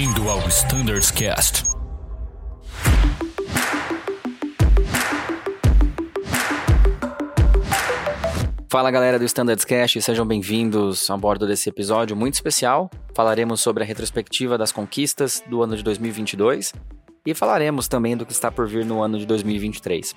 Bem-vindo 0.00 0.30
ao 0.30 0.38
Standards 0.48 1.10
Cast. 1.10 1.62
Fala 8.70 8.90
galera 8.90 9.18
do 9.18 9.26
Standards 9.26 9.66
Cast, 9.66 10.00
sejam 10.00 10.26
bem-vindos 10.26 11.10
a 11.10 11.18
bordo 11.18 11.46
desse 11.46 11.68
episódio 11.68 12.16
muito 12.16 12.32
especial. 12.32 12.90
Falaremos 13.14 13.60
sobre 13.60 13.84
a 13.84 13.86
retrospectiva 13.86 14.56
das 14.56 14.72
conquistas 14.72 15.44
do 15.46 15.62
ano 15.62 15.76
de 15.76 15.82
2022 15.82 16.72
e 17.26 17.34
falaremos 17.34 17.86
também 17.86 18.16
do 18.16 18.24
que 18.24 18.32
está 18.32 18.50
por 18.50 18.66
vir 18.66 18.86
no 18.86 19.02
ano 19.02 19.18
de 19.18 19.26
2023. 19.26 20.16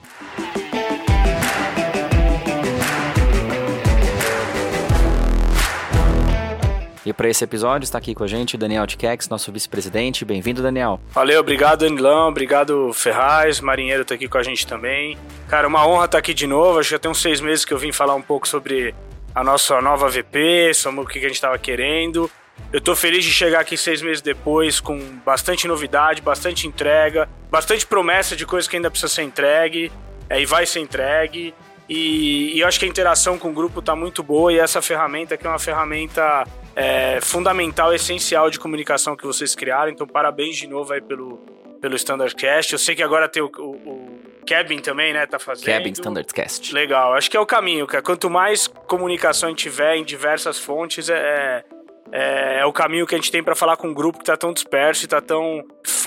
E 7.05 7.11
para 7.11 7.27
esse 7.27 7.43
episódio 7.43 7.83
está 7.83 7.97
aqui 7.97 8.15
com 8.15 8.23
a 8.23 8.27
gente 8.27 8.55
Daniel 8.55 8.87
Tikex, 8.87 9.27
nosso 9.27 9.51
vice-presidente. 9.51 10.23
Bem-vindo, 10.23 10.61
Daniel. 10.61 11.01
Valeu, 11.09 11.41
obrigado, 11.41 11.79
Danilão. 11.79 12.29
Obrigado, 12.29 12.93
Ferraz. 12.93 13.59
Marinheiro 13.59 14.05
tá 14.05 14.15
aqui 14.15 14.27
com 14.27 14.37
a 14.37 14.43
gente 14.43 14.65
também. 14.65 15.17
Cara, 15.49 15.67
uma 15.67 15.85
honra 15.85 16.05
estar 16.05 16.17
aqui 16.17 16.33
de 16.33 16.47
novo. 16.47 16.79
Acho 16.79 16.89
que 16.89 16.95
já 16.95 16.99
tem 16.99 17.11
uns 17.11 17.21
seis 17.21 17.41
meses 17.41 17.65
que 17.65 17.73
eu 17.73 17.77
vim 17.77 17.91
falar 17.91 18.15
um 18.15 18.21
pouco 18.21 18.47
sobre 18.47 18.95
a 19.35 19.43
nossa 19.43 19.81
nova 19.81 20.07
VP, 20.07 20.73
sobre 20.73 21.01
o 21.01 21.05
que 21.05 21.19
a 21.19 21.23
gente 21.23 21.33
estava 21.33 21.57
querendo. 21.57 22.31
Eu 22.71 22.79
tô 22.79 22.95
feliz 22.95 23.25
de 23.25 23.31
chegar 23.31 23.59
aqui 23.59 23.75
seis 23.75 24.01
meses 24.01 24.21
depois 24.21 24.79
com 24.79 24.97
bastante 25.25 25.67
novidade, 25.67 26.21
bastante 26.21 26.67
entrega, 26.67 27.27
bastante 27.51 27.85
promessa 27.85 28.35
de 28.35 28.45
coisas 28.45 28.67
que 28.67 28.77
ainda 28.77 28.89
precisa 28.89 29.11
ser 29.11 29.23
entregue 29.23 29.91
é, 30.29 30.41
e 30.41 30.45
vai 30.45 30.65
ser 30.65 30.79
entregue. 30.79 31.53
E, 31.89 32.53
e, 32.55 32.59
eu 32.61 32.67
acho 32.67 32.79
que 32.79 32.85
a 32.85 32.87
interação 32.87 33.37
com 33.37 33.49
o 33.49 33.53
grupo 33.53 33.81
tá 33.81 33.93
muito 33.93 34.23
boa 34.23 34.53
e 34.53 34.57
essa 34.57 34.81
ferramenta 34.81 35.35
aqui 35.35 35.45
é 35.45 35.49
uma 35.49 35.59
ferramenta 35.59 36.45
é, 36.75 37.19
fundamental, 37.21 37.93
essencial 37.93 38.49
de 38.49 38.59
comunicação 38.59 39.15
que 39.15 39.25
vocês 39.25 39.55
criaram. 39.55 39.91
Então, 39.91 40.07
parabéns 40.07 40.57
de 40.57 40.67
novo 40.67 40.93
aí 40.93 41.01
pelo, 41.01 41.37
pelo 41.81 41.95
Standardcast. 41.95 42.73
Eu 42.73 42.79
sei 42.79 42.95
que 42.95 43.03
agora 43.03 43.27
tem 43.29 43.43
o, 43.43 43.51
o, 43.57 43.71
o 43.71 44.19
Kevin 44.45 44.79
também, 44.79 45.13
né? 45.13 45.25
Tá 45.25 45.39
fazendo. 45.39 45.65
Kevin 45.65 45.91
Standardcast. 45.91 46.73
Legal. 46.73 47.13
Acho 47.13 47.29
que 47.29 47.37
é 47.37 47.39
o 47.39 47.45
caminho, 47.45 47.85
cara. 47.85 48.03
Quanto 48.03 48.29
mais 48.29 48.67
comunicação 48.67 49.47
a 49.47 49.49
gente 49.51 49.63
tiver 49.63 49.95
em 49.95 50.03
diversas 50.03 50.59
fontes, 50.59 51.09
é, 51.09 51.63
é, 52.11 52.59
é 52.59 52.65
o 52.65 52.73
caminho 52.73 53.05
que 53.05 53.15
a 53.15 53.17
gente 53.17 53.31
tem 53.31 53.43
para 53.43 53.55
falar 53.55 53.77
com 53.77 53.87
um 53.87 53.93
grupo 53.93 54.19
que 54.19 54.25
tá 54.25 54.37
tão 54.37 54.53
disperso 54.53 55.05
e 55.05 55.07
tá 55.07 55.21
tão. 55.21 55.63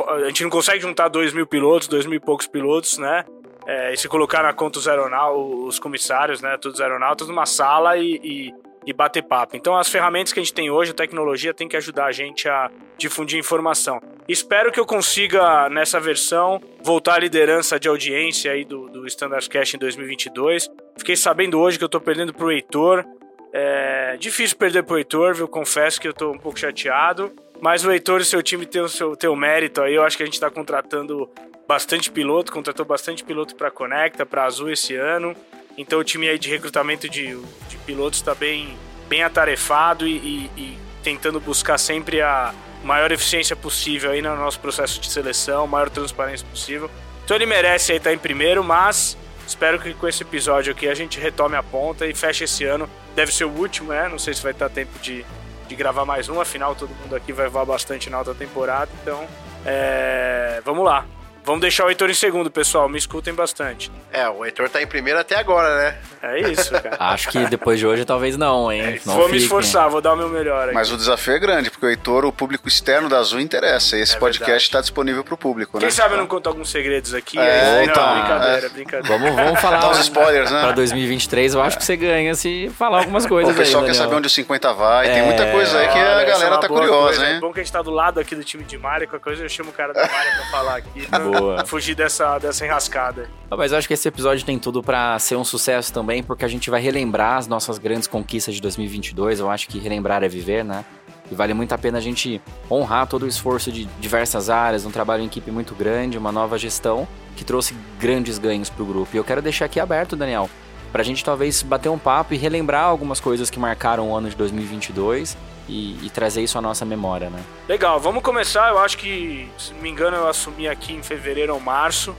A 0.09 0.27
gente 0.27 0.42
não 0.42 0.50
consegue 0.50 0.81
juntar 0.81 1.09
dois 1.09 1.33
mil 1.33 1.47
pilotos, 1.47 1.89
dois 1.89 2.06
mil 2.06 2.17
e 2.17 2.20
poucos 2.20 2.47
pilotos, 2.47 2.98
né? 2.98 3.25
É, 3.67 3.92
e 3.92 3.97
se 3.97 4.06
colocar 4.09 4.44
na 4.44 4.53
conta 4.53 4.78
os 4.78 4.87
aeronautas, 4.87 5.42
os 5.67 5.78
comissários, 5.78 6.41
né? 6.41 6.56
Todos 6.56 6.78
os 6.78 6.81
aeronautas 6.81 7.27
numa 7.27 7.44
sala 7.44 7.97
e, 7.97 8.20
e, 8.22 8.55
e, 8.87 8.92
bater 8.92 9.23
papo. 9.23 9.56
Então, 9.56 9.77
as 9.77 9.89
ferramentas 9.89 10.33
que 10.33 10.41
a 10.41 10.42
gente 10.42 10.55
tem 10.55 10.70
hoje, 10.70 10.92
a 10.92 10.95
tecnologia, 10.95 11.53
tem 11.53 11.67
que 11.67 11.77
ajudar 11.77 12.06
a 12.06 12.12
gente 12.12 12.48
a 12.48 12.70
difundir 12.97 13.39
informação. 13.39 14.01
Espero 14.28 14.70
que 14.70 14.78
eu 14.78 14.87
consiga, 14.87 15.69
nessa 15.69 15.98
versão, 15.98 16.61
voltar 16.83 17.15
à 17.15 17.19
liderança 17.19 17.78
de 17.78 17.89
audiência 17.89 18.53
aí 18.53 18.65
do, 18.65 18.89
do 18.89 19.06
Standard 19.06 19.48
Cash 19.48 19.75
em 19.75 19.78
2022. 19.78 20.70
Fiquei 20.97 21.17
sabendo 21.17 21.59
hoje 21.59 21.78
que 21.78 21.84
eu 21.84 21.89
tô 21.89 22.01
perdendo 22.01 22.33
pro 22.33 22.51
Heitor. 22.51 23.05
É 23.53 24.17
difícil 24.19 24.56
perder 24.56 24.83
pro 24.83 24.98
Heitor, 24.98 25.34
viu? 25.34 25.48
Confesso 25.48 26.00
que 26.00 26.09
eu 26.09 26.12
tô 26.12 26.31
um 26.31 26.39
pouco 26.39 26.59
chateado. 26.59 27.33
Mas 27.61 27.84
o 27.84 27.91
Heitor 27.91 28.21
e 28.21 28.25
seu 28.25 28.43
time 28.43 28.67
tem 28.67 28.83
o 28.83 28.89
seu 28.89 29.17
tem 29.17 29.31
o 29.31 29.37
mérito 29.37 29.81
aí. 29.81 29.95
Eu 29.95 30.05
acho 30.05 30.17
que 30.17 30.23
a 30.23 30.27
gente 30.27 30.39
tá 30.39 30.50
contratando 30.50 31.28
bastante 31.67 32.11
piloto, 32.11 32.53
contratou 32.53 32.84
bastante 32.84 33.25
piloto 33.25 33.56
para 33.56 33.71
Conecta, 33.71 34.25
para 34.25 34.45
Azul 34.45 34.71
esse 34.71 34.95
ano. 34.95 35.34
Então 35.77 35.99
o 35.99 36.05
time 36.05 36.29
aí 36.29 36.39
de 36.39 36.49
recrutamento 36.49 37.09
de, 37.09 37.39
de 37.69 37.77
pilotos 37.85 38.19
está 38.19 38.35
bem, 38.35 38.77
bem 39.09 39.23
atarefado 39.23 40.07
e, 40.07 40.17
e, 40.17 40.51
e, 40.57 40.79
tentando 41.03 41.39
buscar 41.39 41.77
sempre 41.79 42.21
a 42.21 42.55
maior 42.83 43.13
eficiência 43.13 43.55
possível 43.55 44.11
aí 44.11 44.23
no 44.23 44.34
nosso 44.37 44.59
processo 44.59 45.00
de 45.00 45.11
seleção, 45.11 45.67
maior 45.67 45.91
transparência 45.91 46.47
possível. 46.47 46.91
Então 47.25 47.37
ele 47.37 47.47
merece 47.47 47.93
aí 47.93 47.99
estar 47.99 48.12
em 48.12 48.19
primeiro, 48.19 48.65
mas 48.65 49.19
espero 49.47 49.78
que 49.78 49.93
com 49.93 50.09
esse 50.09 50.23
episódio 50.23 50.73
aqui 50.73 50.89
a 50.89 50.95
gente 50.95 51.21
retome 51.21 51.56
a 51.56 51.62
ponta 51.62 52.06
e 52.06 52.15
feche 52.15 52.45
esse 52.45 52.65
ano. 52.65 52.89
Deve 53.15 53.33
ser 53.33 53.45
o 53.45 53.50
último, 53.50 53.93
né? 53.93 54.09
Não 54.09 54.19
sei 54.19 54.33
se 54.33 54.43
vai 54.43 54.53
estar 54.53 54.69
tempo 54.71 54.99
de, 55.00 55.25
de 55.69 55.75
gravar 55.75 56.05
mais 56.05 56.29
um, 56.29 56.41
afinal 56.41 56.75
todo 56.75 56.91
mundo 56.91 57.15
aqui 57.15 57.33
vai 57.33 57.49
voar 57.49 57.67
bastante 57.67 58.09
na 58.09 58.19
alta 58.19 58.34
temporada, 58.34 58.91
então 59.03 59.27
é, 59.65 60.61
vamos 60.65 60.84
lá. 60.84 61.06
Vamos 61.47 61.61
deixar 61.61 61.87
o 61.87 61.89
Heitor 61.89 62.11
em 62.11 62.15
segundo, 62.15 62.51
pessoal. 62.51 62.89
Me 62.89 62.99
escutem 62.99 63.33
bastante. 63.33 63.89
É, 64.12 64.29
o 64.29 64.45
Heitor 64.45 64.69
tá 64.69 64.83
em 64.83 64.87
primeiro 64.87 65.21
até 65.21 65.37
agora, 65.37 65.77
né? 65.77 65.97
É 66.21 66.41
isso, 66.41 66.73
cara. 66.83 66.97
Acho 66.99 67.29
que 67.29 67.39
depois 67.47 67.79
de 67.79 67.87
hoje 67.87 68.05
talvez 68.05 68.37
não, 68.37 68.73
hein? 68.73 68.83
É, 68.83 69.01
não 69.07 69.15
vou 69.15 69.27
fique. 69.27 69.37
me 69.37 69.45
esforçar, 69.45 69.89
vou 69.89 70.01
dar 70.01 70.15
o 70.15 70.17
meu 70.17 70.29
melhor. 70.29 70.65
Aqui. 70.65 70.75
Mas 70.75 70.91
o 70.91 70.97
desafio 70.97 71.35
é 71.35 71.39
grande, 71.39 71.71
porque 71.71 71.87
o 71.87 71.89
Heitor, 71.89 72.25
o 72.25 72.33
público 72.33 72.67
externo 72.67 73.09
da 73.09 73.19
Azul 73.19 73.39
interessa. 73.39 73.97
E 73.97 74.01
esse 74.01 74.17
é 74.17 74.19
podcast 74.19 74.67
está 74.67 74.81
disponível 74.81 75.23
pro 75.23 75.37
público, 75.37 75.79
Quem 75.79 75.87
né? 75.87 75.93
sabe 75.93 76.15
eu 76.15 76.19
não 76.19 76.27
conto 76.27 76.49
alguns 76.49 76.69
segredos 76.69 77.15
aqui. 77.15 77.39
É, 77.39 77.85
então, 77.85 78.05
não, 78.05 78.15
brincadeira, 78.21 78.67
é. 78.67 78.69
brincadeira. 78.71 79.19
Vamos, 79.19 79.37
vamos 79.37 79.61
falar. 79.61 79.79
Dá 79.79 79.91
uns 79.91 80.01
spoilers, 80.01 80.51
né? 80.51 80.61
Pra 80.62 80.73
2023, 80.73 81.55
eu 81.55 81.62
acho 81.62 81.79
que 81.79 81.85
você 81.85 81.97
ganha 81.97 82.35
se 82.35 82.69
falar 82.77 82.99
algumas 82.99 83.25
coisas. 83.25 83.55
O 83.55 83.56
pessoal 83.56 83.85
aí, 83.85 83.91
quer 83.91 83.95
saber 83.95 84.17
onde 84.17 84.27
o 84.27 84.31
50 84.31 84.73
vai. 84.73 85.12
Tem 85.12 85.23
muita 85.23 85.49
coisa 85.53 85.79
aí 85.79 85.89
que 85.91 85.99
a 85.99 86.25
galera 86.25 86.59
tá 86.59 86.67
curiosa, 86.67 87.19
coisa. 87.19 87.27
hein? 87.29 87.37
É 87.37 87.41
bom 87.41 87.53
que 87.53 87.61
a 87.61 87.62
gente 87.62 87.73
tá 87.73 87.83
do 87.83 87.93
lado 87.93 88.19
aqui 88.19 88.35
do 88.35 88.43
time 88.43 88.65
de 88.65 88.77
Mario, 88.77 89.06
qualquer 89.06 89.23
coisa 89.23 89.45
eu 89.45 89.49
chamo 89.49 89.71
o 89.71 89.73
cara 89.73 89.93
da 89.93 90.01
Mario 90.01 90.33
pra 90.33 90.47
falar 90.51 90.77
aqui. 90.79 91.06
Boa. 91.06 91.36
Fugir 91.67 91.95
dessa, 91.95 92.39
dessa 92.39 92.65
enrascada. 92.65 93.29
Mas 93.51 93.73
eu 93.73 93.79
acho 93.79 93.87
que 93.89 93.95
esse 93.95 94.09
episódio 94.09 94.45
tem 94.45 94.59
tudo 94.59 94.83
para 94.83 95.19
ser 95.19 95.37
um 95.37 95.45
sucesso 95.45 95.93
também, 95.93 96.23
porque 96.23 96.45
a 96.45 96.49
gente 96.49 96.71
vai 96.71 96.81
relembrar 96.81 97.37
as 97.37 97.47
nossas 97.47 97.79
grandes 97.79 98.07
conquistas 98.07 98.55
de 98.55 98.61
2022. 98.61 99.41
Eu 99.41 99.51
acho 99.51 99.69
que 99.69 99.79
relembrar 99.79 100.23
é 100.23 100.29
viver, 100.29 100.65
né? 100.65 100.85
E 101.31 101.35
vale 101.35 101.55
muito 101.55 101.73
a 101.73 101.79
pena 101.79 101.99
a 101.99 102.01
gente 102.01 102.41
honrar 102.71 103.07
todo 103.07 103.25
o 103.25 103.27
esforço 103.27 103.73
de 103.73 103.85
diversas 104.01 104.49
áreas, 104.49 104.87
um 104.87 104.91
trabalho 104.91 105.23
em 105.23 105.27
equipe 105.27 105.51
muito 105.51 105.75
grande, 105.75 106.17
uma 106.17 106.31
nova 106.31 106.57
gestão 106.57 107.07
que 107.37 107.45
trouxe 107.45 107.75
grandes 107.99 108.39
ganhos 108.39 108.71
para 108.71 108.83
o 108.83 108.87
grupo. 108.87 109.15
E 109.15 109.17
eu 109.17 109.25
quero 109.25 109.43
deixar 109.43 109.65
aqui 109.65 109.81
aberto, 109.81 110.15
Daniel, 110.15 110.49
para 110.93 111.03
a 111.03 111.05
gente 111.05 111.25
talvez 111.25 111.63
bater 111.63 111.89
um 111.89 111.99
papo 111.99 112.33
e 112.33 112.37
relembrar 112.37 112.85
algumas 112.85 113.19
coisas 113.19 113.51
que 113.51 113.59
marcaram 113.59 114.11
o 114.11 114.17
ano 114.17 114.31
de 114.31 114.37
2022 114.37 115.37
e, 115.69 116.06
e, 116.06 116.10
trazer 116.10 116.43
isso 116.43 116.56
à 116.56 116.60
nossa 116.60 116.84
memória, 116.84 117.28
né? 117.28 117.43
Legal, 117.69 117.99
vamos 117.99 118.22
começar. 118.22 118.71
Eu 118.71 118.78
acho 118.78 118.97
que, 118.97 119.49
se 119.59 119.72
não 119.75 119.81
me 119.81 119.88
engano, 119.88 120.16
eu 120.16 120.28
assumi 120.28 120.69
aqui 120.69 120.93
em 120.93 121.03
fevereiro 121.03 121.53
ou 121.54 121.60
março. 121.60 122.15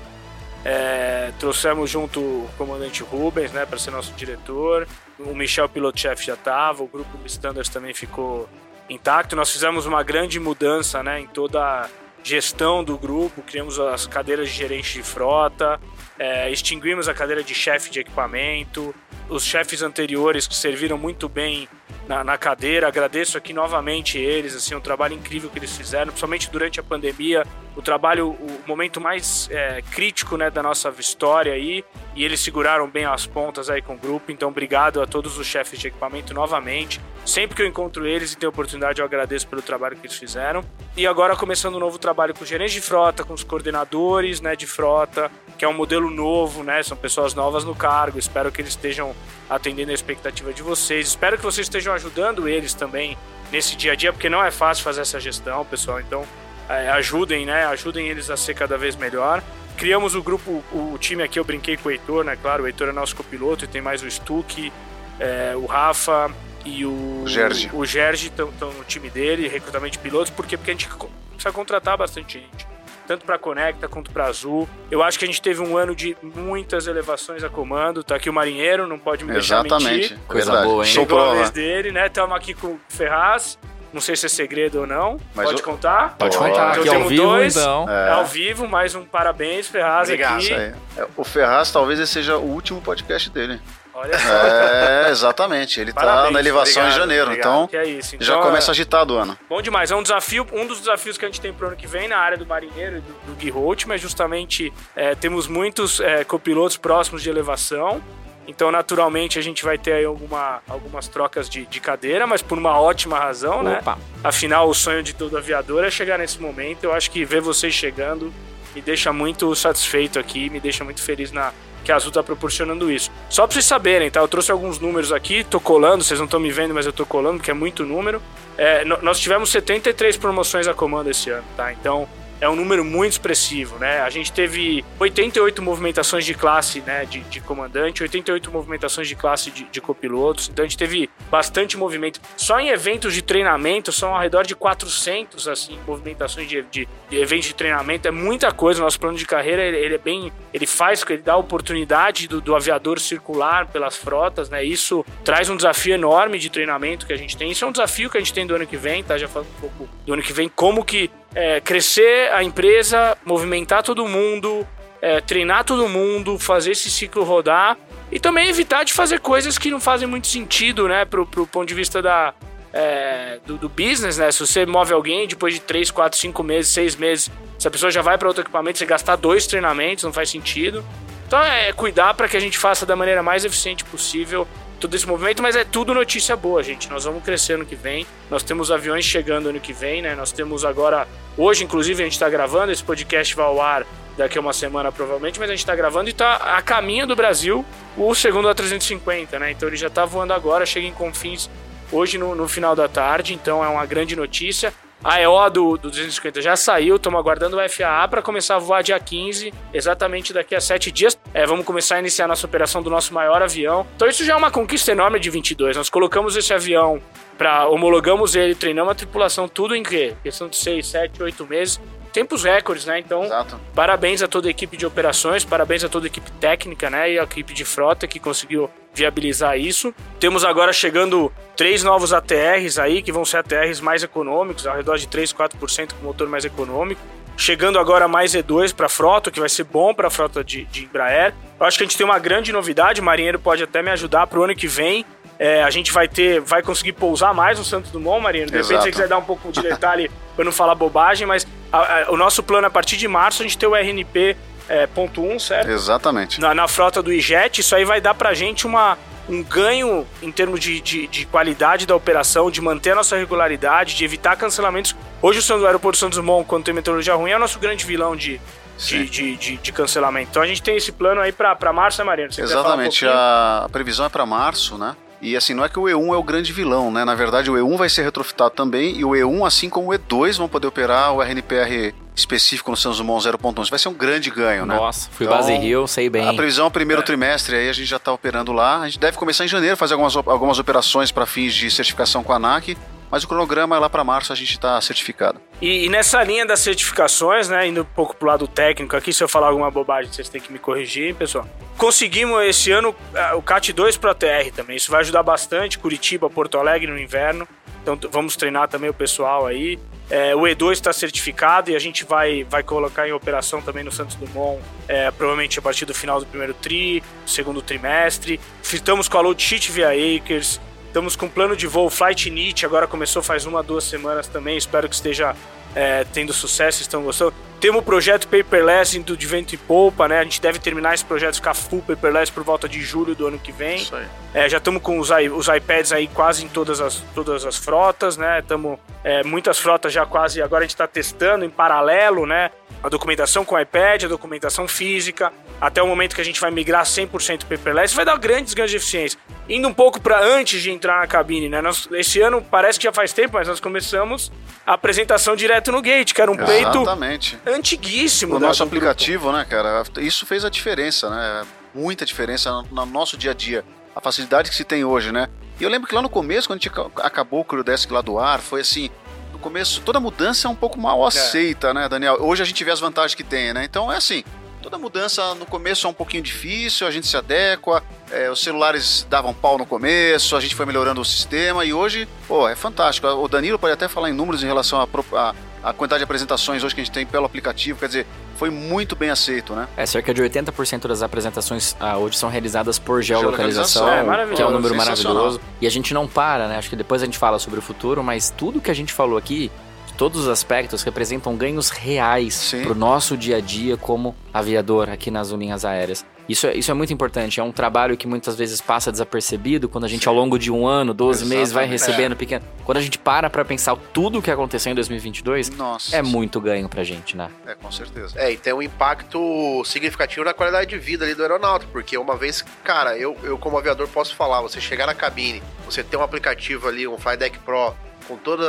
É, 0.66 1.31
trouxemos 1.40 1.90
junto 1.90 2.19
o 2.19 2.50
comandante 2.57 3.02
Rubens, 3.03 3.53
né, 3.53 3.66
para 3.66 3.78
ser 3.78 3.91
nosso 3.91 4.12
diretor. 4.13 4.88
O 5.18 5.34
Michel 5.34 5.69
piloto-chefe 5.69 6.25
já 6.25 6.34
estava, 6.34 6.84
o 6.84 6.88
grupo 6.88 7.18
standards 7.25 7.72
também 7.72 7.94
ficou 7.94 8.50
intacto. 8.90 9.36
Nós 9.36 9.50
fizemos 9.50 9.86
uma 9.86 10.03
grande 10.03 10.40
mudança, 10.40 11.02
né, 11.02 11.22
em 11.22 11.28
toda 11.28 11.62
a 11.63 11.90
gestão 12.22 12.84
do 12.84 12.97
grupo. 12.97 13.41
Criamos 13.41 13.80
as 13.80 14.06
cadeiras 14.06 14.50
de 14.50 14.56
gerente 14.56 14.94
de 14.94 15.03
frota, 15.03 15.80
é, 16.19 16.52
extinguimos 16.52 17.07
a 17.07 17.13
cadeira 17.13 17.44
de 17.44 17.56
chefe 17.56 17.90
de 17.90 18.02
equipamento. 18.02 18.94
Os 19.30 19.44
chefes 19.44 19.81
anteriores 19.81 20.47
que 20.47 20.56
serviram 20.56 20.97
muito 20.97 21.30
bem 21.30 21.68
na, 22.08 22.24
na, 22.24 22.38
cadeira. 22.38 22.88
Agradeço 22.88 23.38
aqui 23.38 23.53
novamente 23.53 24.18
eles, 24.18 24.56
assim, 24.56 24.75
um 24.75 24.80
trabalho 24.80 25.14
incrível 25.14 25.50
que 25.50 25.59
eles 25.59 25.75
fizeram, 25.75 26.08
principalmente 26.08 26.50
durante 26.50 26.80
a 26.80 26.84
pandemia, 26.84 27.46
o 27.75 27.81
trabalho, 27.81 28.30
o 28.30 28.62
momento 28.66 29.00
mais 29.00 29.48
é, 29.52 29.84
crítico, 29.92 30.36
né, 30.36 30.50
da 30.50 30.64
nossa 30.64 30.94
história 30.98 31.53
aí, 31.53 31.86
e 32.16 32.25
eles 32.25 32.40
seguraram 32.40 32.90
bem 32.90 33.06
as 33.06 33.28
pontas 33.28 33.70
aí 33.70 33.81
com 33.81 33.94
o 33.94 33.98
grupo, 33.98 34.31
então 34.31 34.50
obrigado 34.50 35.00
a 35.02 35.06
todos 35.06 35.38
os 35.38 35.46
chefes 35.46 35.80
de 35.80 35.88
equipamento 35.88 36.34
novamente. 36.34 37.00
Sempre 37.24 37.56
que 37.56 37.62
eu 37.62 37.68
encontro 37.68 38.08
eles 38.08 38.34
e 38.34 38.38
tenho 38.38 38.50
oportunidade, 38.50 39.00
eu 39.00 39.06
agradeço 39.06 39.48
pelo 39.48 39.62
trabalho 39.62 39.96
que 39.98 40.08
eles 40.08 40.18
fizeram. 40.18 40.64
E 40.96 41.06
agora 41.06 41.36
começando 41.36 41.75
um 41.75 41.80
novo 41.80 42.00
trabalho 42.00 42.34
com 42.34 42.44
gerentes 42.46 42.74
de 42.74 42.81
frota, 42.81 43.24
com 43.24 43.34
os 43.34 43.44
coordenadores, 43.44 44.42
né, 44.42 44.56
de 44.56 44.66
frota, 44.66 45.30
que 45.58 45.64
é 45.64 45.68
um 45.68 45.74
modelo 45.74 46.09
novo, 46.09 46.64
né, 46.64 46.81
são 46.81 46.98
pessoas 46.98 47.34
novas 47.36 47.64
no 47.64 47.75
cargo, 47.75 48.18
espero 48.18 48.52
que 48.52 48.62
eles 48.62 48.72
estejam 48.72 49.16
atendendo 49.50 49.92
a 49.92 49.94
expectativa 49.94 50.54
de 50.54 50.62
vocês. 50.62 51.07
Espero 51.07 51.38
que 51.38 51.44
vocês 51.44 51.66
estejam 51.66 51.94
ajudando 51.94 52.48
eles 52.48 52.74
também 52.74 53.18
nesse 53.51 53.75
dia 53.75 53.94
a 53.94 53.95
dia, 53.95 54.12
porque 54.12 54.30
não 54.30 54.44
é 54.44 54.51
fácil 54.51 54.83
fazer 54.83 55.01
essa 55.01 55.19
gestão, 55.19 55.66
pessoal. 55.66 56.00
Então, 56.00 56.25
é, 56.69 56.89
ajudem, 56.89 57.45
né? 57.45 57.66
Ajudem 57.66 58.07
eles 58.07 58.30
a 58.30 58.38
ser 58.38 58.54
cada 58.54 58.77
vez 58.77 58.95
melhor. 58.95 59.44
Criamos 59.77 60.16
o 60.16 60.24
grupo, 60.24 60.63
o 60.72 60.98
time 61.00 61.24
aqui, 61.24 61.39
eu 61.39 61.44
brinquei 61.44 61.77
com 61.77 61.89
o 61.89 61.92
Heitor, 61.92 62.24
né? 62.24 62.36
Claro, 62.36 62.63
o 62.63 62.68
Heitor 62.68 62.89
é 62.89 62.92
nosso 62.92 63.16
copiloto 63.16 63.63
e 63.63 63.68
tem 63.68 63.81
mais 63.81 64.01
o 64.01 64.10
Stuck, 64.10 64.72
é, 65.19 65.54
o 65.56 65.66
Rafa 65.66 66.31
e 66.66 66.86
o 66.86 67.24
Gerge. 67.27 67.69
O 67.72 67.86
Gerge 67.86 68.27
estão 68.27 68.51
no 68.74 68.83
time 68.83 69.10
dele, 69.10 69.48
recrutamento 69.48 69.94
de 69.94 70.00
pilotos, 70.00 70.31
porque, 70.31 70.57
porque 70.57 70.72
a 70.72 70.74
gente 70.74 70.89
precisa 70.89 71.54
contratar 71.54 71.95
bastante 71.95 72.39
gente 72.39 72.76
tanto 73.07 73.25
para 73.25 73.39
Conecta 73.39 73.88
quanto 73.88 74.12
para 74.12 74.25
Azul. 74.25 74.68
Eu 74.92 75.01
acho 75.01 75.18
que 75.18 75.25
a 75.25 75.27
gente 75.27 75.42
teve 75.42 75.62
um 75.62 75.77
ano 75.77 75.95
de 75.95 76.15
muitas 76.21 76.86
elevações 76.86 77.44
a 77.44 77.50
comando. 77.50 78.04
Tá 78.04 78.15
aqui 78.15 78.30
o 78.30 78.33
Marinheiro, 78.33 78.86
não 78.86 79.00
pode 79.00 79.24
me 79.24 79.36
Exatamente. 79.36 79.77
deixar 79.77 79.92
mentir. 79.92 80.19
Coisa 80.27 80.51
Verdade. 80.51 80.68
boa, 80.69 80.86
hein? 80.86 80.92
Chegou 80.92 81.19
a 81.19 81.33
vez 81.33 81.50
dele, 81.50 81.92
né? 81.92 82.07
Estamos 82.07 82.36
aqui 82.36 82.54
com 82.54 82.68
o 82.68 82.80
Ferraz. 82.89 83.57
Não 83.98 84.02
sei 84.02 84.16
se 84.16 84.28
é 84.28 84.30
segredo 84.30 84.82
ou 84.82 84.86
não. 84.86 85.20
Mas 85.34 85.48
pode 85.48 85.60
eu... 85.60 85.66
contar? 85.66 86.16
Pode 86.20 86.38
contar. 86.38 86.52
Então 86.52 86.68
aqui 86.70 86.82
temos 86.84 87.02
ao 87.02 87.10
vivo, 87.10 87.24
dois. 87.24 87.58
então. 87.58 87.90
É. 87.90 88.12
ao 88.12 88.26
vivo, 88.26 88.68
mais 88.68 88.94
um 88.94 89.04
parabéns, 89.04 89.68
Ferraz 89.68 90.08
Obrigado. 90.08 90.36
aqui. 90.36 90.54
É, 90.54 90.76
o 91.18 91.24
Ferraz 91.24 91.72
talvez 91.72 92.00
esse 92.00 92.14
seja 92.14 92.38
o 92.38 92.44
último 92.44 92.80
podcast 92.80 93.28
dele. 93.32 93.60
Olha 93.96 94.16
só. 94.20 94.28
É, 94.32 95.10
exatamente. 95.10 95.82
Ele 95.82 95.92
Parabéns, 95.92 96.26
tá 96.28 96.32
na 96.32 96.40
elevação 96.40 96.84
obrigado, 96.84 96.96
em 96.96 97.00
janeiro, 97.00 97.34
então, 97.34 97.68
é 97.74 97.86
isso. 97.86 98.16
já 98.20 98.34
Então, 98.36 98.46
começa 98.46 98.70
é- 98.70 98.72
agitado 98.72 99.16
o 99.16 99.18
ano. 99.18 99.36
Bom 99.50 99.64
demais, 99.64 99.90
é 99.90 99.96
um 99.96 100.04
desafio, 100.04 100.46
um 100.54 100.68
dos 100.68 100.78
desafios 100.82 101.18
que 101.18 101.26
a 101.26 101.28
gente 101.28 101.42
tem 101.42 101.52
pro 101.52 101.66
ano 101.66 101.76
que 101.76 101.88
vem 101.88 102.08
na 102.08 102.20
área 102.20 102.38
do 102.38 102.46
marinheiro 102.46 102.98
e 102.98 103.02
do, 103.02 103.14
do 103.26 103.36
Gui 103.36 103.50
Holt, 103.50 103.86
mas 103.88 104.00
justamente 104.00 104.72
é, 104.96 105.16
temos 105.16 105.48
muitos 105.48 106.00
é, 106.00 106.24
copilotos 106.24 106.78
próximos 106.78 107.24
de 107.24 107.32
elevação, 107.32 108.00
então 108.48 108.72
naturalmente 108.72 109.38
a 109.38 109.42
gente 109.42 109.64
vai 109.64 109.78
ter 109.78 109.94
aí 109.94 110.06
alguma, 110.06 110.62
algumas 110.68 111.08
trocas 111.08 111.50
de, 111.50 111.66
de 111.66 111.80
cadeira, 111.80 112.26
mas 112.26 112.42
por 112.42 112.58
uma 112.58 112.80
ótima 112.80 113.20
razão, 113.20 113.62
né? 113.62 113.80
Opa. 113.82 113.98
Afinal, 114.24 114.70
o 114.70 114.74
sonho 114.74 115.04
de 115.04 115.14
todo 115.14 115.38
aviador 115.38 115.84
é 115.84 115.92
chegar 115.92 116.18
nesse 116.18 116.42
momento, 116.42 116.84
eu 116.84 116.94
acho 116.94 117.12
que 117.12 117.26
ver 117.26 117.42
vocês 117.42 117.74
chegando 117.74 118.34
me 118.78 118.82
deixa 118.82 119.12
muito 119.12 119.56
satisfeito 119.56 120.20
aqui, 120.20 120.52
me 120.52 120.60
deixa 120.60 120.84
muito 120.84 121.02
feliz 121.02 121.32
na 121.32 121.52
que 121.84 121.92
a 121.92 121.96
Azul 121.96 122.12
tá 122.12 122.22
proporcionando 122.22 122.92
isso. 122.92 123.10
Só 123.30 123.48
pra 123.48 123.54
vocês 123.54 123.66
saberem, 123.66 124.12
tá? 124.12 124.20
Eu 124.20 124.28
trouxe 124.28 124.52
alguns 124.52 124.78
números 124.78 125.14
aqui, 125.14 125.44
tô 125.44 125.58
colando, 125.58 126.04
vocês 126.04 126.20
não 126.20 126.26
estão 126.26 126.40
me 126.40 126.52
vendo, 126.52 126.74
mas 126.74 126.86
eu 126.86 126.92
tô 126.92 127.06
colando, 127.06 127.38
porque 127.38 127.50
é 127.50 127.54
muito 127.54 127.86
número. 127.86 128.22
É, 128.58 128.84
nós 128.84 129.20
tivemos 129.20 129.50
73 129.50 130.18
promoções 130.18 130.68
a 130.68 130.74
comando 130.74 131.10
esse 131.10 131.30
ano, 131.30 131.46
tá? 131.56 131.72
Então 131.72 132.08
é 132.39 132.50
um 132.50 132.56
número 132.56 132.84
muito 132.86 133.13
expressivo, 133.13 133.78
né? 133.78 134.01
A 134.01 134.10
gente 134.10 134.31
teve 134.31 134.84
88 135.00 135.62
movimentações 135.62 136.25
de 136.25 136.34
classe, 136.34 136.81
né, 136.81 137.06
de, 137.06 137.19
de 137.22 137.42
comandante, 137.42 138.04
88 138.04 138.51
movimentações 138.51 139.07
de 139.07 139.16
classe 139.16 139.51
de, 139.51 139.63
de 139.63 139.81
copilotos. 139.81 140.50
Então 140.50 140.63
a 140.63 140.68
gente 140.68 140.78
teve 140.78 141.10
bastante 141.30 141.78
movimento. 141.78 142.19
Só 142.36 142.60
em 142.60 142.69
eventos 142.69 143.13
de 143.13 143.22
treinamento 143.22 143.92
são 143.92 144.13
ao 144.13 144.22
redor 144.22 144.44
de 144.45 144.56
400 144.56 145.48
assim 145.48 145.80
movimentações 145.88 146.48
de, 146.48 146.62
de, 146.63 146.88
de 147.10 147.18
eventos 147.18 147.48
de 147.48 147.56
treinamento. 147.56 148.07
É 148.07 148.12
muita 148.12 148.51
coisa. 148.51 148.81
O 148.81 148.84
nosso 148.84 149.00
plano 149.00 149.18
de 149.18 149.25
carreira 149.25 149.63
ele, 149.63 149.78
ele 149.78 149.95
é 149.95 150.00
bem, 150.00 150.31
ele 150.54 150.68
faz, 150.68 151.04
ele 151.10 151.22
dá 151.22 151.36
oportunidade 151.36 152.28
do, 152.28 152.39
do 152.39 152.56
aviador 152.56 153.00
circular 153.00 153.68
pelas 153.68 153.95
frotas, 153.95 154.50
né? 154.50 154.63
Isso 154.63 155.06
traz 155.24 155.50
um 155.50 155.56
desafio 155.56 155.94
enorme 155.94 156.38
de 156.38 156.50
treinamento 156.50 157.06
que 157.06 157.13
a 157.13 157.18
gente 157.18 157.36
tem. 157.36 157.51
Isso 157.51 157.66
é 157.66 157.68
um 157.68 157.72
desafio 157.72 158.10
que 158.10 158.18
a 158.18 158.19
gente 158.19 158.34
tem 158.34 158.45
do 158.45 158.56
ano 158.56 158.68
que 158.68 158.78
vem, 158.78 159.04
tá? 159.04 159.18
Já 159.18 159.28
falando 159.28 159.50
um 159.57 159.62
pouco 159.62 159.89
do 160.06 160.13
ano 160.13 160.22
que 160.22 160.34
vem, 160.34 160.50
como 160.50 160.84
que 160.84 161.10
é, 161.38 161.62
crescer 161.62 162.34
a 162.34 162.44
empresa, 162.44 163.16
movimentar 163.24 163.84
todo 163.84 164.07
mundo, 164.07 164.68
é, 165.00 165.22
treinar 165.22 165.63
todo 165.63 165.88
mundo, 165.88 166.39
fazer 166.39 166.72
esse 166.72 166.89
ciclo 166.89 167.24
rodar 167.24 167.78
e 168.12 168.19
também 168.19 168.50
evitar 168.50 168.84
de 168.84 168.92
fazer 168.92 169.19
coisas 169.19 169.56
que 169.56 169.69
não 169.69 169.80
fazem 169.80 170.07
muito 170.07 170.25
sentido, 170.25 170.88
né, 170.88 171.06
pro, 171.06 171.28
pro 171.28 171.45
ponto 171.45 171.68
de 171.68 171.75
vista 171.75 172.01
da, 172.01 172.34
é, 172.74 173.38
do, 173.45 173.56
do 173.56 173.69
business, 173.69 174.18
né? 174.18 174.31
Se 174.31 174.39
você 174.39 174.66
move 174.66 174.92
alguém 174.92 175.28
depois 175.28 175.54
de 175.54 175.60
3, 175.60 175.92
4, 175.92 176.18
5 176.18 176.42
meses, 176.42 176.72
6 176.72 176.95
meses, 176.95 177.31
se 177.60 177.68
a 177.68 177.72
pessoa 177.72 177.92
já 177.92 178.01
vai 178.01 178.18
para 178.18 178.28
outro 178.28 178.42
equipamento, 178.42 178.80
você 178.80 178.88
gastar 178.88 179.16
dois 179.16 179.45
treinamentos, 179.45 180.04
não 180.04 180.12
faz 180.12 180.31
sentido. 180.31 180.84
Então 181.28 181.39
é 181.44 181.72
cuidar 181.72 182.16
para 182.16 182.28
que 182.28 182.36
a 182.36 182.39
gente 182.39 182.57
faça 182.57 182.84
da 182.84 182.95
maneira 182.95 183.22
mais 183.22 183.45
eficiente 183.45 183.86
possível 183.86 184.48
todo 184.79 184.94
esse 184.95 185.07
movimento, 185.07 185.41
mas 185.41 185.56
é 185.56 185.63
tudo 185.63 185.94
notícia 185.94 186.35
boa, 186.35 186.62
gente. 186.63 186.89
Nós 186.89 187.03
vamos 187.03 187.24
crescer 187.24 187.53
ano 187.53 187.65
que 187.65 187.75
vem. 187.75 188.06
Nós 188.29 188.44
temos 188.44 188.71
aviões 188.71 189.06
chegando 189.06 189.50
ano 189.50 189.59
que 189.59 189.74
vem, 189.74 190.01
né? 190.01 190.15
Nós 190.15 190.31
temos 190.31 190.63
agora, 190.63 191.07
hoje 191.38 191.63
inclusive 191.63 192.01
a 192.01 192.06
gente 192.06 192.13
está 192.13 192.29
gravando, 192.29 192.71
esse 192.71 192.83
podcast 192.83 193.35
vai 193.35 193.45
ao 193.45 193.62
ar 193.62 193.85
daqui 194.18 194.38
a 194.38 194.41
uma 194.41 194.53
semana 194.53 194.91
provavelmente, 194.91 195.39
mas 195.39 195.50
a 195.50 195.53
gente 195.53 195.59
está 195.59 195.75
gravando 195.75 196.09
e 196.09 196.12
está 196.12 196.35
a 196.57 196.62
caminho 196.62 197.06
do 197.06 197.15
Brasil 197.15 197.63
o 197.95 198.15
segundo 198.15 198.47
A350, 198.47 199.38
né? 199.39 199.51
Então 199.51 199.69
ele 199.69 199.77
já 199.77 199.88
está 199.88 200.06
voando 200.06 200.33
agora, 200.33 200.65
chega 200.65 200.88
em 200.88 200.94
Confins 200.94 201.50
hoje 201.91 202.18
no, 202.18 202.35
no 202.35 202.47
final 202.47 202.75
da 202.75 202.88
tarde, 202.88 203.33
então 203.33 203.63
é 203.63 203.68
uma 203.68 203.85
grande 203.85 204.15
notícia. 204.15 204.74
A 205.04 205.22
EO 205.22 205.50
do, 205.50 205.78
do 205.78 205.90
250 205.90 206.42
já 206.42 206.56
saiu, 206.56 206.96
estamos 206.96 207.20
aguardando 207.20 207.58
o 207.58 207.70
FAA 207.70 208.08
para 208.08 208.22
começar 208.22 208.56
a 208.56 208.60
voar 208.60 208.82
dia 208.82 209.00
15, 209.00 209.54
exatamente 209.74 210.34
daqui 210.34 210.56
a 210.56 210.62
7 210.62 210.92
dias. 210.92 211.18
É, 211.34 211.46
vamos 211.46 211.66
começar 211.66 211.96
a 211.96 212.00
iniciar 212.00 212.28
nossa 212.28 212.48
operação 212.48 212.82
do 212.82 212.90
nosso 212.90 213.14
maior 213.14 213.42
avião. 213.42 213.86
Então 213.96 214.08
isso 214.08 214.26
já 214.26 214.34
é 214.34 214.36
uma 214.36 214.50
conquista 214.50 214.92
enorme 214.92 215.20
de 215.20 215.30
22. 215.30 215.78
Nós 215.78 215.90
colocamos 215.90 216.36
esse 216.36 216.54
avião 216.54 217.02
para 217.38 217.68
homologamos 217.68 218.36
ele, 218.36 218.56
treinamos 218.56 218.92
a 218.92 218.96
tripulação, 218.96 219.48
tudo 219.48 219.76
em 219.76 219.84
quê? 219.84 220.16
Questão 220.24 220.48
de 220.48 220.58
6, 220.58 220.88
7, 220.88 221.24
8 221.24 221.46
meses. 221.46 221.80
Tempos 222.18 222.44
recordes, 222.44 222.84
né? 222.86 222.98
Então, 222.98 223.25
Exato. 223.25 223.60
Parabéns 223.75 224.24
a 224.24 224.28
toda 224.28 224.48
a 224.48 224.52
equipe 224.52 224.75
de 224.75 224.88
operações, 224.88 225.46
parabéns 225.46 225.84
a 225.84 225.90
toda 225.90 226.08
a 226.08 226.10
equipe 226.10 226.31
técnica, 226.31 226.90
né? 226.90 227.12
E 227.12 227.19
a 227.19 227.24
equipe 227.24 227.54
de 227.54 227.64
frota 227.64 228.08
que 228.08 228.19
conseguiu 228.19 228.68
viabilizar 228.92 229.56
isso. 229.56 229.94
Temos 230.19 230.44
agora 230.44 230.74
chegando 230.74 231.31
três 231.56 231.84
novos 231.84 232.14
ATRs 232.14 232.80
aí, 232.80 233.04
que 233.04 233.12
vão 233.12 233.24
ser 233.24 233.38
ATRs 233.38 233.80
mais 233.80 234.02
econômicos, 234.02 234.66
ao 234.66 234.75
redor 234.75 234.98
de 234.98 235.08
3, 235.08 235.31
4% 235.31 235.94
com 235.94 236.04
motor 236.04 236.28
mais 236.28 236.44
econômico. 236.44 237.00
Chegando 237.38 237.78
agora 237.78 238.08
mais 238.08 238.31
E2 238.31 238.74
para 238.74 238.90
frota, 238.90 239.30
que 239.30 239.40
vai 239.40 239.48
ser 239.48 239.66
bom 239.66 239.94
para 239.94 240.08
a 240.08 240.10
frota 240.10 240.44
de, 240.44 240.66
de 240.66 240.86
Embraer. 240.86 241.36
Eu 241.60 241.68
acho 241.68 241.78
que 241.78 241.84
a 241.84 241.88
gente 241.88 241.96
tem 241.96 242.04
uma 242.04 242.18
grande 242.18 242.52
novidade, 242.52 243.00
o 243.00 243.04
marinheiro 243.04 243.38
pode 243.38 243.62
até 243.62 243.84
me 243.84 243.92
ajudar 243.92 244.25
para 244.25 244.40
o 244.40 244.44
ano 244.44 244.56
que 244.56 244.68
vem. 244.68 245.06
É, 245.38 245.62
a 245.63 245.70
gente 245.70 245.92
vai 245.92 246.08
ter, 246.08 246.42
vai 246.42 246.63
conseguir 246.63 246.94
pousar 246.94 247.31
mais 247.31 247.60
no 247.60 247.63
Santos 247.63 247.92
Dumont, 247.92 248.24
Marinheiro. 248.24 248.50
De 248.50 248.58
repente, 248.58 248.75
se 248.75 248.81
você 248.81 248.92
quiser 248.92 249.08
dar 249.08 249.20
um 249.20 249.24
pouco 249.24 249.52
de 249.52 249.62
detalhe 249.62 250.10
para 250.36 250.44
não 250.44 250.52
falar 250.52 250.74
bobagem, 250.74 251.28
mas 251.28 251.46
a- 251.72 251.78
a- 252.04 252.12
o 252.12 252.18
nosso 252.18 252.42
plano 252.44 252.68
a 252.68 252.69
partir 252.69 252.98
de 252.98 253.08
março 253.08 253.42
a 253.42 253.46
gente 253.46 253.58
ter 253.58 253.68
o 253.68 253.75
RNP 253.75 254.36
é, 254.69 254.86
ponto 254.88 255.22
.1, 255.22 255.40
certo? 255.40 255.69
Exatamente. 255.69 256.42
Na, 256.42 256.54
na 256.54 256.68
frota 256.68 257.02
do 257.02 257.12
IJET, 257.12 257.62
isso 257.62 257.74
aí 257.75 257.86
vai 257.86 258.02
dar 258.02 258.14
pra 258.14 258.34
gente 258.34 258.68
uma, 258.68 258.98
um 259.30 259.42
ganho 259.42 260.06
em 260.22 260.31
termos 260.31 260.60
de, 260.60 260.81
de, 260.81 261.08
de 261.08 261.25
qualidade 261.25 261.86
da 261.86 261.96
operação, 261.96 262.52
de 262.52 262.60
manter 262.60 262.92
a 262.92 262.96
nossa 262.96 263.16
regularidade, 263.16 263.96
de 263.96 264.04
evitar 264.04 264.36
cancelamentos. 264.36 264.94
Hoje 265.22 265.40
o 265.54 265.66
aeroporto 265.66 265.98
Santos 265.98 266.18
Dumont, 266.18 266.46
quando 266.48 266.66
tem 266.66 266.74
meteorologia 266.74 267.16
ruim, 267.16 267.31
é 267.31 267.38
o 267.38 267.40
nosso 267.40 267.60
grande 267.60 267.86
vilão 267.86 268.13
de, 268.16 268.42
de, 268.78 269.06
de, 269.10 269.36
de, 269.38 269.58
de 269.58 269.72
cancelamento. 269.72 270.28
Então 270.31 270.42
a 270.42 270.48
gente 270.48 270.62
tem 270.62 270.75
esse 270.75 270.92
plano 270.92 271.22
aí 271.22 271.31
pra, 271.31 271.56
pra 271.56 271.72
março, 271.72 272.00
né, 272.00 272.06
Mariano? 272.06 272.31
Você 272.34 272.42
um 272.42 272.44
Exatamente. 272.44 273.06
a, 273.08 273.63
a 273.66 273.70
previsão 273.70 274.06
é 274.06 274.10
para 274.10 274.25
março, 274.25 274.78
né? 274.78 274.96
E 275.22 275.36
assim, 275.36 275.54
não 275.54 275.66
é 275.66 275.69
que 275.69 275.80
o 275.80 275.84
E1 275.84 276.14
é 276.14 276.18
o 276.18 276.24
grande 276.24 276.54
vilão, 276.54 276.92
né? 276.92 277.04
Na 277.04 277.16
verdade, 277.16 277.50
o 277.50 277.56
E1 277.56 277.78
vai 277.78 277.90
ser 277.90 278.04
retrofitado 278.04 278.52
também 278.52 278.96
e 278.98 279.04
o 279.04 279.10
E1, 279.10 279.48
assim 279.48 279.69
como 279.69 279.92
o 279.92 279.94
E2, 279.94 280.38
vão 280.38 280.48
poder 280.48 280.68
operar 280.68 281.14
o 281.14 281.22
RNPR 281.22 281.94
específico 282.16 282.72
no 282.72 282.78
Santos 282.78 282.98
Dumont 282.98 283.24
0.11. 283.28 283.62
Isso 283.62 283.69
vai 283.69 283.80
ser 283.80 283.90
um 283.90 283.94
grande 283.94 284.30
ganho, 284.30 284.66
né? 284.66 284.75
Nossa, 284.75 285.10
fui 285.12 285.25
Então, 285.25 285.38
base 285.38 285.54
Rio, 285.56 285.88
sei 285.88 286.10
bem. 286.10 286.28
A 286.28 286.34
previsão 286.34 286.66
é 286.66 286.68
o 286.68 286.72
primeiro 286.72 287.02
trimestre, 287.04 287.56
aí 287.56 287.69
a 287.69 287.74
gente 287.74 287.88
já 287.88 287.98
está 287.98 288.12
operando 288.12 288.52
lá. 288.52 288.81
A 288.81 288.86
gente 288.86 289.00
deve 289.00 289.18
começar 289.18 289.46
em 289.46 289.48
janeiro, 289.48 289.75
fazer 289.78 289.94
algumas, 289.94 290.16
algumas 290.16 290.60
operações 290.60 291.12
para 291.12 291.25
fins 291.25 291.54
de 291.54 291.70
certificação 291.70 292.24
com 292.24 292.34
a 292.34 292.36
ANAC, 292.36 292.78
mas 293.12 293.24
o 293.24 293.27
cronograma 293.27 293.75
é 293.75 293.80
lá 293.80 293.89
para 293.89 294.04
março 294.04 294.33
a 294.33 294.36
gente 294.36 294.51
está 294.51 294.80
certificado. 294.81 295.42
E, 295.62 295.86
e 295.86 295.89
nessa 295.89 296.24
linha 296.24 296.45
das 296.45 296.59
certificações, 296.59 297.50
né, 297.50 297.68
indo 297.68 297.81
um 297.81 297.86
pouco 297.86 298.15
pro 298.15 298.27
lado 298.27 298.48
técnico 298.48 298.95
aqui, 298.95 299.13
se 299.13 299.24
eu 299.24 299.27
falar 299.27 299.48
alguma 299.48 299.71
bobagem, 299.71 300.12
vocês 300.12 300.30
têm 300.30 300.42
que 300.42 300.51
me 300.51 300.59
corrigir, 300.59 301.15
pessoal. 301.15 301.48
Conseguimos 301.77 302.42
esse 302.44 302.71
ano 302.71 302.95
ah, 303.15 303.36
o 303.36 303.42
CAT 303.42 303.71
2 303.74 303.98
Pro 303.98 304.13
TR 304.13 304.51
também. 304.56 304.75
Isso 304.75 304.92
vai 304.92 305.01
ajudar 305.01 305.24
bastante 305.24 305.77
Curitiba, 305.77 306.29
Porto 306.29 306.58
Alegre 306.58 306.91
no 306.91 307.00
inverno. 307.00 307.48
Então 307.82 307.98
vamos 308.12 308.36
treinar 308.36 308.67
também 308.67 308.89
o 308.89 308.93
pessoal 308.93 309.46
aí. 309.46 309.79
É, 310.10 310.36
o 310.36 310.41
E2 310.41 310.74
está 310.74 310.93
certificado 310.93 311.70
e 311.70 311.75
a 311.75 311.79
gente 311.79 312.05
vai, 312.05 312.43
vai 312.46 312.63
colocar 312.63 313.08
em 313.08 313.12
operação 313.12 313.62
também 313.62 313.84
no 313.84 313.91
Santos 313.91 314.15
Dumont, 314.15 314.62
é, 314.88 315.12
provavelmente 315.12 315.60
a 315.60 315.62
partir 315.62 315.86
do 315.86 315.93
final 315.93 316.20
do 316.20 316.25
primeiro 316.25 316.53
tri, 316.53 317.03
segundo 317.25 317.62
trimestre. 317.62 318.39
Estamos 318.63 319.10
com 319.10 319.17
a 319.17 319.22
Load 319.22 319.41
Sheet 319.41 319.72
via 319.72 319.89
Acres. 319.89 320.62
Estamos 320.88 321.15
com 321.15 321.29
plano 321.29 321.56
de 321.56 321.67
voo 321.67 321.89
Flight 321.89 322.27
Init, 322.27 322.65
agora 322.65 322.88
começou 322.88 323.22
faz 323.22 323.46
uma, 323.46 323.62
duas 323.62 323.84
semanas 323.84 324.27
também. 324.27 324.58
Espero 324.58 324.89
que 324.89 324.96
esteja 324.96 325.36
é, 325.75 326.03
tendo 326.06 326.34
sucesso, 326.34 326.82
estão 326.82 327.03
gostando. 327.03 327.34
Temos 327.60 327.82
o 327.82 327.84
projeto 327.84 328.27
Paperless 328.27 329.00
do 329.00 329.17
de 329.17 329.27
vento 329.27 329.53
e 329.53 329.58
polpa, 329.58 330.08
né? 330.08 330.20
A 330.20 330.24
gente 330.24 330.41
deve 330.41 330.60
terminar 330.60 330.94
esse 330.94 331.06
projeto 331.06 331.36
ficar 331.36 331.53
full 331.53 331.82
paperless 331.82 332.32
por 332.32 332.44
volta 332.44 332.70
de 332.70 332.82
julho 332.82 333.15
do 333.15 333.27
ano 333.27 333.39
que 333.39 333.51
vem. 333.51 333.77
Isso 333.77 333.96
aí. 333.96 334.06
É, 334.34 334.50
já 334.50 334.58
estamos 334.58 334.82
com 334.82 335.00
os, 335.00 335.10
os 335.10 335.48
iPads 335.48 335.91
aí 335.91 336.08
quase 336.08 336.46
em 336.46 336.48
todas 336.48 336.79
as, 336.79 337.03
todas 337.15 337.46
as 337.46 337.58
frotas, 337.58 338.15
né? 338.15 338.39
Estamos 338.39 338.79
muitas 339.25 339.58
frotas 339.58 339.91
já 339.91 340.06
quase. 340.06 340.41
Agora 340.41 340.62
a 340.62 340.65
gente 340.65 340.75
está 340.75 340.88
testando 340.88 341.46
em 341.46 341.50
paralelo, 341.50 342.25
né? 342.25 342.51
A 342.84 342.89
documentação 342.89 343.43
com 343.43 343.60
iPad, 343.60 344.03
a 344.03 344.07
documentação 344.07 344.67
física, 344.67 345.34
até 345.60 345.81
o 345.81 345.88
momento 345.88 346.13
que 346.15 346.22
a 346.22 346.24
gente 346.24 346.39
vai 346.39 346.51
migrar 346.51 346.84
100% 346.86 347.46
paperless, 347.46 347.96
vai 347.96 348.05
dar 348.05 348.15
grandes 348.17 348.53
ganhos 348.53 348.69
de 348.72 348.77
eficiência. 348.77 349.19
Indo 349.50 349.67
um 349.67 349.74
pouco 349.74 350.00
para 350.00 350.24
antes 350.24 350.62
de 350.62 350.69
entrar 350.72 351.00
na 351.00 351.07
cabine, 351.07 351.50
né? 351.50 351.62
Nós, 351.62 351.88
esse 351.93 352.22
ano 352.22 352.41
parece 352.41 352.77
que 352.79 352.84
já 352.84 352.93
faz 352.93 353.12
tempo, 353.13 353.34
mas 353.34 353.48
nós 353.48 353.60
começamos 353.60 354.31
a 354.65 354.74
apresentação 354.74 355.36
direto 355.36 355.72
no 355.72 355.81
gate, 355.81 356.13
que 356.13 356.22
era 356.22 356.29
um 356.31 356.38
peito 356.38 356.77
Exatamente. 356.81 357.38
antiguíssimo. 357.48 358.36
O 358.36 358.39
da- 358.39 358.48
nosso 358.48 358.62
aplicativo, 358.63 359.31
né, 359.31 359.46
cara, 359.50 359.84
isso 359.98 360.25
fez 360.25 360.46
a 360.46 360.50
diferença, 360.50 361.10
né? 361.10 361.46
Muita 361.74 362.05
diferença 362.05 362.51
no, 362.51 362.63
no 362.63 362.86
nosso 362.86 363.17
dia 363.17 363.31
a 363.31 363.34
dia. 363.34 363.65
A 363.96 364.00
facilidade 364.01 364.50
que 364.50 364.55
se 364.55 364.63
tem 364.63 364.84
hoje, 364.86 365.12
né? 365.12 365.27
E 365.60 365.63
eu 365.63 365.69
lembro 365.69 365.88
que 365.88 365.96
lá 365.96 366.01
no 366.03 366.10
começo, 366.10 366.48
quando 366.48 366.60
a 366.60 366.62
gente 366.63 366.69
aca- 366.69 366.91
acabou 367.07 367.39
o 367.41 367.46
Crewdesk 367.46 367.91
lá 367.91 368.01
do 368.01 368.19
ar, 368.19 368.39
foi 368.39 368.62
assim. 368.62 368.91
No 369.38 369.44
começo, 369.44 369.82
toda 369.82 370.00
mudança 370.00 370.48
é 370.48 370.50
um 370.50 370.56
pouco 370.56 370.79
mal 370.79 371.06
aceita, 371.06 371.72
né, 371.72 371.88
Daniel? 371.88 372.17
Hoje 372.20 372.41
a 372.41 372.46
gente 372.46 372.63
vê 372.63 372.72
as 372.72 372.79
vantagens 372.79 373.13
que 373.13 373.24
tem, 373.24 373.53
né? 373.53 373.63
Então 373.63 373.91
é 373.94 373.98
assim. 373.98 374.24
Toda 374.63 374.79
mudança 374.79 375.36
no 375.36 375.46
começo 375.46 375.86
é 375.86 375.89
um 375.91 375.94
pouquinho 375.94 376.24
difícil, 376.24 376.88
a 376.88 376.91
gente 376.91 377.06
se 377.06 377.15
adequa, 377.15 377.84
é, 378.12 378.32
os 378.32 378.41
celulares 378.41 379.06
davam 379.08 379.36
pau 379.36 379.60
no 379.60 379.65
começo, 379.65 380.36
a 380.36 380.41
gente 380.41 380.56
foi 380.56 380.65
melhorando 380.65 381.00
o 381.00 381.06
sistema 381.06 381.63
e 381.63 381.72
hoje, 381.72 382.10
pô, 382.27 382.50
é 382.50 382.56
fantástico. 382.56 383.08
O 383.08 383.27
Danilo 383.27 383.60
pode 383.60 383.74
até 383.74 383.88
falar 383.88 384.10
em 384.10 384.13
números 384.13 384.44
em 384.44 384.48
relação 384.48 384.82
à 384.82 385.74
quantidade 385.74 386.00
de 386.00 386.03
apresentações 386.03 386.63
hoje 386.63 386.74
que 386.74 386.82
a 386.82 386.84
gente 386.84 386.94
tem 386.94 387.06
pelo 387.06 387.27
aplicativo, 387.27 387.79
quer 387.79 387.88
dizer, 387.88 388.08
foi 388.38 388.51
muito 388.51 388.96
bem 388.96 389.10
aceito, 389.10 389.53
né? 389.56 389.67
É, 389.75 389.86
cerca 389.86 390.13
de 390.13 390.22
80% 390.22 390.88
das 390.88 391.01
apresentações 391.01 391.75
ah, 391.79 391.98
hoje 391.98 392.17
são 392.17 392.29
realizadas 392.29 392.77
por 392.77 393.01
geolocalização, 393.01 393.88
Geolocalização, 393.88 394.32
é 394.32 394.36
que 394.36 394.41
é 394.41 394.46
um 394.46 394.51
número 394.51 394.75
maravilhoso. 394.75 395.41
E 395.60 395.65
a 395.65 395.70
gente 395.72 395.94
não 395.94 396.08
para, 396.08 396.48
né? 396.48 396.58
Acho 396.58 396.70
que 396.70 396.75
depois 396.75 397.01
a 397.01 397.06
gente 397.06 397.17
fala 397.17 397.39
sobre 397.39 397.60
o 397.60 397.62
futuro, 397.62 398.03
mas 398.03 398.29
tudo 398.29 398.62
que 398.62 398.70
a 398.70 398.74
gente 398.75 398.94
falou 398.94 399.17
aqui, 399.17 399.51
todos 399.98 400.22
os 400.22 400.27
aspectos 400.27 400.84
representam 400.84 401.36
ganhos 401.36 401.70
reais 401.70 402.36
Sim. 402.36 402.62
pro 402.62 402.75
nosso 402.75 403.17
dia 403.17 403.38
a 403.38 403.41
dia 403.41 403.75
como 403.75 404.15
aviador 404.32 404.89
aqui 404.89 405.10
nas 405.10 405.32
linhas 405.32 405.65
aéreas. 405.65 406.06
Isso 406.27 406.48
é, 406.48 406.55
isso 406.55 406.69
é 406.69 406.74
muito 406.74 406.91
importante, 406.91 407.39
é 407.39 407.43
um 407.43 407.51
trabalho 407.51 407.96
que 407.96 408.05
muitas 408.05 408.36
vezes 408.36 408.60
passa 408.60 408.91
desapercebido 408.91 409.69
quando 409.69 409.86
a 409.86 409.88
gente 409.88 410.07
ao 410.07 410.13
longo 410.13 410.38
de 410.38 410.51
um 410.51 410.67
ano, 410.67 410.93
12 410.93 411.25
meses 411.25 411.53
vai 411.53 411.63
Exatamente. 411.63 411.72
recebendo 411.72 412.15
pequeno. 412.15 412.46
Quando 412.65 412.77
a 412.77 412.81
gente 412.81 412.98
para 412.98 413.29
pra 413.29 413.46
pensar 413.46 413.75
tudo 413.93 414.19
o 414.19 414.22
que 414.22 414.29
aconteceu 414.29 414.72
em 414.72 414.75
2022, 414.75 415.50
Nossa. 415.51 415.96
é 415.96 416.01
muito 416.01 416.41
ganho 416.41 416.67
pra 416.67 416.84
gente, 416.84 417.15
né? 417.15 417.29
É, 417.46 417.55
com 417.55 417.72
certeza. 417.72 418.19
É, 418.19 418.31
e 418.31 418.38
tem 418.38 418.53
um 418.53 418.62
impacto 418.62 419.63
significativo 419.65 420.25
na 420.25 420.34
qualidade 420.34 420.69
de 420.69 420.77
vida 420.77 421.05
ali 421.05 421.15
do 421.15 421.22
aeronauta, 421.22 421.65
porque 421.72 421.98
uma 421.98 422.17
vez, 422.17 422.43
cara, 422.63 422.98
eu, 422.98 423.17
eu 423.24 423.38
como 423.38 423.57
aviador 423.57 423.88
posso 423.88 424.15
falar, 424.15 424.41
você 424.41 424.60
chegar 424.60 424.86
na 424.86 424.93
cabine, 424.93 425.41
você 425.65 425.84
ter 425.84 425.98
um 425.98 426.03
aplicativo 426.03 426.67
ali, 426.67 426.88
um 426.88 426.98
Flydeck 426.98 427.39
Pro, 427.39 427.74
com 428.07 428.17
todas 428.17 428.48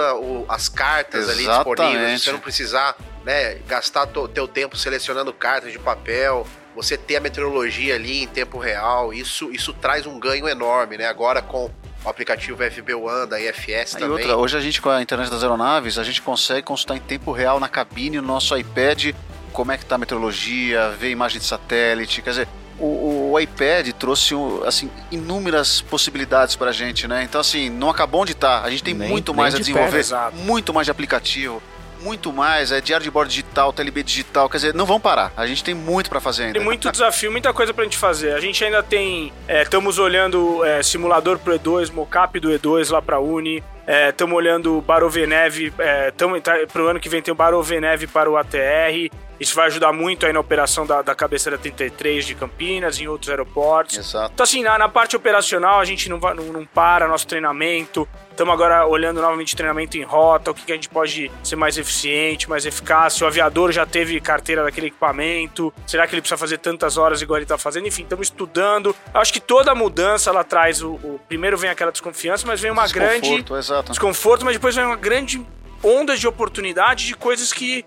as 0.48 0.68
cartas 0.68 1.28
ali 1.28 1.42
Exatamente. 1.42 1.76
disponíveis, 1.76 2.22
você 2.22 2.32
não 2.32 2.38
precisar, 2.40 2.96
né, 3.24 3.56
gastar 3.66 4.06
to, 4.06 4.28
teu 4.28 4.46
tempo 4.46 4.76
selecionando 4.76 5.32
cartas 5.32 5.72
de 5.72 5.78
papel, 5.78 6.46
você 6.82 6.96
ter 6.96 7.16
a 7.16 7.20
meteorologia 7.20 7.96
ali 7.96 8.22
em 8.22 8.26
tempo 8.28 8.56
real, 8.56 9.12
isso, 9.12 9.50
isso 9.52 9.72
traz 9.72 10.06
um 10.06 10.18
ganho 10.18 10.48
enorme, 10.48 10.96
né? 10.96 11.06
Agora 11.06 11.42
com 11.42 11.64
o 12.04 12.08
aplicativo 12.08 12.62
FB 12.62 12.94
One 12.94 13.26
da 13.28 13.40
IFS 13.40 13.94
E 13.94 13.98
também. 13.98 14.10
outra, 14.10 14.36
hoje 14.36 14.56
a 14.56 14.60
gente 14.60 14.80
com 14.80 14.88
a 14.88 15.02
internet 15.02 15.28
das 15.28 15.42
aeronaves, 15.42 15.98
a 15.98 16.04
gente 16.04 16.22
consegue 16.22 16.62
consultar 16.62 16.96
em 16.96 17.00
tempo 17.00 17.32
real 17.32 17.58
na 17.58 17.68
cabine, 17.68 18.18
no 18.20 18.26
nosso 18.26 18.56
iPad, 18.56 19.12
como 19.52 19.72
é 19.72 19.76
que 19.76 19.84
tá 19.84 19.96
a 19.96 19.98
meteorologia, 19.98 20.90
ver 20.90 21.10
imagem 21.10 21.40
de 21.40 21.46
satélite, 21.46 22.22
quer 22.22 22.30
dizer, 22.30 22.48
o, 22.78 23.32
o 23.32 23.40
iPad 23.40 23.88
trouxe 23.98 24.34
assim 24.64 24.88
inúmeras 25.10 25.80
possibilidades 25.80 26.54
pra 26.54 26.70
gente, 26.70 27.08
né? 27.08 27.24
Então 27.24 27.40
assim, 27.40 27.68
não 27.68 27.90
acabou 27.90 28.22
onde 28.22 28.34
tá. 28.34 28.62
A 28.62 28.70
gente 28.70 28.84
tem 28.84 28.94
Nem- 28.94 29.08
muito 29.08 29.34
mais 29.34 29.52
a 29.52 29.56
de 29.58 29.64
desenvolver, 29.64 30.04
perto, 30.06 30.36
muito 30.36 30.72
mais 30.72 30.86
de 30.86 30.92
aplicativo, 30.92 31.60
muito 32.00 32.32
mais, 32.32 32.72
é 32.72 32.80
diário 32.80 33.04
de 33.04 33.10
bordo 33.10 33.28
digital, 33.28 33.72
TLB 33.72 34.02
digital, 34.02 34.48
quer 34.48 34.56
dizer, 34.58 34.74
não 34.74 34.86
vão 34.86 35.00
parar. 35.00 35.32
A 35.36 35.46
gente 35.46 35.62
tem 35.62 35.74
muito 35.74 36.08
pra 36.08 36.20
fazer 36.20 36.44
ainda. 36.44 36.54
Tem 36.54 36.64
muito 36.64 36.90
desafio, 36.90 37.30
muita 37.30 37.52
coisa 37.52 37.72
pra 37.74 37.84
gente 37.84 37.96
fazer. 37.96 38.32
A 38.32 38.40
gente 38.40 38.64
ainda 38.64 38.82
tem. 38.82 39.32
Estamos 39.48 39.98
olhando 39.98 40.64
é, 40.64 40.82
simulador 40.82 41.38
pro 41.38 41.58
E2, 41.58 41.92
mocap 41.92 42.38
do 42.40 42.50
E2 42.50 42.90
lá 42.90 43.02
pra 43.02 43.20
Uni. 43.20 43.62
Estamos 44.10 44.36
olhando 44.36 44.82
Baroveneve. 44.82 45.72
É, 45.78 46.10
tamo, 46.10 46.38
tá, 46.40 46.54
pro 46.70 46.88
ano 46.88 47.00
que 47.00 47.08
vem 47.08 47.22
tem 47.22 47.32
o 47.32 47.34
Baroveneve 47.34 48.06
para 48.06 48.30
o 48.30 48.36
ATR. 48.36 49.10
Isso 49.40 49.54
vai 49.54 49.66
ajudar 49.66 49.92
muito 49.92 50.26
aí 50.26 50.32
na 50.32 50.40
operação 50.40 50.84
da, 50.86 51.00
da 51.02 51.14
cabeceira 51.14 51.56
33 51.56 52.26
de 52.26 52.34
Campinas, 52.34 52.98
em 53.00 53.06
outros 53.06 53.30
aeroportos. 53.30 53.96
Exato. 53.96 54.32
Então, 54.34 54.44
assim, 54.44 54.62
na, 54.62 54.76
na 54.78 54.88
parte 54.88 55.14
operacional, 55.16 55.78
a 55.80 55.84
gente 55.84 56.08
não, 56.08 56.18
vai- 56.18 56.34
não, 56.34 56.44
não 56.46 56.64
para 56.66 57.06
nosso 57.06 57.26
treinamento. 57.26 58.08
Estamos 58.30 58.54
agora 58.54 58.86
olhando 58.86 59.20
novamente 59.20 59.54
treinamento 59.56 59.96
em 59.98 60.02
rota, 60.04 60.50
o 60.50 60.54
que, 60.54 60.64
que 60.64 60.72
a 60.72 60.74
gente 60.76 60.88
pode 60.88 61.30
ser 61.42 61.56
mais 61.56 61.76
eficiente, 61.76 62.48
mais 62.48 62.64
eficaz. 62.66 63.14
Se 63.14 63.24
o 63.24 63.26
aviador 63.26 63.72
já 63.72 63.84
teve 63.84 64.20
carteira 64.20 64.62
daquele 64.62 64.88
equipamento, 64.88 65.72
será 65.86 66.06
que 66.06 66.14
ele 66.14 66.20
precisa 66.22 66.38
fazer 66.38 66.58
tantas 66.58 66.96
horas 66.96 67.20
igual 67.20 67.36
ele 67.38 67.44
está 67.44 67.58
fazendo? 67.58 67.88
Enfim, 67.88 68.02
estamos 68.04 68.28
estudando. 68.28 68.94
Acho 69.12 69.32
que 69.32 69.40
toda 69.40 69.74
mudança 69.74 70.30
ela 70.30 70.44
traz 70.44 70.82
o, 70.82 70.92
o- 70.94 71.20
Primeiro 71.28 71.56
vem 71.58 71.68
aquela 71.70 71.90
desconfiança, 71.92 72.46
mas 72.46 72.60
vem 72.60 72.70
uma 72.70 72.86
grande 72.88 73.20
Desconforto, 73.22 73.56
exato. 73.56 73.90
desconforto, 73.90 74.44
mas 74.44 74.54
depois 74.54 74.74
vem 74.74 74.84
uma 74.84 74.96
grande 74.96 75.44
onda 75.82 76.16
de 76.16 76.26
oportunidade 76.26 77.06
de 77.06 77.14
coisas 77.14 77.52
que. 77.52 77.84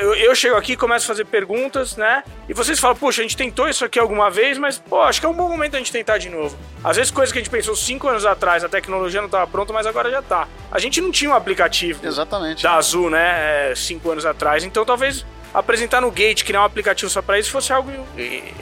Eu, 0.00 0.14
eu 0.14 0.34
chego 0.34 0.56
aqui, 0.56 0.76
começo 0.76 1.04
a 1.04 1.08
fazer 1.08 1.24
perguntas, 1.24 1.96
né? 1.96 2.22
E 2.48 2.54
vocês 2.54 2.78
falam, 2.78 2.96
poxa, 2.96 3.20
a 3.20 3.24
gente 3.24 3.36
tentou 3.36 3.68
isso 3.68 3.84
aqui 3.84 3.98
alguma 3.98 4.30
vez, 4.30 4.58
mas, 4.58 4.78
pô, 4.78 5.02
acho 5.02 5.20
que 5.20 5.26
é 5.26 5.28
um 5.28 5.34
bom 5.34 5.48
momento 5.48 5.74
a 5.74 5.78
gente 5.78 5.90
tentar 5.92 6.18
de 6.18 6.30
novo. 6.30 6.56
Às 6.84 6.96
vezes, 6.96 7.10
coisas 7.10 7.32
que 7.32 7.38
a 7.38 7.42
gente 7.42 7.50
pensou 7.50 7.74
cinco 7.74 8.08
anos 8.08 8.24
atrás, 8.24 8.62
a 8.62 8.68
tecnologia 8.68 9.20
não 9.20 9.26
estava 9.26 9.46
pronta, 9.46 9.72
mas 9.72 9.86
agora 9.86 10.10
já 10.10 10.22
tá. 10.22 10.46
A 10.70 10.78
gente 10.78 11.00
não 11.00 11.10
tinha 11.10 11.30
um 11.30 11.34
aplicativo 11.34 12.06
Exatamente. 12.06 12.62
da 12.62 12.74
Azul, 12.74 13.10
né? 13.10 13.70
é, 13.70 13.74
Cinco 13.74 14.10
anos 14.10 14.24
atrás. 14.24 14.64
Então 14.64 14.84
talvez 14.84 15.24
apresentar 15.52 16.00
no 16.00 16.10
Gate, 16.10 16.44
criar 16.44 16.62
um 16.62 16.64
aplicativo 16.64 17.10
só 17.10 17.22
pra 17.22 17.38
isso, 17.38 17.50
fosse 17.50 17.72
algo 17.72 17.90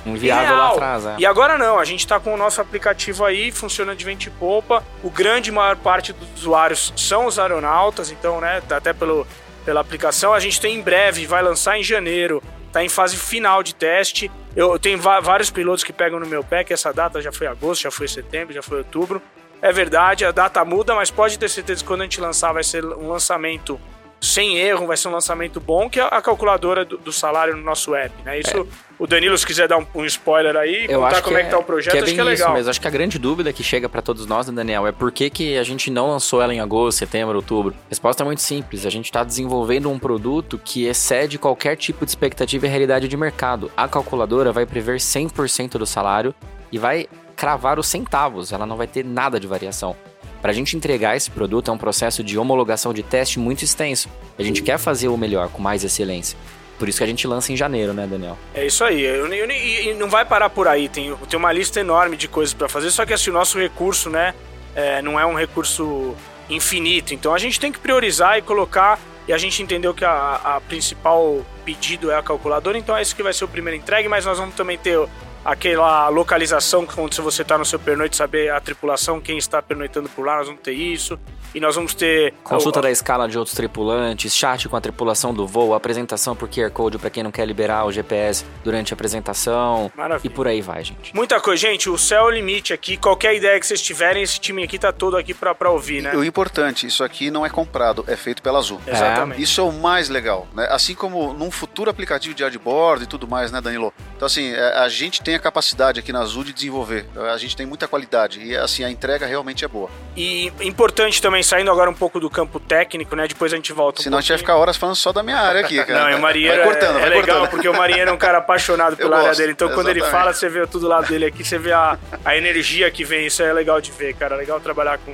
Inviável 0.07 0.57
lá 0.57 0.69
atrás, 0.71 1.07
é. 1.07 1.17
E 1.19 1.27
agora 1.27 1.59
não, 1.59 1.79
a 1.79 1.85
gente 1.85 2.07
tá 2.07 2.21
com 2.21 2.33
o 2.35 2.37
nosso 2.37 2.61
aplicativo 2.61 3.25
aí, 3.25 3.51
funciona 3.51 3.95
de 3.95 4.05
vento 4.05 4.27
e 4.27 4.31
popa. 4.31 4.85
O 5.03 5.11
grande 5.11 5.51
maior 5.51 5.77
parte 5.77 6.13
dos 6.13 6.43
usuários 6.43 6.93
são 6.97 7.27
os 7.27 7.39
aeronautas, 7.39 8.11
então, 8.11 8.41
né, 8.41 8.63
tá 8.69 8.77
até 8.77 8.93
pelo, 8.93 9.27
pela 9.65 9.81
aplicação. 9.81 10.33
A 10.33 10.41
gente 10.41 10.61
tem 10.61 10.77
em 10.77 10.83
breve, 10.83 11.27
vai 11.27 11.43
lançar 11.43 11.79
em 11.79 11.83
janeiro, 11.83 12.43
tá 12.73 12.83
em 12.85 12.89
fase 12.89 13.17
final 13.17 13.63
de 13.63 13.75
teste. 13.75 14.31
Eu 14.55 14.79
tenho 14.79 14.99
vários 14.99 15.51
pilotos 15.51 15.83
que 15.83 15.93
pegam 15.93 16.21
no 16.21 16.27
meu 16.27 16.45
pé, 16.45 16.63
que 16.63 16.73
essa 16.73 16.93
data 16.93 17.21
já 17.21 17.33
foi 17.33 17.47
agosto, 17.47 17.83
já 17.83 17.91
foi 17.91 18.07
setembro, 18.07 18.55
já 18.55 18.63
foi 18.63 18.79
outubro. 18.79 19.21
É 19.61 19.73
verdade, 19.73 20.25
a 20.25 20.31
data 20.31 20.65
muda, 20.65 20.95
mas 20.95 21.11
pode 21.11 21.39
ter 21.39 21.49
certeza 21.49 21.83
que 21.83 21.87
quando 21.89 22.03
a 22.03 22.05
gente 22.05 22.21
lançar 22.21 22.53
vai 22.53 22.63
ser 22.63 22.85
um 22.85 23.09
lançamento 23.09 23.81
sem 24.25 24.59
erro, 24.59 24.87
vai 24.87 24.97
ser 24.97 25.09
um 25.09 25.13
lançamento 25.13 25.61
bom, 25.61 25.89
que 25.89 26.01
é 26.01 26.03
a 26.03 26.21
calculadora 26.23 26.85
do, 26.85 26.97
do 26.97 27.13
salário 27.13 27.57
no 27.57 27.63
nosso 27.63 27.95
app, 27.95 28.15
né? 28.25 28.39
Isso, 28.41 28.67
o 28.99 29.07
Danilo, 29.07 29.37
se 29.37 29.47
quiser 29.47 29.69
dar 29.69 29.79
um, 29.79 29.87
um 29.95 30.05
spoiler 30.05 30.57
aí, 30.57 30.87
Eu 30.89 31.01
contar 31.01 31.13
acho 31.13 31.23
como 31.23 31.37
que 31.37 31.43
é 31.43 31.45
que 31.45 31.51
tá 31.51 31.59
o 31.59 31.63
projeto, 31.63 31.93
que 31.93 31.99
é 31.99 32.01
acho 32.03 32.07
bem 32.07 32.15
que 32.15 32.21
é 32.21 32.33
isso 32.33 32.43
legal. 32.43 32.55
mesmo. 32.55 32.71
Acho 32.71 32.81
que 32.81 32.89
a 32.89 32.91
grande 32.91 33.19
dúvida 33.19 33.53
que 33.53 33.63
chega 33.63 33.89
pra 33.89 34.01
todos 34.01 34.27
nós, 34.27 34.47
né, 34.47 34.55
Daniel, 34.55 34.87
é 34.87 34.93
por 34.93 35.13
que, 35.13 35.29
que 35.31 35.59
a 35.59 35.63
gente 35.63 35.91
não 35.91 36.09
lançou 36.09 36.41
ela 36.41 36.55
em 36.55 36.61
agosto, 36.61 36.99
setembro, 36.99 37.37
outubro. 37.37 37.75
A 37.87 37.89
resposta 37.91 38.23
é 38.23 38.25
muito 38.25 38.43
simples. 38.43 38.87
A 38.87 38.91
gente 38.91 39.07
está 39.07 39.23
desenvolvendo 39.23 39.91
um 39.91 39.99
produto 39.99 40.61
que 40.63 40.87
excede 40.87 41.39
qualquer 41.39 41.77
tipo 41.77 42.05
de 42.05 42.11
expectativa 42.11 42.67
e 42.67 42.69
realidade 42.69 43.09
de 43.09 43.17
mercado. 43.17 43.71
A 43.77 43.87
calculadora 43.89 44.53
vai 44.53 44.65
prever 44.65 44.99
100% 44.99 45.73
do 45.79 45.87
salário 45.87 46.35
e 46.73 46.79
vai 46.79 47.07
cravar 47.37 47.79
os 47.79 47.87
centavos. 47.87 48.53
Ela 48.53 48.65
não 48.65 48.77
vai 48.77 48.87
ter 48.87 49.05
nada 49.05 49.39
de 49.39 49.47
variação. 49.47 49.97
Para 50.45 50.51
a 50.51 50.55
gente 50.55 50.77
entregar 50.77 51.17
esse 51.17 51.31
produto 51.31 51.71
é 51.71 51.73
um 51.73 51.79
processo 51.79 52.23
de 52.23 52.37
homologação 52.37 52.93
de 52.93 53.03
teste 53.03 53.39
muito 53.39 53.65
extenso. 53.65 54.11
A 54.39 54.43
gente 54.43 54.63
quer 54.63 54.77
fazer 54.77 55.09
o 55.09 55.17
melhor, 55.17 55.49
com 55.49 55.63
mais 55.63 55.83
excelência. 55.83 56.39
Por 56.79 56.87
isso 56.87 56.99
que 56.99 57.05
a 57.05 57.07
gente 57.07 57.27
lança 57.27 57.51
em 57.51 57.57
janeiro, 57.57 57.95
né, 57.95 58.07
Daniel? 58.07 58.37
É 58.53 58.67
isso 58.67 58.85
aí. 58.85 59.07
E 59.07 59.89
e 59.89 59.95
não 59.95 60.07
vai 60.07 60.23
parar 60.23 60.51
por 60.51 60.69
aí. 60.69 60.87
Tem, 60.87 61.17
tem 61.31 61.39
uma 61.39 61.51
lista 61.51 61.81
enorme 61.81 62.15
de 62.15 62.29
coisas 62.29 62.53
para 62.53 62.69
fazer. 62.69 62.91
Só 62.91 63.07
que 63.07 63.15
assim, 63.15 63.31
o 63.31 63.33
nosso 63.33 63.59
recurso, 63.59 64.11
né, 64.11 64.35
é, 64.75 65.01
não 65.01 65.19
é 65.19 65.25
um 65.25 65.33
recurso 65.33 66.15
infinito. 66.51 67.15
Então 67.15 67.33
a 67.33 67.39
gente 67.39 67.59
tem 67.59 67.73
que 67.73 67.79
priorizar 67.79 68.37
e 68.37 68.43
colocar. 68.43 69.01
E 69.27 69.33
a 69.33 69.39
gente 69.39 69.63
entendeu 69.63 69.95
que 69.95 70.05
a, 70.05 70.41
a 70.45 70.61
principal 70.61 71.41
pedido 71.65 72.11
é 72.11 72.19
a 72.19 72.23
calculadora. 72.23 72.77
Então 72.77 72.95
é 72.95 73.01
isso 73.01 73.17
que 73.17 73.23
vai 73.23 73.33
ser 73.33 73.47
o 73.47 73.49
primeiro 73.49 73.81
entregue. 73.81 74.09
Mas 74.11 74.27
nós 74.27 74.39
vamos 74.39 74.55
também 74.55 74.77
ter 74.77 75.09
aquela 75.45 76.09
localização 76.09 76.87
quando 76.87 77.23
você 77.23 77.43
está 77.43 77.59
no 77.59 77.65
seu 77.65 77.79
pernoite 77.79 78.17
saber 78.17 78.51
a 78.51 78.61
tripulação, 78.61 79.21
quem 79.21 79.37
está 79.37 79.61
pernoitando 79.61 80.09
por 80.09 80.25
lá. 80.25 80.39
Nós 80.39 80.47
vamos 80.47 80.63
ter 80.63 80.73
isso. 80.73 81.19
E 81.55 81.61
nós 81.61 81.75
vamos 81.75 81.95
ter 81.95 82.35
Consulta 82.43 82.81
o- 82.81 82.83
da 82.83 82.91
escala 82.91 83.29
de 83.29 83.39
outros 83.39 83.55
tripulantes, 83.57 84.35
chat 84.35 84.69
com 84.69 84.77
a 84.77 84.81
tripulação 84.81 85.33
do 85.33 85.47
voo, 85.47 85.73
apresentação 85.75 86.35
por 86.35 86.49
QR 86.49 86.71
Code 86.71 86.99
para 86.99 87.11
quem 87.11 87.23
não 87.23 87.31
quer 87.31 87.47
liberar 87.47 87.85
o 87.87 87.93
GPS 87.93 88.45
durante 88.65 88.93
a 88.93 88.95
apresentação. 88.95 89.91
Maravilha. 89.97 90.31
E 90.31 90.35
por 90.35 90.47
aí 90.49 90.61
vai, 90.61 90.83
gente. 90.85 91.15
Muita 91.15 91.41
coisa, 91.41 91.61
gente. 91.61 91.89
O 91.89 91.97
céu 91.97 92.23
é 92.23 92.27
o 92.27 92.31
limite 92.31 92.73
aqui. 92.73 92.97
Qualquer 92.97 93.35
ideia 93.37 93.59
que 93.61 93.67
vocês 93.67 93.81
tiverem, 93.81 94.23
esse 94.23 94.41
time 94.41 94.63
aqui 94.65 94.79
tá 94.79 94.93
todo 94.93 95.17
aqui 95.17 95.33
pra, 95.33 95.55
pra 95.55 95.71
ouvir, 95.71 96.03
né? 96.03 96.15
O 96.17 96.25
importante, 96.25 96.87
isso 96.87 97.05
aqui 97.05 97.31
não 97.31 97.47
é 97.47 97.51
comprado, 97.51 98.05
é 98.09 98.17
feito 98.17 98.43
pela 98.43 98.59
Azul. 98.59 98.81
Exatamente. 98.87 99.41
Isso 99.41 99.61
é 99.61 99.65
o 99.65 99.73
mais 99.73 100.09
legal, 100.09 100.49
né? 100.55 100.67
Assim 100.71 100.95
como 100.95 101.33
num 101.33 101.51
futuro 101.51 101.91
aplicativo 101.91 102.35
de 102.35 102.43
hardboard 102.43 103.05
e 103.05 103.07
tudo 103.07 103.29
mais, 103.29 103.53
né, 103.53 103.61
Danilo? 103.61 103.93
Então, 104.17 104.27
assim, 104.27 104.53
é, 104.53 104.79
a 104.79 104.89
gente 104.89 105.23
tem 105.23 105.35
a 105.35 105.39
capacidade 105.39 106.01
aqui 106.01 106.13
na 106.13 106.21
Azul 106.21 106.43
de 106.43 106.53
desenvolver. 106.53 107.07
A 107.33 107.37
gente 107.39 107.57
tem 107.57 107.65
muita 107.67 107.87
qualidade 107.87 108.41
e, 108.43 108.57
assim, 108.57 108.83
a 108.83 108.91
entrega 108.91 109.25
realmente 109.27 109.65
é 109.65 109.69
boa. 109.69 109.89
E 110.17 110.53
importante 110.61 111.21
também, 111.23 111.43
saindo 111.45 111.71
agora 111.71 111.89
um 111.91 111.95
pouco 111.95 112.19
do 112.19 112.29
campo 112.31 112.59
técnico, 112.59 113.15
né? 113.15 113.27
Depois 113.29 113.53
a 113.53 113.57
gente 113.57 113.73
volta 113.73 114.01
um 114.01 114.05
Senão 114.05 114.19
a 114.19 114.21
gente 114.21 114.29
vai 114.29 114.39
pouquinho. 114.39 114.55
ficar 114.55 114.61
horas 114.61 114.77
falando 114.77 114.97
só 114.97 115.13
da 115.13 115.23
minha 115.23 115.39
área 115.39 115.61
aqui, 115.61 115.77
cara. 115.85 116.11
Não, 116.11 116.19
o 116.19 116.23
Marinheiro 116.23 116.57
vai 116.57 116.65
cortando, 116.67 116.97
é, 116.97 117.01
vai 117.01 117.03
é 117.03 117.09
legal, 117.11 117.23
cortando. 117.39 117.51
porque 117.51 117.69
o 117.69 117.77
Marinheiro 117.77 118.11
é 118.11 118.13
um 118.13 118.17
cara 118.19 118.39
apaixonado 118.39 118.97
pela 118.99 119.11
Eu 119.11 119.15
área 119.17 119.29
gosto, 119.29 119.41
dele. 119.41 119.53
Então, 119.53 119.69
quando 119.71 119.89
ele 119.91 120.01
exatamente. 120.01 120.23
fala, 120.23 120.33
você 120.35 120.49
vê 120.49 120.67
tudo 120.67 120.81
do 120.81 120.89
lado 120.89 121.07
dele 121.07 121.27
aqui, 121.27 121.45
você 121.45 121.59
vê 121.59 121.73
a, 121.73 121.99
a 122.25 122.37
energia 122.37 122.91
que 122.91 123.05
vem. 123.05 123.27
Isso 123.27 123.43
é 123.43 123.53
legal 123.53 123.81
de 123.81 123.91
ver, 123.91 124.15
cara. 124.15 124.35
É 124.35 124.39
legal 124.39 124.59
trabalhar 124.61 124.99
com 124.99 125.13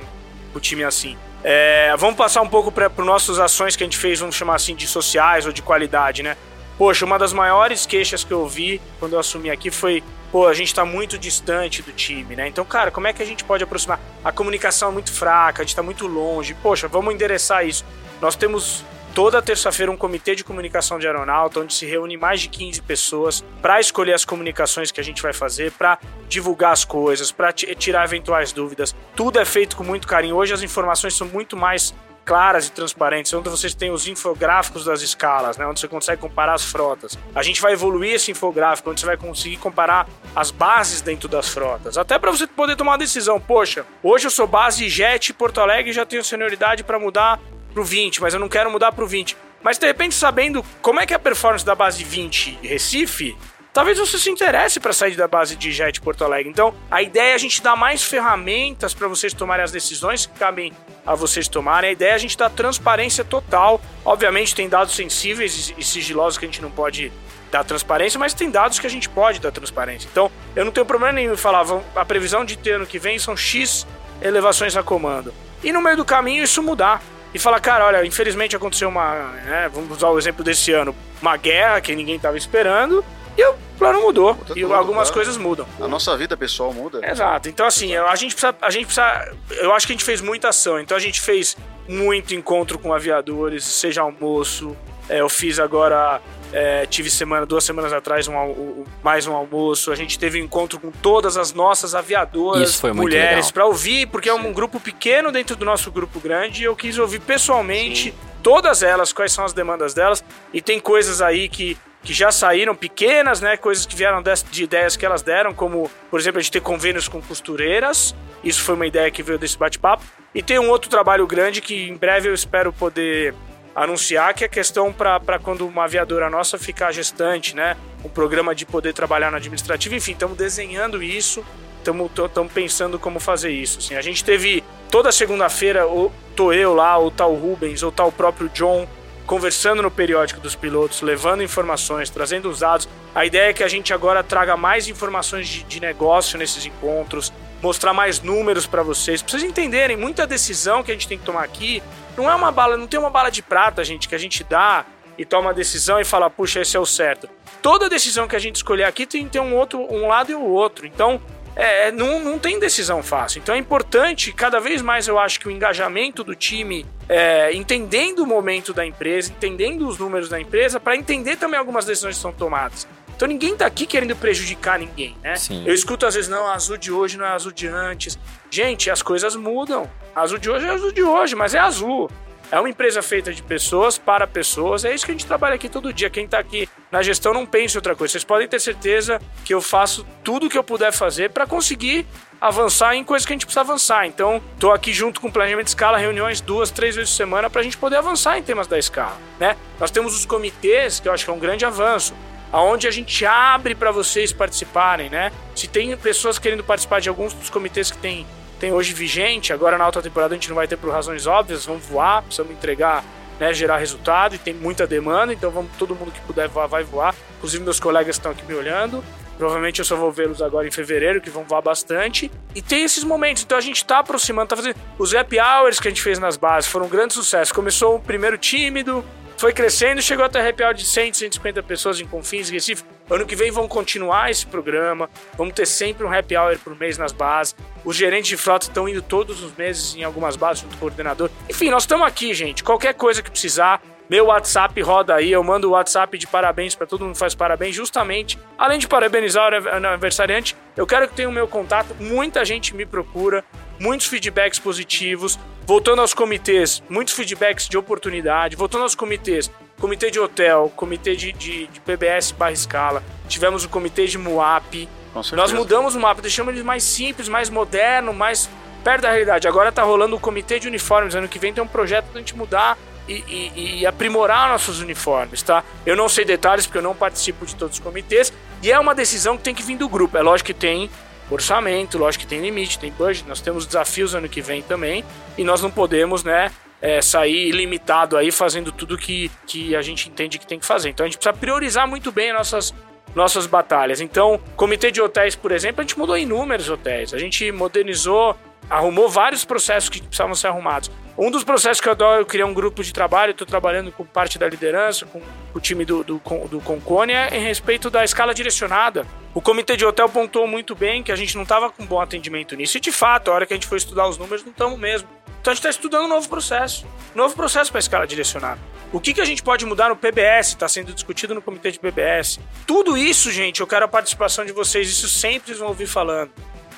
o 0.53 0.59
time 0.59 0.83
assim. 0.83 1.17
É, 1.43 1.93
vamos 1.97 2.15
passar 2.15 2.41
um 2.41 2.47
pouco 2.47 2.71
para 2.71 2.91
os 2.95 3.05
nossos 3.05 3.39
ações 3.39 3.75
que 3.75 3.83
a 3.83 3.85
gente 3.85 3.97
fez, 3.97 4.19
vamos 4.19 4.35
chamar 4.35 4.55
assim, 4.55 4.75
de 4.75 4.85
sociais 4.85 5.45
ou 5.45 5.51
de 5.51 5.61
qualidade, 5.61 6.21
né? 6.21 6.37
Poxa, 6.81 7.05
uma 7.05 7.19
das 7.19 7.31
maiores 7.31 7.85
queixas 7.85 8.23
que 8.23 8.33
eu 8.33 8.47
vi 8.47 8.81
quando 8.99 9.13
eu 9.13 9.19
assumi 9.19 9.51
aqui 9.51 9.69
foi, 9.69 10.03
pô, 10.31 10.47
a 10.47 10.53
gente 10.55 10.73
tá 10.73 10.83
muito 10.83 11.15
distante 11.15 11.79
do 11.83 11.91
time, 11.91 12.35
né? 12.35 12.47
Então, 12.47 12.65
cara, 12.65 12.89
como 12.89 13.05
é 13.05 13.13
que 13.13 13.21
a 13.21 13.25
gente 13.25 13.43
pode 13.43 13.63
aproximar? 13.63 13.99
A 14.23 14.31
comunicação 14.31 14.89
é 14.89 14.91
muito 14.91 15.11
fraca, 15.11 15.61
a 15.61 15.63
gente 15.63 15.75
tá 15.75 15.83
muito 15.83 16.07
longe. 16.07 16.55
Poxa, 16.55 16.87
vamos 16.87 17.13
endereçar 17.13 17.63
isso. 17.63 17.85
Nós 18.19 18.35
temos 18.35 18.83
toda 19.13 19.39
terça-feira 19.43 19.91
um 19.91 19.95
comitê 19.95 20.33
de 20.33 20.43
comunicação 20.43 20.97
de 20.97 21.05
aeronauta, 21.05 21.59
onde 21.59 21.71
se 21.71 21.85
reúne 21.85 22.17
mais 22.17 22.41
de 22.41 22.49
15 22.49 22.81
pessoas 22.81 23.45
para 23.61 23.79
escolher 23.79 24.13
as 24.13 24.25
comunicações 24.25 24.91
que 24.91 24.99
a 24.99 25.03
gente 25.03 25.21
vai 25.21 25.33
fazer, 25.33 25.71
para 25.73 25.99
divulgar 26.27 26.71
as 26.71 26.83
coisas, 26.83 27.31
para 27.31 27.53
tirar 27.53 28.05
eventuais 28.05 28.51
dúvidas. 28.51 28.95
Tudo 29.15 29.37
é 29.37 29.45
feito 29.45 29.75
com 29.75 29.83
muito 29.83 30.07
carinho. 30.07 30.35
Hoje 30.35 30.51
as 30.51 30.63
informações 30.63 31.13
são 31.15 31.27
muito 31.27 31.55
mais 31.55 31.93
claras 32.25 32.67
e 32.67 32.71
transparentes, 32.71 33.33
onde 33.33 33.49
vocês 33.49 33.73
têm 33.73 33.91
os 33.91 34.07
infográficos 34.07 34.85
das 34.85 35.01
escalas, 35.01 35.57
né, 35.57 35.65
onde 35.65 35.79
você 35.79 35.87
consegue 35.87 36.21
comparar 36.21 36.53
as 36.53 36.63
frotas. 36.63 37.17
A 37.33 37.43
gente 37.43 37.61
vai 37.61 37.73
evoluir 37.73 38.13
esse 38.13 38.31
infográfico, 38.31 38.89
onde 38.89 38.99
você 38.99 39.05
vai 39.05 39.17
conseguir 39.17 39.57
comparar 39.57 40.07
as 40.35 40.51
bases 40.51 41.01
dentro 41.01 41.27
das 41.27 41.49
frotas, 41.49 41.97
até 41.97 42.17
para 42.19 42.31
você 42.31 42.47
poder 42.47 42.75
tomar 42.75 42.91
uma 42.91 42.97
decisão. 42.97 43.39
Poxa, 43.39 43.85
hoje 44.03 44.27
eu 44.27 44.31
sou 44.31 44.47
base 44.47 44.87
Jet 44.87 45.33
Porto 45.33 45.59
Alegre 45.59 45.91
e 45.91 45.93
já 45.93 46.05
tenho 46.05 46.23
senioridade 46.23 46.83
para 46.83 46.99
mudar 46.99 47.39
pro 47.73 47.83
20, 47.83 48.21
mas 48.21 48.33
eu 48.33 48.39
não 48.39 48.49
quero 48.49 48.69
mudar 48.69 48.91
pro 48.91 49.07
20. 49.07 49.35
Mas 49.63 49.77
de 49.77 49.85
repente, 49.85 50.15
sabendo 50.15 50.65
como 50.81 50.99
é 50.99 51.05
que 51.05 51.13
é 51.13 51.15
a 51.15 51.19
performance 51.19 51.65
da 51.65 51.75
base 51.75 52.03
20 52.03 52.59
Recife, 52.63 53.37
talvez 53.73 53.97
você 53.97 54.17
se 54.17 54.29
interesse 54.29 54.79
para 54.79 54.93
sair 54.93 55.15
da 55.15 55.27
base 55.27 55.55
de 55.55 55.71
Jet 55.71 55.99
Porto 56.01 56.23
Alegre. 56.23 56.49
Então, 56.49 56.73
a 56.89 57.01
ideia 57.01 57.31
é 57.31 57.35
a 57.35 57.37
gente 57.37 57.61
dar 57.61 57.75
mais 57.75 58.03
ferramentas 58.03 58.93
para 58.93 59.07
vocês 59.07 59.33
tomarem 59.33 59.63
as 59.63 59.71
decisões 59.71 60.25
que 60.25 60.37
cabem 60.37 60.73
a 61.05 61.15
vocês 61.15 61.47
tomarem. 61.47 61.89
A 61.89 61.93
ideia 61.93 62.11
é 62.11 62.15
a 62.15 62.17
gente 62.17 62.37
dar 62.37 62.49
transparência 62.49 63.23
total. 63.23 63.81
Obviamente, 64.05 64.53
tem 64.53 64.67
dados 64.67 64.95
sensíveis 64.95 65.73
e 65.77 65.83
sigilosos 65.83 66.37
que 66.37 66.45
a 66.45 66.47
gente 66.47 66.61
não 66.61 66.71
pode 66.71 67.11
dar 67.51 67.63
transparência, 67.65 68.17
mas 68.17 68.33
tem 68.33 68.49
dados 68.49 68.79
que 68.79 68.87
a 68.87 68.89
gente 68.89 69.09
pode 69.09 69.39
dar 69.39 69.51
transparência. 69.51 70.07
Então, 70.09 70.31
eu 70.55 70.63
não 70.63 70.71
tenho 70.71 70.85
problema 70.85 71.13
nenhum 71.13 71.33
em 71.33 71.37
falar, 71.37 71.65
a 71.95 72.05
previsão 72.05 72.45
de 72.45 72.57
ter 72.57 72.71
ano 72.71 72.85
que 72.85 72.97
vem 72.97 73.19
são 73.19 73.35
X 73.35 73.85
elevações 74.21 74.77
a 74.77 74.83
comando. 74.83 75.33
E 75.61 75.71
no 75.71 75.81
meio 75.81 75.97
do 75.97 76.05
caminho 76.05 76.43
isso 76.43 76.63
mudar 76.63 77.01
e 77.33 77.39
falar, 77.39 77.59
cara, 77.59 77.85
olha, 77.85 78.05
infelizmente 78.05 78.55
aconteceu 78.55 78.89
uma, 78.89 79.31
né, 79.43 79.69
vamos 79.73 79.97
usar 79.97 80.09
o 80.09 80.17
exemplo 80.17 80.43
desse 80.43 80.71
ano, 80.71 80.95
uma 81.21 81.37
guerra 81.37 81.81
que 81.81 81.95
ninguém 81.95 82.15
estava 82.15 82.37
esperando, 82.37 83.03
e 83.37 83.43
o 83.45 83.55
plano 83.77 84.01
mudou. 84.01 84.37
E 84.55 84.63
algumas 84.63 85.09
claro. 85.09 85.13
coisas 85.13 85.37
mudam. 85.37 85.65
A 85.79 85.87
nossa 85.87 86.15
vida 86.17 86.35
pessoal 86.35 86.73
muda. 86.73 86.99
Exato. 87.03 87.49
Então, 87.49 87.65
assim, 87.65 87.95
a 87.95 88.15
gente, 88.15 88.35
precisa, 88.35 88.55
a 88.61 88.69
gente 88.69 88.85
precisa. 88.85 89.35
Eu 89.51 89.73
acho 89.73 89.87
que 89.87 89.93
a 89.93 89.95
gente 89.95 90.05
fez 90.05 90.21
muita 90.21 90.49
ação. 90.49 90.79
Então, 90.79 90.95
a 90.95 90.99
gente 90.99 91.19
fez 91.21 91.57
muito 91.87 92.35
encontro 92.35 92.77
com 92.77 92.93
aviadores, 92.93 93.63
seja 93.63 94.01
almoço. 94.01 94.75
É, 95.09 95.19
eu 95.19 95.29
fiz 95.29 95.59
agora 95.59 96.21
é, 96.53 96.85
tive 96.85 97.09
semana, 97.09 97.45
duas 97.45 97.63
semanas 97.63 97.93
atrás, 97.93 98.27
um, 98.27 98.35
um, 98.35 98.85
mais 99.01 99.25
um 99.25 99.33
almoço. 99.33 99.91
A 99.91 99.95
gente 99.95 100.19
teve 100.19 100.41
um 100.41 100.45
encontro 100.45 100.79
com 100.79 100.91
todas 100.91 101.37
as 101.37 101.53
nossas 101.53 101.95
aviadoras, 101.95 102.81
mulheres, 102.93 103.51
para 103.51 103.65
ouvir, 103.65 104.07
porque 104.07 104.29
Sim. 104.29 104.37
é 104.37 104.39
um 104.39 104.53
grupo 104.53 104.79
pequeno 104.79 105.31
dentro 105.31 105.55
do 105.55 105.65
nosso 105.65 105.91
grupo 105.91 106.19
grande. 106.19 106.61
E 106.61 106.65
eu 106.65 106.75
quis 106.75 106.97
ouvir 106.97 107.19
pessoalmente 107.19 108.11
Sim. 108.11 108.17
todas 108.43 108.83
elas, 108.83 109.13
quais 109.13 109.31
são 109.31 109.45
as 109.45 109.53
demandas 109.53 109.93
delas. 109.93 110.23
E 110.53 110.61
tem 110.61 110.79
coisas 110.79 111.21
aí 111.21 111.47
que 111.47 111.77
que 112.03 112.13
já 112.13 112.31
saíram 112.31 112.75
pequenas, 112.75 113.41
né? 113.41 113.57
Coisas 113.57 113.85
que 113.85 113.95
vieram 113.95 114.23
de 114.51 114.63
ideias 114.63 114.95
que 114.95 115.05
elas 115.05 115.21
deram, 115.21 115.53
como, 115.53 115.89
por 116.09 116.19
exemplo, 116.19 116.39
a 116.39 116.41
gente 116.41 116.51
ter 116.51 116.61
convênios 116.61 117.07
com 117.07 117.21
costureiras. 117.21 118.15
Isso 118.43 118.63
foi 118.63 118.75
uma 118.75 118.87
ideia 118.87 119.11
que 119.11 119.21
veio 119.21 119.37
desse 119.37 119.57
bate-papo. 119.57 120.03
E 120.33 120.41
tem 120.41 120.57
um 120.57 120.69
outro 120.69 120.89
trabalho 120.89 121.27
grande 121.27 121.61
que 121.61 121.89
em 121.89 121.95
breve 121.95 122.29
eu 122.29 122.33
espero 122.33 122.73
poder 122.73 123.35
anunciar 123.75 124.33
que 124.33 124.43
é 124.43 124.47
questão 124.47 124.91
para 124.91 125.39
quando 125.39 125.65
uma 125.65 125.85
aviadora 125.85 126.29
nossa 126.29 126.57
ficar 126.57 126.91
gestante, 126.91 127.55
né? 127.55 127.77
Um 128.03 128.09
programa 128.09 128.53
de 128.53 128.65
poder 128.65 128.93
trabalhar 128.93 129.31
no 129.31 129.37
administrativo, 129.37 129.95
enfim, 129.95 130.11
estamos 130.13 130.37
desenhando 130.37 131.01
isso, 131.01 131.45
estamos 131.79 132.11
pensando 132.51 132.99
como 132.99 133.19
fazer 133.19 133.51
isso. 133.51 133.79
Assim. 133.79 133.95
A 133.95 134.01
gente 134.01 134.23
teve 134.23 134.63
toda 134.89 135.11
segunda-feira, 135.11 135.85
ou 135.85 136.11
tô 136.35 136.51
eu 136.51 136.73
lá, 136.73 136.97
ou 136.97 137.11
tal 137.11 137.33
Rubens, 137.33 137.83
ou 137.83 137.91
tal 137.91 138.11
próprio 138.11 138.49
John, 138.49 138.87
conversando 139.31 139.81
no 139.81 139.89
periódico 139.89 140.41
dos 140.41 140.55
pilotos, 140.55 141.01
levando 141.01 141.41
informações, 141.41 142.09
trazendo 142.09 142.49
os 142.49 142.59
dados. 142.59 142.85
A 143.15 143.25
ideia 143.25 143.51
é 143.51 143.53
que 143.53 143.63
a 143.63 143.67
gente 143.69 143.93
agora 143.93 144.21
traga 144.21 144.57
mais 144.57 144.89
informações 144.89 145.47
de, 145.47 145.63
de 145.63 145.79
negócio 145.79 146.37
nesses 146.37 146.65
encontros, 146.65 147.31
mostrar 147.61 147.93
mais 147.93 148.19
números 148.19 148.67
para 148.67 148.83
vocês, 148.83 149.21
para 149.21 149.31
vocês 149.31 149.43
entenderem 149.43 149.95
muita 149.95 150.27
decisão 150.27 150.83
que 150.83 150.91
a 150.91 150.93
gente 150.93 151.07
tem 151.07 151.17
que 151.17 151.23
tomar 151.23 151.45
aqui 151.45 151.81
não 152.17 152.29
é 152.29 152.35
uma 152.35 152.51
bala, 152.51 152.75
não 152.75 152.85
tem 152.85 152.99
uma 152.99 153.09
bala 153.09 153.31
de 153.31 153.41
prata, 153.41 153.85
gente, 153.85 154.09
que 154.09 154.15
a 154.15 154.17
gente 154.17 154.43
dá 154.43 154.85
e 155.17 155.23
toma 155.23 155.51
a 155.51 155.53
decisão 155.53 155.97
e 155.97 156.03
fala, 156.03 156.29
puxa, 156.29 156.59
esse 156.59 156.75
é 156.75 156.79
o 156.81 156.85
certo. 156.85 157.29
Toda 157.61 157.87
decisão 157.87 158.27
que 158.27 158.35
a 158.35 158.39
gente 158.39 158.57
escolher 158.57 158.83
aqui 158.83 159.05
tem 159.05 159.29
ter 159.29 159.39
um 159.39 159.55
outro, 159.55 159.79
um 159.89 160.09
lado 160.09 160.29
e 160.29 160.35
o 160.35 160.43
outro. 160.43 160.85
Então, 160.85 161.21
é, 161.55 161.87
é, 161.87 161.91
não, 161.91 162.19
não 162.19 162.39
tem 162.39 162.59
decisão 162.59 163.03
fácil. 163.03 163.39
Então 163.39 163.53
é 163.55 163.57
importante, 163.57 164.31
cada 164.31 164.59
vez 164.59 164.81
mais 164.81 165.07
eu 165.07 165.19
acho 165.19 165.39
que 165.39 165.47
o 165.47 165.51
engajamento 165.51 166.23
do 166.23 166.35
time, 166.35 166.85
é, 167.09 167.53
entendendo 167.53 168.19
o 168.19 168.27
momento 168.27 168.73
da 168.73 168.85
empresa, 168.85 169.31
entendendo 169.31 169.87
os 169.87 169.97
números 169.97 170.29
da 170.29 170.39
empresa, 170.39 170.79
para 170.79 170.95
entender 170.95 171.35
também 171.35 171.59
algumas 171.59 171.85
decisões 171.85 172.15
que 172.15 172.21
são 172.21 172.31
tomadas. 172.31 172.87
Então 173.15 173.27
ninguém 173.27 173.55
tá 173.55 173.67
aqui 173.67 173.85
querendo 173.85 174.15
prejudicar 174.15 174.79
ninguém, 174.79 175.15
né? 175.21 175.35
Sim. 175.35 175.63
Eu 175.65 175.75
escuto 175.75 176.07
às 176.07 176.15
vezes, 176.15 176.29
não, 176.29 176.47
azul 176.47 176.75
de 176.75 176.91
hoje 176.91 177.17
não 177.17 177.25
é 177.25 177.29
azul 177.29 177.51
de 177.51 177.67
antes. 177.67 178.17
Gente, 178.49 178.89
as 178.89 179.03
coisas 179.03 179.35
mudam. 179.35 179.87
Azul 180.15 180.39
de 180.39 180.49
hoje 180.49 180.65
é 180.65 180.69
azul 180.69 180.91
de 180.91 181.03
hoje, 181.03 181.35
mas 181.35 181.53
é 181.53 181.59
azul. 181.59 182.09
É 182.51 182.59
uma 182.59 182.69
empresa 182.69 183.01
feita 183.01 183.33
de 183.33 183.41
pessoas 183.41 183.97
para 183.97 184.27
pessoas. 184.27 184.83
É 184.83 184.93
isso 184.93 185.05
que 185.05 185.11
a 185.11 185.15
gente 185.15 185.25
trabalha 185.25 185.55
aqui 185.55 185.69
todo 185.69 185.93
dia. 185.93 186.09
Quem 186.09 186.25
está 186.25 186.37
aqui 186.37 186.67
na 186.91 187.01
gestão 187.01 187.33
não 187.33 187.45
pensa 187.45 187.75
em 187.75 187.79
outra 187.79 187.95
coisa. 187.95 188.11
Vocês 188.11 188.25
podem 188.25 188.45
ter 188.45 188.59
certeza 188.59 189.21
que 189.45 189.53
eu 189.53 189.61
faço 189.61 190.05
tudo 190.21 190.47
o 190.47 190.49
que 190.49 190.57
eu 190.57 190.63
puder 190.63 190.91
fazer 190.91 191.29
para 191.29 191.47
conseguir 191.47 192.05
avançar 192.41 192.93
em 192.93 193.05
coisas 193.05 193.25
que 193.25 193.31
a 193.31 193.35
gente 193.35 193.45
precisa 193.45 193.61
avançar. 193.61 194.05
Então, 194.05 194.41
estou 194.53 194.73
aqui 194.73 194.91
junto 194.91 195.21
com 195.21 195.29
o 195.29 195.31
planejamento 195.31 195.67
de 195.67 195.71
escala, 195.71 195.97
reuniões 195.97 196.41
duas, 196.41 196.69
três 196.71 196.93
vezes 196.93 197.11
por 197.11 197.15
semana 197.15 197.49
para 197.49 197.61
a 197.61 197.63
gente 197.63 197.77
poder 197.77 197.95
avançar 197.95 198.37
em 198.37 198.43
temas 198.43 198.67
da 198.67 198.77
escala. 198.77 199.17
Né? 199.39 199.55
Nós 199.79 199.89
temos 199.89 200.13
os 200.13 200.25
comitês, 200.25 200.99
que 200.99 201.07
eu 201.07 201.13
acho 201.13 201.23
que 201.23 201.31
é 201.31 201.33
um 201.33 201.39
grande 201.39 201.63
avanço 201.63 202.13
aonde 202.51 202.85
a 202.85 202.91
gente 202.91 203.25
abre 203.25 203.73
para 203.73 203.91
vocês 203.91 204.33
participarem, 204.33 205.09
né? 205.09 205.31
Se 205.55 205.67
tem 205.69 205.95
pessoas 205.95 206.37
querendo 206.37 206.63
participar 206.63 206.99
de 206.99 207.07
alguns 207.07 207.33
dos 207.33 207.49
comitês 207.49 207.89
que 207.89 207.97
tem, 207.97 208.27
tem 208.61 208.71
hoje 208.71 208.93
vigente, 208.93 209.51
agora 209.51 209.75
na 209.75 209.83
alta 209.83 210.03
temporada 210.03 210.35
a 210.35 210.37
gente 210.37 210.47
não 210.47 210.55
vai 210.55 210.67
ter 210.67 210.77
por 210.77 210.91
razões 210.91 211.25
óbvias, 211.25 211.65
vamos 211.65 211.83
voar, 211.83 212.21
precisamos 212.21 212.53
entregar, 212.53 213.03
né, 213.39 213.51
gerar 213.55 213.77
resultado 213.77 214.35
e 214.35 214.37
tem 214.37 214.53
muita 214.53 214.85
demanda, 214.85 215.33
então 215.33 215.49
vamos 215.49 215.71
todo 215.79 215.95
mundo 215.95 216.11
que 216.11 216.21
puder 216.21 216.47
voar 216.47 216.67
vai 216.67 216.83
voar. 216.83 217.15
Inclusive 217.37 217.63
meus 217.63 217.79
colegas 217.79 218.17
estão 218.17 218.31
aqui 218.31 218.45
me 218.45 218.53
olhando. 218.53 219.03
Provavelmente 219.35 219.79
eu 219.79 219.85
só 219.85 219.95
vou 219.95 220.11
vê-los 220.11 220.43
agora 220.43 220.67
em 220.67 220.71
fevereiro, 220.71 221.19
que 221.19 221.31
vão 221.31 221.43
voar 221.43 221.63
bastante. 221.63 222.31
E 222.53 222.61
tem 222.61 222.83
esses 222.83 223.03
momentos. 223.03 223.41
Então 223.41 223.57
a 223.57 223.61
gente 223.61 223.83
tá 223.83 223.97
aproximando, 223.97 224.49
tá 224.49 224.55
fazendo. 224.55 224.75
Os 224.99 225.15
happy 225.15 225.39
hours 225.39 225.79
que 225.79 225.87
a 225.87 225.91
gente 225.91 226.03
fez 226.03 226.19
nas 226.19 226.37
bases 226.37 226.69
foram 226.69 226.85
um 226.85 226.89
grande 226.89 227.15
sucesso. 227.15 227.51
Começou 227.51 227.95
o 227.95 227.99
primeiro 227.99 228.37
tímido, 228.37 229.03
foi 229.41 229.51
crescendo 229.51 230.03
chegou 230.03 230.23
até 230.23 230.39
arrepiar 230.39 230.71
de 230.71 230.85
100, 230.85 231.13
150 231.13 231.63
pessoas 231.63 231.99
em 231.99 232.05
Confins 232.05 232.47
Recife. 232.51 232.83
Ano 233.09 233.25
que 233.25 233.35
vem 233.35 233.49
vão 233.49 233.67
continuar 233.67 234.29
esse 234.29 234.45
programa, 234.45 235.09
vamos 235.35 235.55
ter 235.55 235.65
sempre 235.65 236.05
um 236.05 236.13
happy 236.13 236.37
hour 236.37 236.59
por 236.59 236.77
mês 236.79 236.95
nas 236.95 237.11
bases. 237.11 237.55
Os 237.83 237.95
gerentes 237.95 238.29
de 238.29 238.37
frota 238.37 238.67
estão 238.67 238.87
indo 238.87 239.01
todos 239.01 239.41
os 239.41 239.51
meses 239.55 239.95
em 239.95 240.03
algumas 240.03 240.35
bases 240.35 240.61
junto 240.61 240.73
com 240.73 240.77
o 240.77 240.79
coordenador. 240.81 241.31
Enfim, 241.49 241.71
nós 241.71 241.83
estamos 241.83 242.05
aqui, 242.05 242.35
gente. 242.35 242.63
Qualquer 242.63 242.93
coisa 242.93 243.23
que 243.23 243.31
precisar, 243.31 243.81
meu 244.07 244.25
WhatsApp 244.25 244.79
roda 244.79 245.15
aí, 245.15 245.31
eu 245.31 245.43
mando 245.43 245.69
o 245.69 245.71
WhatsApp 245.71 246.19
de 246.19 246.27
parabéns 246.27 246.75
para 246.75 246.85
todo 246.85 247.03
mundo 247.03 247.15
faz 247.15 247.33
parabéns, 247.33 247.75
justamente. 247.75 248.37
Além 248.59 248.77
de 248.77 248.87
parabenizar 248.87 249.51
o 249.51 249.69
aniversariante, 249.87 250.55
eu 250.77 250.85
quero 250.85 251.07
que 251.07 251.15
tenha 251.15 251.27
o 251.27 251.31
meu 251.31 251.47
contato. 251.47 251.95
Muita 251.99 252.45
gente 252.45 252.75
me 252.75 252.85
procura, 252.85 253.43
muitos 253.81 254.05
feedbacks 254.05 254.59
positivos. 254.59 255.37
Voltando 255.65 256.01
aos 256.01 256.13
comitês, 256.13 256.81
muitos 256.89 257.13
feedbacks 257.13 257.67
de 257.67 257.77
oportunidade. 257.77 258.55
Voltando 258.55 258.83
aos 258.83 258.95
comitês, 258.95 259.51
comitê 259.79 260.11
de 260.11 260.19
hotel, 260.19 260.71
comitê 260.75 261.15
de, 261.15 261.31
de, 261.31 261.67
de 261.67 261.79
PBS 261.81 262.31
barra 262.31 262.51
escala, 262.51 263.03
tivemos 263.27 263.65
o 263.65 263.69
comitê 263.69 264.05
de 264.05 264.17
MUAP. 264.17 264.87
Nós 265.33 265.51
mudamos 265.51 265.95
o 265.95 265.99
mapa, 265.99 266.21
deixamos 266.21 266.53
ele 266.53 266.63
mais 266.63 266.83
simples, 266.83 267.27
mais 267.27 267.49
moderno, 267.49 268.13
mais 268.13 268.49
perto 268.83 269.01
da 269.01 269.09
realidade. 269.09 269.47
Agora 269.47 269.71
tá 269.71 269.83
rolando 269.83 270.15
o 270.15 270.19
comitê 270.19 270.59
de 270.59 270.67
uniformes. 270.67 271.15
Ano 271.15 271.27
que 271.27 271.39
vem 271.39 271.53
tem 271.53 271.63
um 271.63 271.67
projeto 271.67 272.05
pra 272.05 272.19
gente 272.19 272.35
mudar 272.35 272.77
e, 273.07 273.13
e, 273.27 273.79
e, 273.79 273.85
aprimorar 273.85 274.49
nossos 274.49 274.79
uniformes, 274.79 275.41
tá? 275.41 275.63
Eu 275.85 275.95
não 275.95 276.07
sei 276.07 276.23
detalhes 276.23 276.65
porque 276.65 276.77
eu 276.77 276.83
não 276.83 276.95
participo 276.95 277.45
de 277.45 277.55
todos 277.55 277.77
os 277.77 277.83
comitês 277.83 278.31
e 278.63 278.71
é 278.71 278.79
uma 278.79 278.95
decisão 278.95 279.37
que 279.37 279.43
tem 279.43 279.53
que 279.53 279.63
vir 279.63 279.77
do 279.77 279.89
grupo. 279.89 280.17
É 280.17 280.21
lógico 280.21 280.47
que 280.47 280.53
tem 280.53 280.89
orçamento, 281.35 281.97
lógico 281.97 282.23
que 282.23 282.29
tem 282.29 282.41
limite, 282.41 282.77
tem 282.77 282.91
budget, 282.91 283.27
nós 283.27 283.41
temos 283.41 283.65
desafios 283.65 284.13
ano 284.13 284.27
que 284.27 284.41
vem 284.41 284.61
também 284.61 285.03
e 285.37 285.43
nós 285.43 285.61
não 285.61 285.71
podemos, 285.71 286.23
né, 286.23 286.51
é, 286.81 287.01
sair 287.01 287.51
limitado 287.51 288.17
aí 288.17 288.31
fazendo 288.31 288.71
tudo 288.71 288.97
que, 288.97 289.29
que 289.45 289.75
a 289.75 289.81
gente 289.81 290.09
entende 290.09 290.39
que 290.39 290.47
tem 290.47 290.59
que 290.59 290.65
fazer. 290.65 290.89
Então 290.89 291.05
a 291.05 291.07
gente 291.07 291.17
precisa 291.17 291.37
priorizar 291.37 291.87
muito 291.87 292.11
bem 292.11 292.31
as 292.31 292.37
nossas 292.37 292.73
nossas 293.15 293.45
batalhas. 293.45 293.99
Então, 293.99 294.39
comitê 294.55 294.89
de 294.89 295.01
hotéis, 295.01 295.35
por 295.35 295.51
exemplo, 295.51 295.81
a 295.81 295.83
gente 295.83 295.99
mudou 295.99 296.17
inúmeros 296.17 296.69
hotéis. 296.69 297.13
A 297.13 297.17
gente 297.17 297.51
modernizou, 297.51 298.37
arrumou 298.71 299.09
vários 299.09 299.43
processos 299.43 299.89
que 299.89 300.01
precisavam 300.01 300.33
ser 300.33 300.47
arrumados. 300.47 300.89
Um 301.17 301.29
dos 301.29 301.43
processos 301.43 301.81
que 301.81 301.89
eu 301.89 301.91
adoro, 301.91 302.21
eu 302.21 302.25
criei 302.25 302.45
um 302.45 302.53
grupo 302.53 302.81
de 302.81 302.93
trabalho, 302.93 303.31
estou 303.31 303.45
trabalhando 303.45 303.91
com 303.91 304.05
parte 304.05 304.39
da 304.39 304.47
liderança, 304.47 305.05
com 305.05 305.21
o 305.53 305.59
time 305.59 305.83
do, 305.83 306.03
do, 306.03 306.21
do 306.49 306.61
Concônia, 306.61 307.29
em 307.35 307.41
respeito 307.41 307.89
da 307.89 308.03
escala 308.03 308.33
direcionada. 308.33 309.05
O 309.33 309.41
comitê 309.41 309.75
de 309.75 309.85
hotel 309.85 310.07
pontuou 310.07 310.47
muito 310.47 310.73
bem 310.73 311.03
que 311.03 311.11
a 311.11 311.15
gente 311.15 311.35
não 311.35 311.43
estava 311.43 311.69
com 311.69 311.85
bom 311.85 311.99
atendimento 311.99 312.55
nisso. 312.55 312.77
E 312.77 312.79
de 312.79 312.91
fato, 312.91 313.29
a 313.29 313.33
hora 313.33 313.45
que 313.45 313.53
a 313.53 313.55
gente 313.57 313.67
foi 313.67 313.77
estudar 313.77 314.07
os 314.07 314.17
números, 314.17 314.43
não 314.43 314.51
estamos 314.51 314.79
mesmo. 314.79 315.07
Então 315.41 315.51
a 315.51 315.53
gente 315.53 315.65
está 315.65 315.69
estudando 315.69 316.05
um 316.05 316.07
novo 316.07 316.29
processo. 316.29 316.85
Novo 317.13 317.35
processo 317.35 317.71
para 317.71 317.79
a 317.79 317.81
escala 317.81 318.07
direcionada. 318.07 318.59
O 318.93 318.99
que, 318.99 319.13
que 319.13 319.21
a 319.21 319.25
gente 319.25 319.43
pode 319.43 319.65
mudar 319.65 319.89
no 319.89 319.95
PBS? 319.95 320.49
Está 320.49 320.67
sendo 320.67 320.93
discutido 320.93 321.35
no 321.35 321.41
comitê 321.41 321.71
de 321.71 321.79
PBS. 321.79 322.39
Tudo 322.65 322.97
isso, 322.97 323.31
gente, 323.31 323.59
eu 323.59 323.67
quero 323.67 323.85
a 323.85 323.87
participação 323.87 324.45
de 324.45 324.51
vocês. 324.51 324.89
Isso 324.89 325.09
sempre 325.09 325.53
vão 325.53 325.69
ouvir 325.69 325.87
falando. 325.87 326.31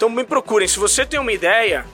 Então 0.03 0.13
me 0.13 0.25
procurem. 0.25 0.67
Se 0.67 0.79
você 0.79 1.05
tem 1.05 1.17
uma 1.17 1.31
ideia, 1.31 1.85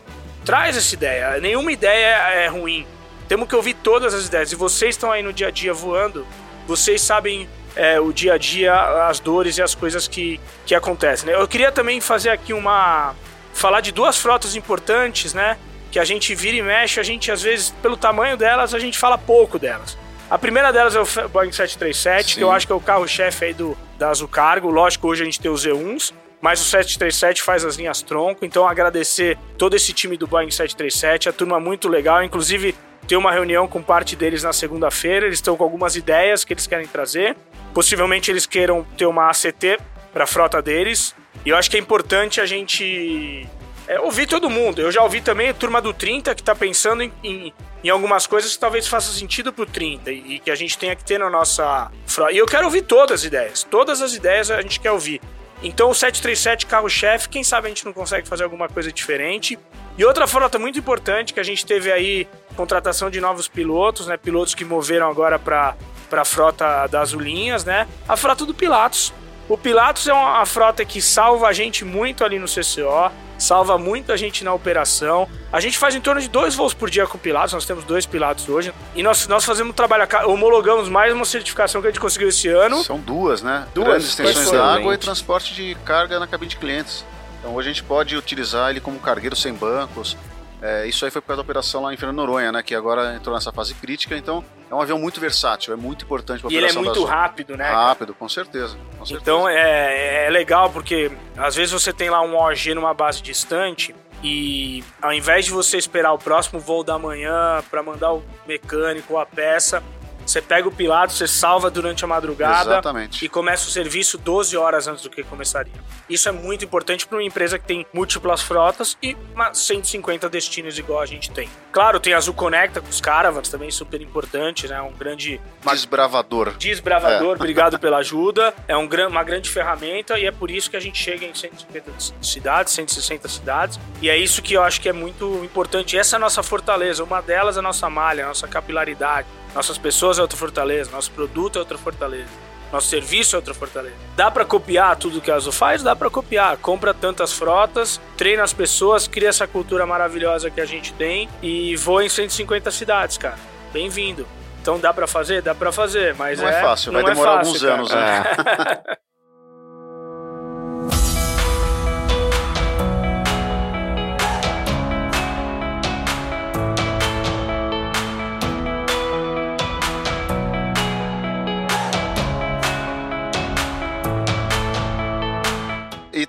traz 0.44 0.76
essa 0.76 0.96
ideia. 0.96 1.40
Nenhuma 1.40 1.72
ideia 1.72 2.16
é 2.34 2.48
ruim. 2.48 2.84
Temos 3.28 3.48
que 3.48 3.56
ouvir 3.56 3.76
todas 3.76 4.16
as 4.16 4.26
ideias. 4.26 4.52
E 4.52 4.56
vocês 4.56 4.96
estão 4.96 5.12
aí 5.12 5.22
no 5.22 5.32
dia 5.32 5.50
a 5.50 5.52
dia 5.52 5.76
voando, 5.76 6.26
vocês 6.66 7.04
sabem 7.04 7.48
é, 7.76 8.00
o 8.00 8.12
dia 8.12 8.34
a 8.34 8.38
dia, 8.40 8.74
as 9.08 9.20
dores 9.20 9.60
e 9.60 9.62
as 9.62 9.76
coisas 9.76 10.08
que, 10.08 10.40
que 10.66 10.74
acontecem. 10.74 11.28
Né? 11.28 11.36
Eu 11.40 11.48
queria 11.48 11.72
também 11.72 12.02
fazer 12.02 12.32
aqui 12.32 12.52
uma. 12.52 13.14
falar 13.54 13.80
de 13.80 13.92
duas 13.92 14.18
frotas 14.18 14.56
importantes, 14.56 15.36
né? 15.36 15.56
Que 15.92 16.00
a 16.00 16.04
gente 16.04 16.34
vira 16.34 16.58
e 16.58 16.64
mexe, 16.64 17.00
a 17.00 17.04
gente, 17.04 17.32
às 17.32 17.44
vezes, 17.44 17.70
pelo 17.80 17.96
tamanho 17.96 18.36
delas, 18.36 18.74
a 18.74 18.80
gente 18.80 18.98
fala 18.98 19.20
pouco 19.20 19.60
delas. 19.60 19.96
A 20.32 20.38
primeira 20.40 20.74
delas 20.74 20.96
é 20.96 21.00
o 21.00 21.30
Boeing 21.30 21.52
737, 21.52 22.32
Sim. 22.32 22.36
que 22.38 22.44
eu 22.44 22.52
acho 22.52 22.66
que 22.66 22.74
é 22.74 22.76
o 22.76 22.82
carro-chefe 22.82 23.46
aí 23.46 23.54
do, 23.54 23.78
da 24.00 24.10
Azul 24.10 24.28
Cargo. 24.28 24.72
Lógico, 24.72 25.08
hoje 25.08 25.22
a 25.22 25.26
gente 25.26 25.40
tem 25.40 25.52
os 25.52 25.64
Z1s, 25.64 26.12
mas 26.42 26.62
o 26.62 26.64
737 26.64 27.42
faz 27.42 27.66
as 27.66 27.76
linhas 27.76 28.02
tronco. 28.02 28.46
Então, 28.46 28.68
agradecer 28.68 29.38
todo 29.58 29.76
esse 29.76 29.94
time 29.94 30.18
do 30.18 30.28
Boeing 30.28 30.52
737, 30.52 31.30
a 31.30 31.34
turma 31.34 31.60
muito 31.60 31.88
legal. 31.90 32.24
Inclusive, 32.24 32.76
ter 33.08 33.18
uma 33.18 33.32
reunião 33.32 33.68
com 33.68 33.82
parte 33.82 34.16
deles 34.16 34.44
na 34.44 34.54
segunda-feira. 34.54 35.26
Eles 35.26 35.40
estão 35.40 35.58
com 35.58 35.64
algumas 35.64 35.96
ideias 35.96 36.44
que 36.46 36.54
eles 36.54 36.68
querem 36.68 36.88
trazer. 36.88 37.36
Possivelmente 37.74 38.32
eles 38.32 38.46
queiram 38.46 38.86
ter 38.98 39.06
uma 39.06 39.30
ACT 39.30 39.80
para 40.14 40.24
a 40.24 40.28
frota 40.28 40.62
deles. 40.62 41.16
E 41.46 41.50
eu 41.50 41.58
acho 41.58 41.70
que 41.70 41.78
é 41.78 41.80
importante 41.80 42.40
a 42.40 42.46
gente 42.46 43.48
é, 43.88 44.00
ouvir 44.00 44.28
todo 44.28 44.50
mundo. 44.50 44.82
Eu 44.82 44.92
já 44.92 45.02
ouvi 45.02 45.22
também 45.22 45.50
a 45.50 45.54
turma 45.54 45.82
do 45.82 45.92
30 45.92 46.36
que 46.36 46.42
está 46.42 46.56
pensando 46.56 47.02
em, 47.02 47.12
em, 47.24 47.54
em, 47.84 47.90
algumas 47.90 48.28
coisas 48.28 48.54
que 48.54 48.60
talvez 48.60 48.88
faça 48.88 49.12
sentido 49.12 49.52
para 49.52 49.64
o 49.64 49.66
30 49.66 50.12
e, 50.12 50.36
e, 50.36 50.40
que 50.40 50.52
a 50.52 50.56
gente 50.56 50.78
tenha 50.78 50.96
que 50.96 51.04
ter 51.04 51.18
na 51.18 51.30
nossa 51.30 51.92
frota. 52.06 52.32
E 52.32 52.38
eu 52.38 52.46
quero 52.46 52.66
ouvir 52.66 52.84
todas 52.84 53.22
as 53.22 53.26
ideias. 53.26 53.64
Todas 53.64 54.02
as 54.02 54.14
ideias 54.14 54.52
a 54.52 54.62
gente 54.62 54.80
quer 54.80 54.92
ouvir. 54.92 55.20
Então 55.62 55.90
o 55.90 55.94
737 55.94 56.66
carro-chefe, 56.66 57.28
quem 57.28 57.44
sabe 57.44 57.68
a 57.68 57.70
gente 57.70 57.86
não 57.86 57.94
consegue 57.94 58.28
fazer 58.28 58.44
alguma 58.44 58.70
coisa 58.70 58.92
diferente. 58.92 59.60
E 59.98 60.06
outra 60.06 60.26
frota 60.26 60.58
muito 60.58 60.80
importante 60.80 61.34
que 61.34 61.40
a 61.40 61.44
gente 61.44 61.66
teve 61.66 61.92
aí 61.92 62.28
contratação 62.56 63.10
de 63.10 63.20
novos 63.20 63.48
pilotos, 63.48 64.08
né? 64.08 64.16
Pilotos 64.16 64.56
que 64.56 64.64
moveram 64.64 65.10
agora 65.10 65.38
para 65.38 65.76
para 66.10 66.24
a 66.24 66.26
frota 66.26 66.88
das 66.88 67.14
Ulinhas, 67.14 67.64
né? 67.64 67.88
A 68.08 68.18
frota 68.18 68.44
do 68.46 68.54
Pilatos. 68.54 69.14
O 69.50 69.58
Pilatos 69.58 70.08
é 70.08 70.14
uma 70.14 70.46
frota 70.46 70.86
que 70.86 71.02
salva 71.02 71.48
a 71.48 71.54
gente 71.54 71.84
muito 71.84 72.24
ali 72.24 72.38
no 72.38 72.46
CCO, 72.46 73.12
salva 73.36 73.80
muito 73.80 74.12
a 74.12 74.16
gente 74.16 74.44
na 74.44 74.54
operação. 74.54 75.28
A 75.52 75.60
gente 75.60 75.76
faz 75.76 75.96
em 75.96 76.00
torno 76.00 76.22
de 76.22 76.30
dois 76.30 76.54
voos 76.54 76.72
por 76.72 76.88
dia 76.88 77.08
com 77.08 77.18
Pilatos, 77.18 77.54
nós 77.54 77.66
temos 77.66 77.84
dois 77.84 78.06
Pilatos 78.06 78.48
hoje. 78.48 78.72
E 78.96 79.02
nós, 79.02 79.28
nós 79.28 79.44
fazemos 79.44 79.72
um 79.72 79.74
trabalho, 79.74 80.08
homologamos 80.28 80.88
mais 80.88 81.12
uma 81.12 81.26
certificação 81.26 81.82
que 81.82 81.88
a 81.88 81.90
gente 81.90 82.00
conseguiu 82.00 82.30
esse 82.30 82.48
ano. 82.48 82.84
São 82.84 83.00
duas, 83.00 83.42
né? 83.42 83.68
Duas 83.74 83.88
Grandes 83.88 84.10
extensões 84.10 84.52
da 84.52 84.72
água 84.72 84.94
e 84.94 84.98
transporte 84.98 85.56
de 85.56 85.74
carga 85.84 86.20
na 86.20 86.28
cabine 86.28 86.52
de 86.52 86.58
clientes. 86.58 87.04
Então 87.40 87.56
hoje 87.56 87.70
a 87.70 87.74
gente 87.74 87.84
pode 87.84 88.16
utilizar 88.16 88.70
ele 88.70 88.80
como 88.80 89.00
cargueiro 89.00 89.36
sem 89.36 89.52
bancos, 89.52 90.16
é, 90.62 90.86
isso 90.88 91.06
aí 91.06 91.12
foi 91.12 91.22
por 91.22 91.28
causa 91.28 91.38
da 91.38 91.44
operação 91.44 91.84
lá 91.84 91.94
em 91.94 91.98
Fernando 91.98 92.18
Noronha, 92.18 92.52
né? 92.52 92.62
Que 92.62 92.76
agora 92.76 93.16
entrou 93.16 93.34
nessa 93.34 93.52
fase 93.52 93.74
crítica, 93.74 94.16
então 94.18 94.44
é 94.70 94.76
um 94.76 94.82
avião 94.82 95.00
muito 95.00 95.20
versátil, 95.20 95.74
é 95.74 95.78
muito 95.78 96.04
importante 96.04 96.42
para. 96.42 96.52
E 96.52 96.58
ele 96.58 96.68
é 96.68 96.74
muito 96.74 97.04
rápido, 97.06 97.56
né? 97.56 97.70
Rápido, 97.70 98.14
com 98.14 98.28
certeza, 98.28 98.78
com 98.98 99.06
certeza. 99.06 99.22
Então 99.22 99.48
é, 99.48 100.26
é 100.28 100.30
legal 100.30 100.70
porque 100.70 101.12
às 101.38 101.56
vezes 101.56 101.72
você 101.72 101.94
tem 101.94 102.10
lá 102.10 102.22
um 102.22 102.36
OG 102.36 102.74
numa 102.74 102.94
base 102.94 103.22
distante 103.22 103.96
e 104.22 104.84
ao 105.02 105.14
invés 105.14 105.46
de 105.46 105.52
você 105.52 105.78
esperar 105.78 106.12
o 106.12 106.18
próximo 106.18 106.60
voo 106.60 106.84
da 106.84 107.00
manhã 107.00 107.64
para 107.72 107.82
mandar 107.82 108.14
o 108.14 108.24
mecânico 108.46 109.14
ou 109.14 109.20
a 109.20 109.26
peça, 109.26 109.82
você 110.30 110.42
pega 110.42 110.68
o 110.68 110.72
Pilato, 110.72 111.12
você 111.12 111.28
salva 111.28 111.72
durante 111.72 112.06
a 112.06 112.08
madrugada 112.08 112.70
Exatamente. 112.72 113.26
e 113.26 113.30
começa 113.30 113.68
o 113.68 113.72
serviço 113.72 114.18
12 114.18 114.56
horas 114.56 114.88
antes 114.88 115.02
do 115.02 115.10
que 115.10 115.24
começaria. 115.24 115.74
Isso 116.08 116.30
é 116.30 116.32
muito 116.32 116.64
importante 116.64 117.08
para 117.08 117.18
uma 117.18 117.24
empresa 117.24 117.58
que 117.58 117.66
tem 117.66 117.86
múltiplas 117.92 118.42
frotas 118.42 118.96
e 119.02 119.18
150 119.52 120.30
destinos 120.30 120.78
igual 120.78 121.02
a 121.02 121.06
gente 121.06 121.32
tem. 121.32 121.50
Claro, 121.72 122.00
tem 122.00 122.14
Azul 122.14 122.34
Conecta 122.34 122.80
com 122.80 122.90
os 122.90 123.02
Caravans, 123.02 123.50
também 123.50 123.72
super 123.72 124.02
importante, 124.02 124.68
né? 124.68 124.80
Um 124.82 124.92
grande... 124.92 125.42
Desbravador. 125.66 126.56
Desbravador, 126.58 127.32
é. 127.32 127.36
obrigado 127.36 127.78
pela 127.80 127.98
ajuda. 127.98 128.54
É 128.68 128.78
um, 128.78 128.88
uma 129.08 129.24
grande 129.24 129.50
ferramenta 129.50 130.20
e 130.20 130.26
é 130.28 130.32
por 130.32 130.52
isso 130.52 130.70
que 130.70 130.78
a 130.78 130.80
gente 130.80 131.02
chega 131.02 131.26
em 131.26 131.34
150 131.34 131.92
cidades, 132.22 132.74
160 132.74 133.28
cidades. 133.28 133.80
E 134.00 134.10
é 134.10 134.18
isso 134.18 134.44
que 134.44 134.54
eu 134.54 134.62
acho 134.62 134.80
que 134.80 134.90
é 134.90 134.94
muito 134.94 135.44
importante. 135.44 135.98
Essa 135.98 136.16
é 136.16 136.18
a 136.18 136.20
nossa 136.20 136.44
fortaleza. 136.44 137.04
Uma 137.04 137.20
delas 137.20 137.56
é 137.56 137.60
a 137.60 137.64
nossa 137.64 137.90
malha, 137.90 138.26
a 138.26 138.28
nossa 138.28 138.48
capilaridade 138.48 139.28
nossas 139.54 139.78
pessoas 139.78 140.20
é 140.20 140.22
outra 140.22 140.38
fortaleza, 140.38 140.92
nosso 140.92 141.12
produto 141.12 141.58
é 141.58 141.60
outra 141.60 141.78
fortaleza, 141.78 142.30
nosso 142.72 142.88
serviço 142.88 143.36
é 143.36 143.38
outra 143.38 143.54
fortaleza. 143.54 143.96
Dá 144.16 144.30
para 144.30 144.46
copiar 144.46 144.96
tudo 144.96 145.20
que 145.20 145.32
a 145.32 145.36
Azul 145.36 145.52
faz? 145.52 145.82
Dá 145.82 145.96
para 145.96 146.10
copiar. 146.10 146.58
Compra 146.58 146.94
tantas 146.94 147.34
frotas, 147.34 148.00
treina 148.16 148.44
as 148.44 148.54
pessoas, 148.54 149.08
cria 149.08 149.30
essa 149.30 149.48
cultura 149.48 149.86
maravilhosa 149.86 150.50
que 150.50 150.62
a 150.62 150.66
gente 150.66 150.94
tem 150.94 151.28
e 151.42 151.76
voa 151.76 152.06
em 152.06 152.10
150 152.10 152.70
cidades, 152.72 153.18
cara. 153.18 153.38
Bem-vindo. 153.74 154.28
Então 154.62 154.80
dá 154.80 154.94
para 154.94 155.08
fazer? 155.08 155.42
Dá 155.42 155.56
para 155.56 155.72
fazer, 155.72 156.14
mas 156.16 156.40
não 156.40 156.48
é, 156.48 156.60
é 156.60 156.62
fácil, 156.62 156.92
vai 156.92 157.04
demorar 157.04 157.32
é 157.32 157.36
fácil, 157.38 157.72
alguns 157.72 157.90
cara. 157.90 158.14
anos, 158.14 158.86
né? 158.86 158.96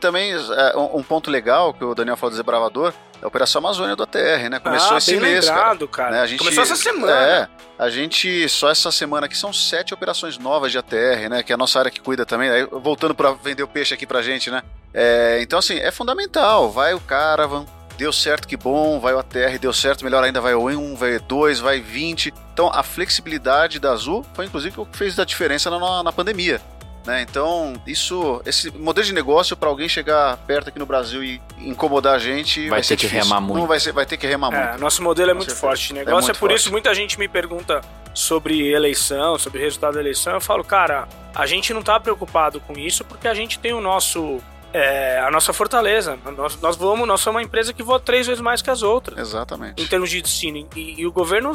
também 0.01 0.33
é, 0.33 0.77
um 0.77 1.03
ponto 1.03 1.31
legal 1.31 1.73
que 1.73 1.85
o 1.85 1.95
Daniel 1.95 2.17
falou 2.17 2.31
do 2.31 2.37
Zebravador 2.37 2.93
é 3.21 3.25
a 3.25 3.29
Operação 3.29 3.61
Amazônia 3.61 3.95
do 3.95 4.03
ATR, 4.03 4.49
né? 4.51 4.59
Começou 4.59 4.95
ah, 4.95 4.99
esse 4.99 5.17
mês, 5.17 5.47
lembrado, 5.47 5.87
cara. 5.87 6.09
cara. 6.09 6.17
Né? 6.17 6.23
A 6.23 6.27
gente, 6.27 6.39
Começou 6.39 6.63
essa 6.63 6.77
semana. 6.77 7.13
É, 7.13 7.49
a 7.79 7.91
gente, 7.91 8.49
só 8.49 8.71
essa 8.71 8.91
semana 8.91 9.27
aqui, 9.27 9.37
são 9.37 9.53
sete 9.53 9.93
operações 9.93 10.39
novas 10.39 10.73
de 10.73 10.79
ATR, 10.79 11.29
né? 11.29 11.43
Que 11.43 11.53
é 11.53 11.55
a 11.55 11.59
nossa 11.59 11.79
área 11.79 11.91
que 11.91 12.01
cuida 12.01 12.25
também. 12.25 12.49
Aí, 12.51 12.67
voltando 12.67 13.15
para 13.15 13.33
vender 13.33 13.63
o 13.63 13.69
peixe 13.69 13.93
aqui 13.93 14.07
pra 14.07 14.23
gente, 14.23 14.51
né? 14.51 14.63
É, 14.93 15.39
então, 15.43 15.59
assim, 15.59 15.79
é 15.79 15.91
fundamental. 15.91 16.71
Vai 16.71 16.95
o 16.95 17.01
Caravan, 17.01 17.67
deu 17.99 18.13
certo, 18.13 18.49
que 18.49 18.57
bom, 18.57 18.99
vai 18.99 19.13
o 19.13 19.19
ATR, 19.19 19.59
deu 19.61 19.73
certo, 19.75 20.03
melhor 20.03 20.25
ainda, 20.25 20.41
vai 20.41 20.55
o 20.55 20.65
E1, 20.65 20.97
vai 20.97 21.17
o 21.17 21.21
E2, 21.21 21.61
vai 21.61 21.79
20. 21.79 22.33
Então, 22.55 22.71
a 22.73 22.83
flexibilidade 22.83 23.79
da 23.79 23.93
Azul 23.93 24.25
foi, 24.33 24.47
inclusive, 24.47 24.81
o 24.81 24.87
que 24.87 24.97
fez 24.97 25.19
a 25.19 25.25
diferença 25.27 25.69
na, 25.69 26.03
na 26.03 26.11
pandemia. 26.13 26.61
Né? 27.05 27.23
Então, 27.23 27.75
isso, 27.87 28.43
esse 28.45 28.71
modelo 28.71 29.07
de 29.07 29.15
negócio 29.15 29.57
para 29.57 29.69
alguém 29.69 29.89
chegar 29.89 30.37
perto 30.39 30.69
aqui 30.69 30.79
no 30.79 30.87
Brasil 30.87 31.25
e 31.25 31.41
incomodar 31.59 32.15
a 32.15 32.19
gente 32.19 32.69
vai, 32.69 32.81
vai 32.81 32.83
ter 32.83 32.97
que 32.97 33.07
difícil. 33.07 33.25
remar 33.25 33.41
muito. 33.41 33.59
Não 33.59 33.67
vai, 33.67 33.81
ser, 33.81 33.93
vai 33.93 34.07
ter 34.07 34.17
que 34.17 34.27
remar 34.27 34.53
é, 34.53 34.69
muito. 34.69 34.81
Nosso 34.81 35.03
modelo 35.03 35.31
é 35.31 35.35
muito 35.35 35.55
forte 35.55 35.89
de 35.89 35.95
negócio, 35.95 36.29
é, 36.29 36.33
é 36.33 36.35
por 36.35 36.41
forte. 36.41 36.57
isso 36.57 36.71
muita 36.71 36.95
gente 36.95 37.19
me 37.19 37.27
pergunta 37.27 37.81
sobre 38.13 38.71
eleição, 38.71 39.39
sobre 39.39 39.61
o 39.61 39.63
resultado 39.63 39.95
da 39.95 40.01
eleição. 40.01 40.35
Eu 40.35 40.41
falo, 40.41 40.63
cara, 40.63 41.09
a 41.35 41.47
gente 41.47 41.73
não 41.73 41.81
está 41.81 41.99
preocupado 41.99 42.61
com 42.61 42.75
isso 42.75 43.05
porque 43.05 43.29
a 43.29 43.35
gente 43.35 43.59
tem 43.59 43.73
o 43.73 43.81
nosso 43.81 44.41
é, 44.73 45.19
a 45.19 45.31
nossa 45.31 45.53
fortaleza. 45.53 46.19
Nós, 46.37 46.61
nós 46.61 46.77
voamos, 46.77 47.07
nós 47.07 47.21
somos 47.21 47.37
uma 47.41 47.43
empresa 47.43 47.73
que 47.73 47.83
voa 47.83 47.99
três 47.99 48.27
vezes 48.27 48.41
mais 48.41 48.63
que 48.63 48.71
as 48.71 48.83
outras. 48.83 49.19
Exatamente. 49.19 49.83
Em 49.83 49.87
termos 49.87 50.11
de 50.11 50.21
destino. 50.21 50.69
E, 50.77 51.01
e 51.01 51.07
o 51.07 51.13
governo, 51.13 51.53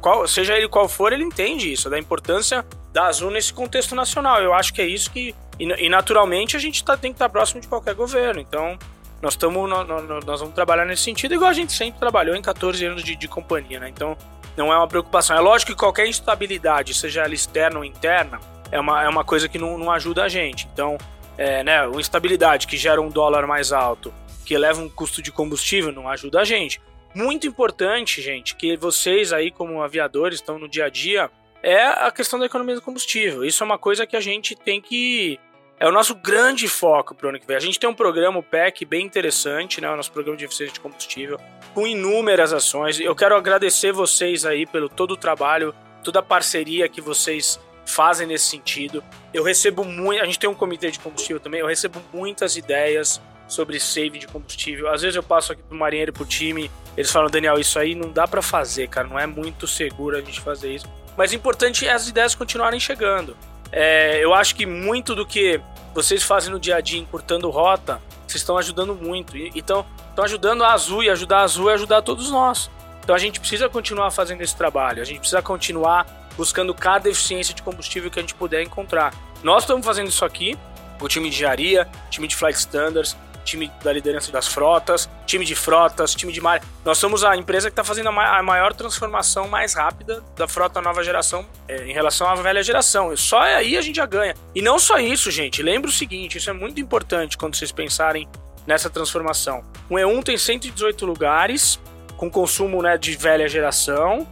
qual, 0.00 0.26
seja 0.26 0.56
ele 0.56 0.68
qual 0.68 0.88
for, 0.88 1.12
ele 1.12 1.24
entende 1.24 1.72
isso, 1.72 1.90
da 1.90 1.98
importância 1.98 2.64
da 2.92 3.06
Azul 3.06 3.30
nesse 3.30 3.52
contexto 3.52 3.94
nacional. 3.94 4.40
Eu 4.42 4.54
acho 4.54 4.72
que 4.72 4.80
é 4.80 4.86
isso 4.86 5.10
que. 5.10 5.34
E, 5.58 5.64
e 5.64 5.88
naturalmente 5.88 6.56
a 6.56 6.60
gente 6.60 6.82
tá, 6.84 6.96
tem 6.96 7.12
que 7.12 7.16
estar 7.16 7.26
tá 7.26 7.32
próximo 7.32 7.60
de 7.60 7.68
qualquer 7.68 7.94
governo. 7.94 8.40
Então, 8.40 8.78
nós, 9.20 9.36
tamo, 9.36 9.66
nós, 9.66 9.86
nós, 10.24 10.40
vamos 10.40 10.54
trabalhar 10.54 10.84
nesse 10.84 11.02
sentido, 11.02 11.34
igual 11.34 11.50
a 11.50 11.54
gente 11.54 11.72
sempre 11.72 11.98
trabalhou 11.98 12.36
em 12.36 12.42
14 12.42 12.84
anos 12.84 13.02
de, 13.02 13.16
de 13.16 13.28
companhia, 13.28 13.80
né? 13.80 13.88
Então, 13.88 14.16
não 14.56 14.72
é 14.72 14.76
uma 14.76 14.88
preocupação. 14.88 15.36
É 15.36 15.40
lógico 15.40 15.72
que 15.72 15.78
qualquer 15.78 16.06
instabilidade, 16.06 16.94
seja 16.94 17.22
ela 17.22 17.34
externa 17.34 17.78
ou 17.78 17.84
interna, 17.84 18.40
é 18.70 18.78
uma, 18.78 19.02
é 19.02 19.08
uma 19.08 19.24
coisa 19.24 19.48
que 19.48 19.58
não, 19.58 19.76
não 19.76 19.90
ajuda 19.90 20.24
a 20.24 20.28
gente. 20.28 20.68
Então, 20.72 20.96
é, 21.38 21.62
né, 21.62 21.86
uma 21.86 22.00
instabilidade 22.00 22.66
que 22.66 22.76
gera 22.76 23.00
um 23.00 23.08
dólar 23.08 23.46
mais 23.46 23.72
alto, 23.72 24.12
que 24.44 24.52
eleva 24.52 24.82
um 24.82 24.88
custo 24.88 25.22
de 25.22 25.30
combustível, 25.30 25.92
não 25.92 26.08
ajuda 26.08 26.40
a 26.40 26.44
gente. 26.44 26.80
Muito 27.14 27.46
importante, 27.46 28.20
gente, 28.20 28.56
que 28.56 28.76
vocês 28.76 29.32
aí, 29.32 29.50
como 29.50 29.82
aviadores, 29.82 30.40
estão 30.40 30.58
no 30.58 30.68
dia 30.68 30.86
a 30.86 30.88
dia, 30.88 31.30
é 31.62 31.84
a 31.86 32.10
questão 32.10 32.38
da 32.38 32.46
economia 32.46 32.74
do 32.74 32.82
combustível. 32.82 33.44
Isso 33.44 33.62
é 33.62 33.66
uma 33.66 33.78
coisa 33.78 34.06
que 34.06 34.16
a 34.16 34.20
gente 34.20 34.54
tem 34.54 34.80
que. 34.80 35.38
É 35.80 35.88
o 35.88 35.92
nosso 35.92 36.14
grande 36.14 36.66
foco 36.66 37.14
para 37.14 37.26
o 37.26 37.28
ano 37.30 37.38
que 37.38 37.46
vem. 37.46 37.56
A 37.56 37.60
gente 37.60 37.78
tem 37.78 37.88
um 37.88 37.94
programa, 37.94 38.38
o 38.38 38.42
PEC, 38.42 38.84
bem 38.84 39.06
interessante, 39.06 39.80
né? 39.80 39.88
O 39.88 39.96
nosso 39.96 40.10
programa 40.10 40.36
de 40.36 40.44
eficiência 40.44 40.74
de 40.74 40.80
combustível, 40.80 41.38
com 41.72 41.86
inúmeras 41.86 42.52
ações. 42.52 42.98
Eu 42.98 43.14
quero 43.14 43.36
agradecer 43.36 43.92
vocês 43.92 44.44
aí 44.44 44.66
pelo 44.66 44.88
todo 44.88 45.12
o 45.12 45.16
trabalho, 45.16 45.72
toda 46.02 46.18
a 46.18 46.22
parceria 46.22 46.88
que 46.88 47.00
vocês 47.00 47.60
fazem 47.88 48.26
nesse 48.26 48.46
sentido. 48.46 49.02
Eu 49.32 49.42
recebo 49.42 49.84
muito. 49.84 50.22
A 50.22 50.26
gente 50.26 50.38
tem 50.38 50.48
um 50.48 50.54
comitê 50.54 50.90
de 50.90 50.98
combustível 50.98 51.40
também. 51.40 51.60
Eu 51.60 51.66
recebo 51.66 52.00
muitas 52.12 52.56
ideias 52.56 53.20
sobre 53.46 53.80
save 53.80 54.18
de 54.18 54.26
combustível. 54.26 54.92
Às 54.92 55.02
vezes 55.02 55.16
eu 55.16 55.22
passo 55.22 55.52
aqui 55.52 55.62
pro 55.62 55.76
marinheiro 55.76 56.12
pro 56.12 56.26
time, 56.26 56.70
eles 56.96 57.10
falam, 57.10 57.30
Daniel, 57.30 57.58
isso 57.58 57.78
aí 57.78 57.94
não 57.94 58.12
dá 58.12 58.28
para 58.28 58.42
fazer, 58.42 58.88
cara, 58.88 59.08
não 59.08 59.18
é 59.18 59.26
muito 59.26 59.66
seguro 59.66 60.16
a 60.16 60.20
gente 60.20 60.40
fazer 60.40 60.74
isso. 60.74 60.86
Mas 61.16 61.32
o 61.32 61.34
importante 61.34 61.86
é 61.86 61.92
as 61.92 62.08
ideias 62.08 62.34
continuarem 62.34 62.78
chegando. 62.78 63.36
É, 63.72 64.22
eu 64.22 64.34
acho 64.34 64.54
que 64.54 64.66
muito 64.66 65.14
do 65.14 65.24
que 65.24 65.60
vocês 65.94 66.22
fazem 66.22 66.52
no 66.52 66.60
dia 66.60 66.76
a 66.76 66.80
dia, 66.80 67.00
encurtando 67.00 67.48
rota, 67.48 68.00
vocês 68.26 68.42
estão 68.42 68.58
ajudando 68.58 68.94
muito. 68.94 69.36
Então, 69.36 69.86
estão 70.10 70.24
ajudando 70.24 70.62
a 70.62 70.72
Azul 70.72 71.02
e 71.02 71.10
ajudar 71.10 71.38
a 71.38 71.42
Azul 71.42 71.70
é 71.70 71.74
ajudar 71.74 72.02
todos 72.02 72.30
nós. 72.30 72.70
Então 73.02 73.16
a 73.16 73.18
gente 73.18 73.40
precisa 73.40 73.68
continuar 73.68 74.10
fazendo 74.10 74.42
esse 74.42 74.54
trabalho, 74.54 75.00
a 75.00 75.04
gente 75.04 75.20
precisa 75.20 75.40
continuar 75.40 76.27
buscando 76.38 76.72
cada 76.72 77.10
eficiência 77.10 77.52
de 77.52 77.62
combustível 77.62 78.10
que 78.10 78.18
a 78.18 78.22
gente 78.22 78.34
puder 78.34 78.62
encontrar. 78.62 79.12
Nós 79.42 79.64
estamos 79.64 79.84
fazendo 79.84 80.08
isso 80.08 80.24
aqui, 80.24 80.56
o 81.00 81.08
time 81.08 81.28
de 81.28 81.34
engenharia, 81.34 81.88
time 82.08 82.28
de 82.28 82.36
flight 82.36 82.56
standards, 82.56 83.16
time 83.44 83.70
da 83.82 83.92
liderança 83.92 84.30
das 84.30 84.46
frotas, 84.46 85.08
time 85.26 85.44
de 85.44 85.54
frotas, 85.54 86.14
time 86.14 86.32
de 86.32 86.40
mar. 86.40 86.62
Nós 86.84 86.98
somos 86.98 87.24
a 87.24 87.36
empresa 87.36 87.68
que 87.68 87.72
está 87.72 87.82
fazendo 87.82 88.10
a 88.10 88.42
maior 88.42 88.72
transformação 88.74 89.48
mais 89.48 89.74
rápida 89.74 90.22
da 90.36 90.46
frota 90.46 90.80
nova 90.80 91.02
geração 91.02 91.46
é, 91.66 91.84
em 91.84 91.92
relação 91.92 92.28
à 92.28 92.34
velha 92.34 92.62
geração. 92.62 93.16
Só 93.16 93.40
aí 93.40 93.76
a 93.76 93.82
gente 93.82 93.96
já 93.96 94.06
ganha. 94.06 94.34
E 94.54 94.62
não 94.62 94.78
só 94.78 94.98
isso, 94.98 95.30
gente. 95.30 95.62
Lembre 95.62 95.90
o 95.90 95.92
seguinte: 95.92 96.38
isso 96.38 96.50
é 96.50 96.52
muito 96.52 96.80
importante 96.80 97.36
quando 97.36 97.56
vocês 97.56 97.72
pensarem 97.72 98.28
nessa 98.66 98.90
transformação. 98.90 99.64
O 99.88 99.94
E1 99.94 100.22
tem 100.22 100.36
118 100.36 101.06
lugares 101.06 101.80
com 102.18 102.30
consumo 102.30 102.82
né, 102.82 102.98
de 102.98 103.16
velha 103.16 103.48
geração. 103.48 104.26